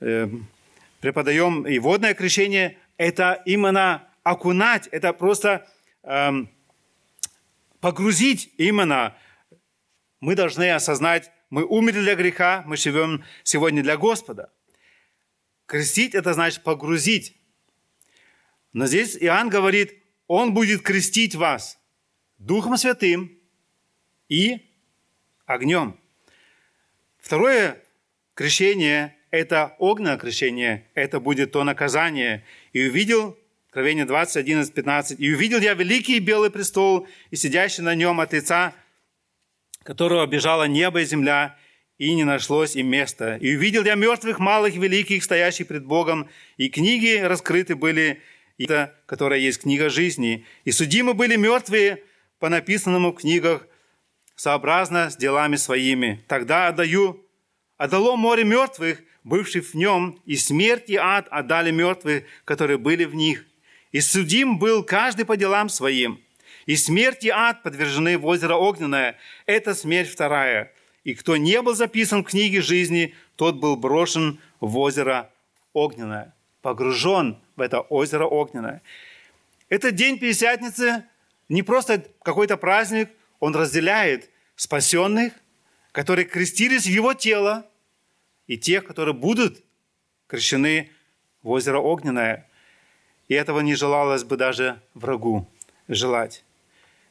э, 0.00 0.28
преподаем 1.00 1.64
и 1.64 1.78
водное 1.78 2.14
крещение, 2.14 2.76
это 2.96 3.40
именно 3.46 4.08
окунать, 4.24 4.88
это 4.88 5.12
просто 5.12 5.68
погрузить 7.80 8.52
именно. 8.56 9.16
Мы 10.20 10.34
должны 10.34 10.70
осознать 10.72 11.30
мы 11.50 11.64
умерли 11.64 12.00
для 12.00 12.14
греха, 12.14 12.62
мы 12.66 12.76
живем 12.76 13.24
сегодня 13.42 13.82
для 13.82 13.96
Господа. 13.96 14.52
Крестить– 15.66 16.14
это 16.14 16.34
значит 16.34 16.62
погрузить. 16.62 17.36
Но 18.72 18.86
здесь 18.86 19.16
Иоанн 19.16 19.48
говорит, 19.48 20.02
Он 20.26 20.52
будет 20.52 20.82
крестить 20.82 21.34
вас 21.34 21.78
Духом 22.38 22.76
Святым 22.76 23.38
и 24.28 24.60
огнем. 25.46 25.98
Второе 27.18 27.82
крещение– 28.34 29.16
это 29.30 29.74
огненное 29.78 30.18
крещение, 30.18 30.86
это 30.94 31.20
будет 31.20 31.52
то 31.52 31.64
наказание. 31.64 32.44
И 32.72 32.86
увидел, 32.86 33.37
Откровение 33.68 34.04
20, 34.04 34.36
11, 34.36 34.74
15, 34.74 35.20
«И 35.20 35.32
увидел 35.32 35.60
я 35.60 35.74
великий 35.74 36.18
белый 36.18 36.50
престол, 36.50 37.06
и 37.30 37.36
сидящий 37.36 37.82
на 37.82 37.94
нем 37.94 38.20
от 38.20 38.32
лица 38.32 38.74
которого 39.88 40.26
бежало 40.26 40.64
небо 40.64 41.00
и 41.00 41.06
земля, 41.06 41.56
и 41.96 42.14
не 42.14 42.24
нашлось 42.24 42.76
им 42.76 42.88
места. 42.88 43.36
И 43.36 43.56
увидел 43.56 43.84
я 43.84 43.94
мертвых, 43.94 44.38
малых, 44.38 44.74
великих, 44.74 45.24
стоящих 45.24 45.66
пред 45.66 45.86
Богом, 45.86 46.28
и 46.58 46.68
книги 46.68 47.16
раскрыты 47.16 47.74
были, 47.74 48.20
и 48.58 48.64
это, 48.64 48.94
которая 49.06 49.38
есть 49.38 49.62
книга 49.62 49.88
жизни. 49.88 50.44
И 50.64 50.72
судимы 50.72 51.14
были 51.14 51.36
мертвые 51.36 52.04
по 52.38 52.50
написанному 52.50 53.12
в 53.12 53.16
книгах, 53.16 53.66
сообразно 54.36 55.08
с 55.08 55.16
делами 55.16 55.56
своими. 55.56 56.22
Тогда 56.28 56.68
отдаю, 56.68 57.26
отдало 57.78 58.16
море 58.16 58.44
мертвых, 58.44 59.02
бывших 59.24 59.64
в 59.64 59.74
нем, 59.74 60.20
и 60.26 60.36
смерть 60.36 60.90
и 60.90 60.96
ад 60.96 61.28
отдали 61.30 61.70
мертвых, 61.70 62.24
которые 62.44 62.76
были 62.76 63.06
в 63.06 63.14
них. 63.14 63.46
И 63.92 64.00
судим 64.00 64.58
был 64.58 64.82
каждый 64.82 65.24
по 65.24 65.36
делам 65.36 65.68
своим– 65.68 66.22
и 66.68 66.76
смерть 66.76 67.24
и 67.24 67.30
ад 67.30 67.62
подвержены 67.62 68.18
в 68.18 68.26
озеро 68.26 68.54
огненное. 68.54 69.16
Это 69.46 69.74
смерть 69.74 70.10
вторая. 70.10 70.70
И 71.02 71.14
кто 71.14 71.38
не 71.38 71.62
был 71.62 71.74
записан 71.74 72.22
в 72.22 72.28
книге 72.28 72.60
жизни, 72.60 73.14
тот 73.36 73.56
был 73.56 73.74
брошен 73.74 74.38
в 74.60 74.76
озеро 74.76 75.30
огненное, 75.72 76.34
погружен 76.60 77.38
в 77.56 77.62
это 77.62 77.80
озеро 77.80 78.26
огненное. 78.26 78.82
Этот 79.70 79.94
день 79.94 80.18
Пятидесятницы 80.18 81.04
не 81.48 81.62
просто 81.62 82.04
какой-то 82.22 82.58
праздник, 82.58 83.08
он 83.40 83.56
разделяет 83.56 84.28
спасенных, 84.54 85.32
которые 85.92 86.26
крестились 86.26 86.84
в 86.84 86.90
его 86.90 87.14
тело, 87.14 87.64
и 88.46 88.58
тех, 88.58 88.84
которые 88.84 89.14
будут 89.14 89.62
крещены 90.26 90.90
в 91.42 91.48
озеро 91.48 91.78
огненное. 91.78 92.46
И 93.28 93.34
этого 93.34 93.60
не 93.60 93.74
желалось 93.74 94.24
бы 94.24 94.36
даже 94.36 94.80
врагу 94.94 95.48
желать. 95.86 96.44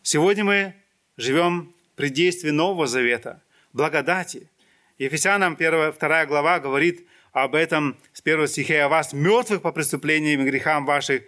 Сегодня 0.02 0.44
мы 0.44 0.74
живем 1.16 1.74
при 1.96 2.10
действии 2.10 2.50
Нового 2.50 2.88
Завета, 2.88 3.42
благодати. 3.72 4.50
Ефесянам 4.98 5.54
1, 5.54 5.94
2 5.94 6.26
глава 6.26 6.60
говорит 6.60 7.08
об 7.32 7.54
этом 7.54 7.98
с 8.14 8.22
1 8.22 8.48
стиха 8.48 8.86
«О 8.86 8.90
вас, 8.90 9.14
мертвых 9.14 9.62
по 9.62 9.72
преступлениям 9.72 10.42
и 10.42 10.46
грехам 10.46 10.86
ваших». 10.86 11.24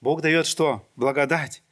Бог 0.00 0.20
дает 0.20 0.46
что? 0.46 0.88
Благодать. 0.96 1.62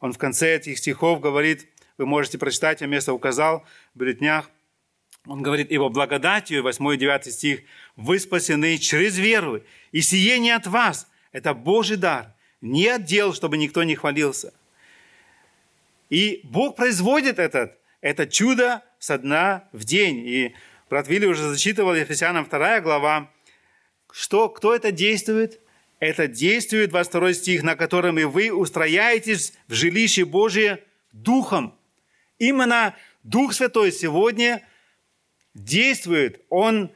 Он 0.00 0.12
в 0.12 0.18
конце 0.18 0.56
этих 0.56 0.78
стихов 0.78 1.20
говорит, 1.20 1.68
вы 1.98 2.06
можете 2.06 2.36
прочитать, 2.36 2.80
я 2.80 2.88
место 2.88 3.12
указал 3.12 3.64
в 3.94 3.98
бюллетнях, 3.98 4.50
он 5.24 5.42
говорит, 5.42 5.70
«Ибо 5.70 5.88
благодатью», 5.88 6.62
8 6.62 6.94
и 6.94 6.96
9 6.96 7.32
стих, 7.32 7.62
«вы 7.96 8.18
спасены 8.18 8.78
через 8.78 9.18
веру, 9.18 9.60
и 9.90 10.00
сие 10.00 10.38
не 10.38 10.50
от 10.50 10.66
вас, 10.66 11.08
это 11.36 11.52
Божий 11.52 11.98
дар, 11.98 12.34
не 12.62 12.88
от 12.88 13.04
дел, 13.04 13.34
чтобы 13.34 13.58
никто 13.58 13.82
не 13.82 13.94
хвалился». 13.94 14.54
И 16.08 16.40
Бог 16.44 16.76
производит 16.76 17.38
этот, 17.38 17.78
это 18.00 18.26
чудо 18.26 18.82
со 18.98 19.18
дна 19.18 19.68
в 19.72 19.84
день. 19.84 20.26
И 20.26 20.54
брат 20.88 21.08
Вилли 21.08 21.26
уже 21.26 21.48
зачитывал 21.48 21.94
Ефесянам 21.94 22.46
2 22.48 22.80
глава. 22.80 23.30
Что, 24.12 24.48
кто 24.48 24.74
это 24.74 24.92
действует? 24.92 25.60
Это 25.98 26.28
действует 26.28 26.90
22 26.90 27.32
стих, 27.34 27.62
на 27.62 27.74
котором 27.74 28.18
и 28.18 28.24
вы 28.24 28.50
устрояетесь 28.50 29.52
в 29.66 29.74
жилище 29.74 30.24
Божие 30.24 30.82
Духом. 31.12 31.74
Именно 32.38 32.94
Дух 33.22 33.52
Святой 33.52 33.92
сегодня 33.92 34.62
действует. 35.54 36.42
Он 36.50 36.92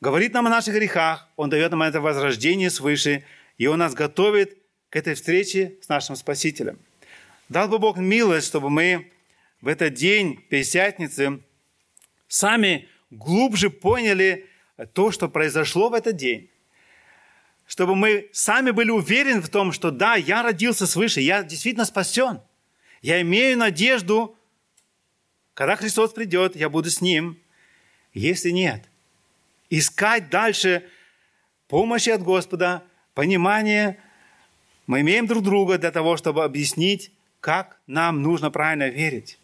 говорит 0.00 0.32
нам 0.32 0.46
о 0.46 0.50
наших 0.50 0.74
грехах, 0.74 1.28
Он 1.36 1.50
дает 1.50 1.70
нам 1.72 1.82
это 1.82 2.00
возрождение 2.00 2.70
свыше, 2.70 3.24
и 3.58 3.66
Он 3.66 3.78
нас 3.78 3.94
готовит 3.94 4.58
к 4.90 4.96
этой 4.96 5.14
встрече 5.14 5.76
с 5.80 5.88
нашим 5.88 6.16
Спасителем– 6.16 6.78
Дал 7.52 7.68
бы 7.68 7.78
Бог 7.78 7.98
милость, 7.98 8.46
чтобы 8.46 8.70
мы 8.70 9.12
в 9.60 9.68
этот 9.68 9.92
день 9.92 10.38
Пятидесятницы 10.48 11.42
сами 12.26 12.88
глубже 13.10 13.68
поняли 13.68 14.48
то, 14.94 15.10
что 15.10 15.28
произошло 15.28 15.90
в 15.90 15.92
этот 15.92 16.16
день. 16.16 16.48
Чтобы 17.66 17.94
мы 17.94 18.30
сами 18.32 18.70
были 18.70 18.88
уверены 18.88 19.42
в 19.42 19.50
том, 19.50 19.72
что 19.72 19.90
да, 19.90 20.14
я 20.14 20.42
родился 20.42 20.86
свыше, 20.86 21.20
я 21.20 21.42
действительно 21.42 21.84
спасен. 21.84 22.40
Я 23.02 23.20
имею 23.20 23.58
надежду, 23.58 24.34
когда 25.52 25.76
Христос 25.76 26.14
придет, 26.14 26.56
я 26.56 26.70
буду 26.70 26.88
с 26.88 27.02
Ним. 27.02 27.38
Если 28.14 28.48
нет, 28.48 28.88
искать 29.68 30.30
дальше 30.30 30.88
помощи 31.68 32.08
от 32.08 32.22
Господа, 32.22 32.82
понимание. 33.14 33.98
Мы 34.86 35.00
имеем 35.00 35.26
друг 35.26 35.42
друга 35.42 35.78
для 35.78 35.90
того, 35.90 36.16
чтобы 36.16 36.44
объяснить 36.44 37.12
как 37.42 37.80
нам 37.88 38.22
нужно 38.22 38.52
правильно 38.52 38.88
верить. 38.88 39.38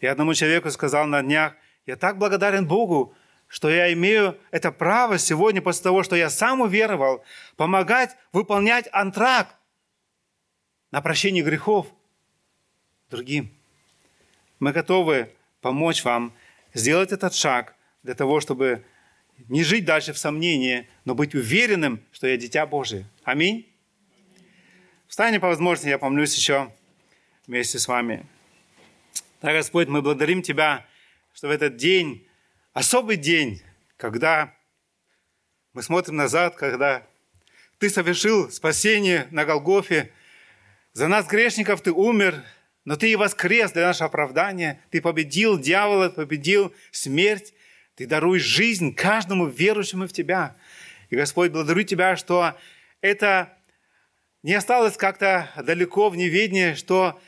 И 0.00 0.06
одному 0.06 0.32
человеку 0.32 0.70
сказал 0.70 1.06
на 1.06 1.22
днях, 1.22 1.54
я 1.84 1.96
так 1.96 2.16
благодарен 2.16 2.66
Богу, 2.66 3.14
что 3.48 3.68
я 3.68 3.92
имею 3.92 4.38
это 4.50 4.72
право 4.72 5.18
сегодня, 5.18 5.60
после 5.60 5.82
того, 5.82 6.02
что 6.02 6.16
я 6.16 6.30
сам 6.30 6.62
уверовал, 6.62 7.22
помогать 7.56 8.16
выполнять 8.32 8.88
антракт 8.92 9.54
на 10.90 11.02
прощение 11.02 11.44
грехов 11.44 11.86
другим. 13.10 13.52
Мы 14.58 14.72
готовы 14.72 15.30
помочь 15.60 16.02
вам 16.04 16.32
сделать 16.72 17.12
этот 17.12 17.34
шаг 17.34 17.74
для 18.02 18.14
того, 18.14 18.40
чтобы 18.40 18.86
не 19.48 19.64
жить 19.64 19.84
дальше 19.84 20.12
в 20.12 20.18
сомнении, 20.18 20.88
но 21.04 21.14
быть 21.14 21.34
уверенным, 21.34 22.02
что 22.12 22.26
я 22.26 22.36
дитя 22.36 22.66
Божие. 22.66 23.06
Аминь. 23.24 23.68
Встанем 25.08 25.40
по 25.40 25.48
возможности, 25.48 25.88
я 25.88 25.98
помолюсь 25.98 26.34
еще 26.34 26.72
вместе 27.46 27.78
с 27.78 27.86
вами. 27.88 28.26
Да, 29.42 29.52
Господь, 29.52 29.88
мы 29.88 30.00
благодарим 30.00 30.40
Тебя, 30.42 30.86
что 31.34 31.48
в 31.48 31.50
этот 31.50 31.76
день, 31.76 32.26
особый 32.72 33.16
день, 33.16 33.60
когда 33.96 34.54
мы 35.72 35.82
смотрим 35.82 36.16
назад, 36.16 36.54
когда 36.56 37.06
Ты 37.78 37.90
совершил 37.90 38.50
спасение 38.50 39.26
на 39.30 39.44
Голгофе, 39.44 40.12
за 40.92 41.08
нас, 41.08 41.26
грешников, 41.26 41.82
Ты 41.82 41.92
умер, 41.92 42.42
но 42.84 42.96
Ты 42.96 43.12
и 43.12 43.16
воскрес 43.16 43.72
для 43.72 43.86
нашего 43.86 44.06
оправдания. 44.06 44.80
Ты 44.90 45.00
победил 45.00 45.58
дьявола, 45.58 46.08
победил 46.10 46.74
смерть. 46.90 47.54
Ты 47.94 48.06
даруешь 48.06 48.42
жизнь 48.42 48.94
каждому 48.94 49.46
верующему 49.46 50.06
в 50.06 50.12
Тебя. 50.12 50.56
И, 51.10 51.16
Господь, 51.16 51.52
благодарю 51.52 51.82
Тебя, 51.82 52.16
что 52.16 52.56
это 53.00 53.56
не 54.42 54.54
осталось 54.54 54.96
как-то 54.96 55.50
далеко 55.62 56.08
в 56.08 56.16
неведении, 56.16 56.74
что 56.74 57.20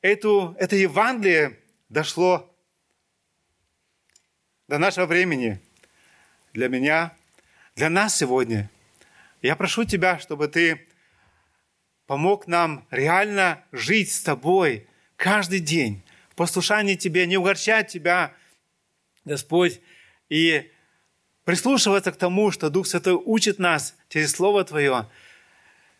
эту, 0.00 0.56
это 0.58 0.76
Евангелие 0.76 1.58
дошло 1.88 2.54
до 4.68 4.78
нашего 4.78 5.06
времени, 5.06 5.60
для 6.52 6.68
меня, 6.68 7.16
для 7.76 7.88
нас 7.88 8.16
сегодня. 8.16 8.70
Я 9.40 9.56
прошу 9.56 9.84
Тебя, 9.84 10.18
чтобы 10.18 10.48
Ты 10.48 10.86
помог 12.06 12.46
нам 12.46 12.86
реально 12.90 13.64
жить 13.72 14.12
с 14.12 14.22
Тобой 14.22 14.86
каждый 15.16 15.60
день, 15.60 16.02
в 16.30 16.34
послушании 16.34 16.94
Тебе, 16.94 17.26
не 17.26 17.36
угорчать 17.36 17.88
Тебя, 17.88 18.34
Господь, 19.24 19.80
и 20.28 20.70
прислушиваться 21.44 22.12
к 22.12 22.16
тому, 22.16 22.50
что 22.50 22.70
Дух 22.70 22.86
Святой 22.86 23.14
учит 23.14 23.58
нас 23.58 23.94
через 24.08 24.32
Слово 24.32 24.64
Твое, 24.64 25.06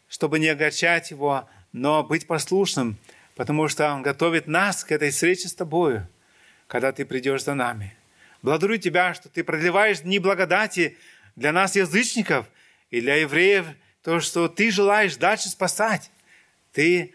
чтобы 0.08 0.38
не 0.38 0.48
огорчать 0.48 1.10
Его, 1.10 1.48
но 1.72 2.02
быть 2.02 2.26
послушным, 2.26 2.96
потому 3.34 3.68
что 3.68 3.92
Он 3.92 4.02
готовит 4.02 4.46
нас 4.46 4.84
к 4.84 4.92
этой 4.92 5.10
встрече 5.10 5.48
с 5.48 5.54
Тобою, 5.54 6.08
когда 6.66 6.92
Ты 6.92 7.04
придешь 7.04 7.44
за 7.44 7.54
нами. 7.54 7.94
Благодарю 8.42 8.76
Тебя, 8.76 9.14
что 9.14 9.28
Ты 9.28 9.44
продлеваешь 9.44 10.00
дни 10.00 10.18
благодати 10.18 10.96
для 11.36 11.52
нас, 11.52 11.76
язычников, 11.76 12.46
и 12.90 13.00
для 13.00 13.16
евреев, 13.16 13.66
то, 14.02 14.20
что 14.20 14.48
Ты 14.48 14.70
желаешь 14.70 15.16
дальше 15.16 15.48
спасать. 15.48 16.10
Ты 16.72 17.14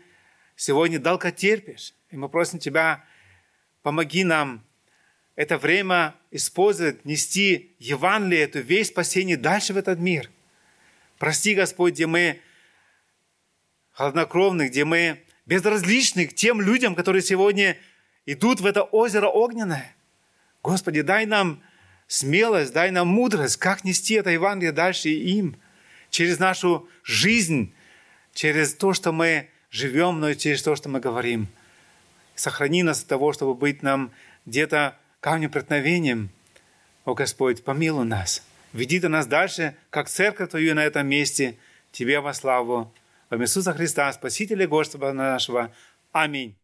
сегодня 0.55 0.99
долготерпишь. 0.99 1.93
И 2.10 2.18
мы 2.18 2.30
просим 2.30 2.60
Тебя, 2.60 3.05
помоги 3.84 4.24
нам 4.24 4.66
это 5.38 5.60
время 5.60 6.16
использовать, 6.32 7.06
нести 7.06 7.76
Евангелие, 7.80 8.42
эту 8.42 8.60
весть 8.60 8.90
спасения 8.90 9.38
дальше 9.38 9.74
в 9.74 9.78
этот 9.78 10.00
мир. 10.00 10.30
Прости, 11.20 11.54
Господь, 11.54 11.94
где 11.94 12.08
мы 12.08 12.42
хладнокровны, 13.92 14.68
где 14.68 14.84
мы 14.84 15.24
безразличны 15.46 16.26
к 16.26 16.34
тем 16.34 16.60
людям, 16.60 16.96
которые 16.96 17.22
сегодня 17.22 17.78
идут 18.26 18.62
в 18.62 18.66
это 18.66 18.82
озеро 18.82 19.28
огненное. 19.28 19.96
Господи, 20.64 21.02
дай 21.02 21.28
нам 21.28 21.62
смелость, 22.08 22.74
дай 22.74 22.90
нам 22.90 23.08
мудрость, 23.08 23.58
как 23.58 23.84
нести 23.84 24.16
это 24.16 24.32
Евангелие 24.32 24.72
дальше 24.72 25.10
им, 25.10 25.56
через 26.10 26.40
нашу 26.40 26.90
жизнь, 27.04 27.76
через 28.34 28.74
то, 28.74 28.94
что 28.94 29.12
мы 29.12 29.50
живем, 29.70 30.20
но 30.20 30.30
и 30.30 30.38
через 30.38 30.64
то, 30.64 30.76
что 30.76 30.90
мы 30.90 31.00
говорим. 31.00 31.48
Сохрани 32.34 32.82
нас 32.82 33.04
от 33.04 33.08
того, 33.08 33.34
чтобы 33.34 33.54
быть 33.54 33.84
нам 33.84 34.12
где-то 34.48 34.98
камнем 35.20 35.49
преткновением. 35.49 36.30
О 37.05 37.13
Господь, 37.13 37.63
помилуй 37.63 38.05
нас. 38.05 38.43
Веди 38.74 38.99
ты 38.99 39.07
нас 39.07 39.28
дальше, 39.28 39.76
как 39.89 40.09
церковь 40.09 40.49
Твою 40.49 40.76
на 40.76 40.84
этом 40.84 41.07
месте. 41.07 41.57
Тебе 41.91 42.20
во 42.20 42.34
славу. 42.34 42.93
Во 43.30 43.38
Иисуса 43.38 43.74
Христа, 43.74 44.11
Спасителя 44.11 44.68
Господа 44.68 45.13
нашего. 45.13 45.72
Аминь. 46.11 46.57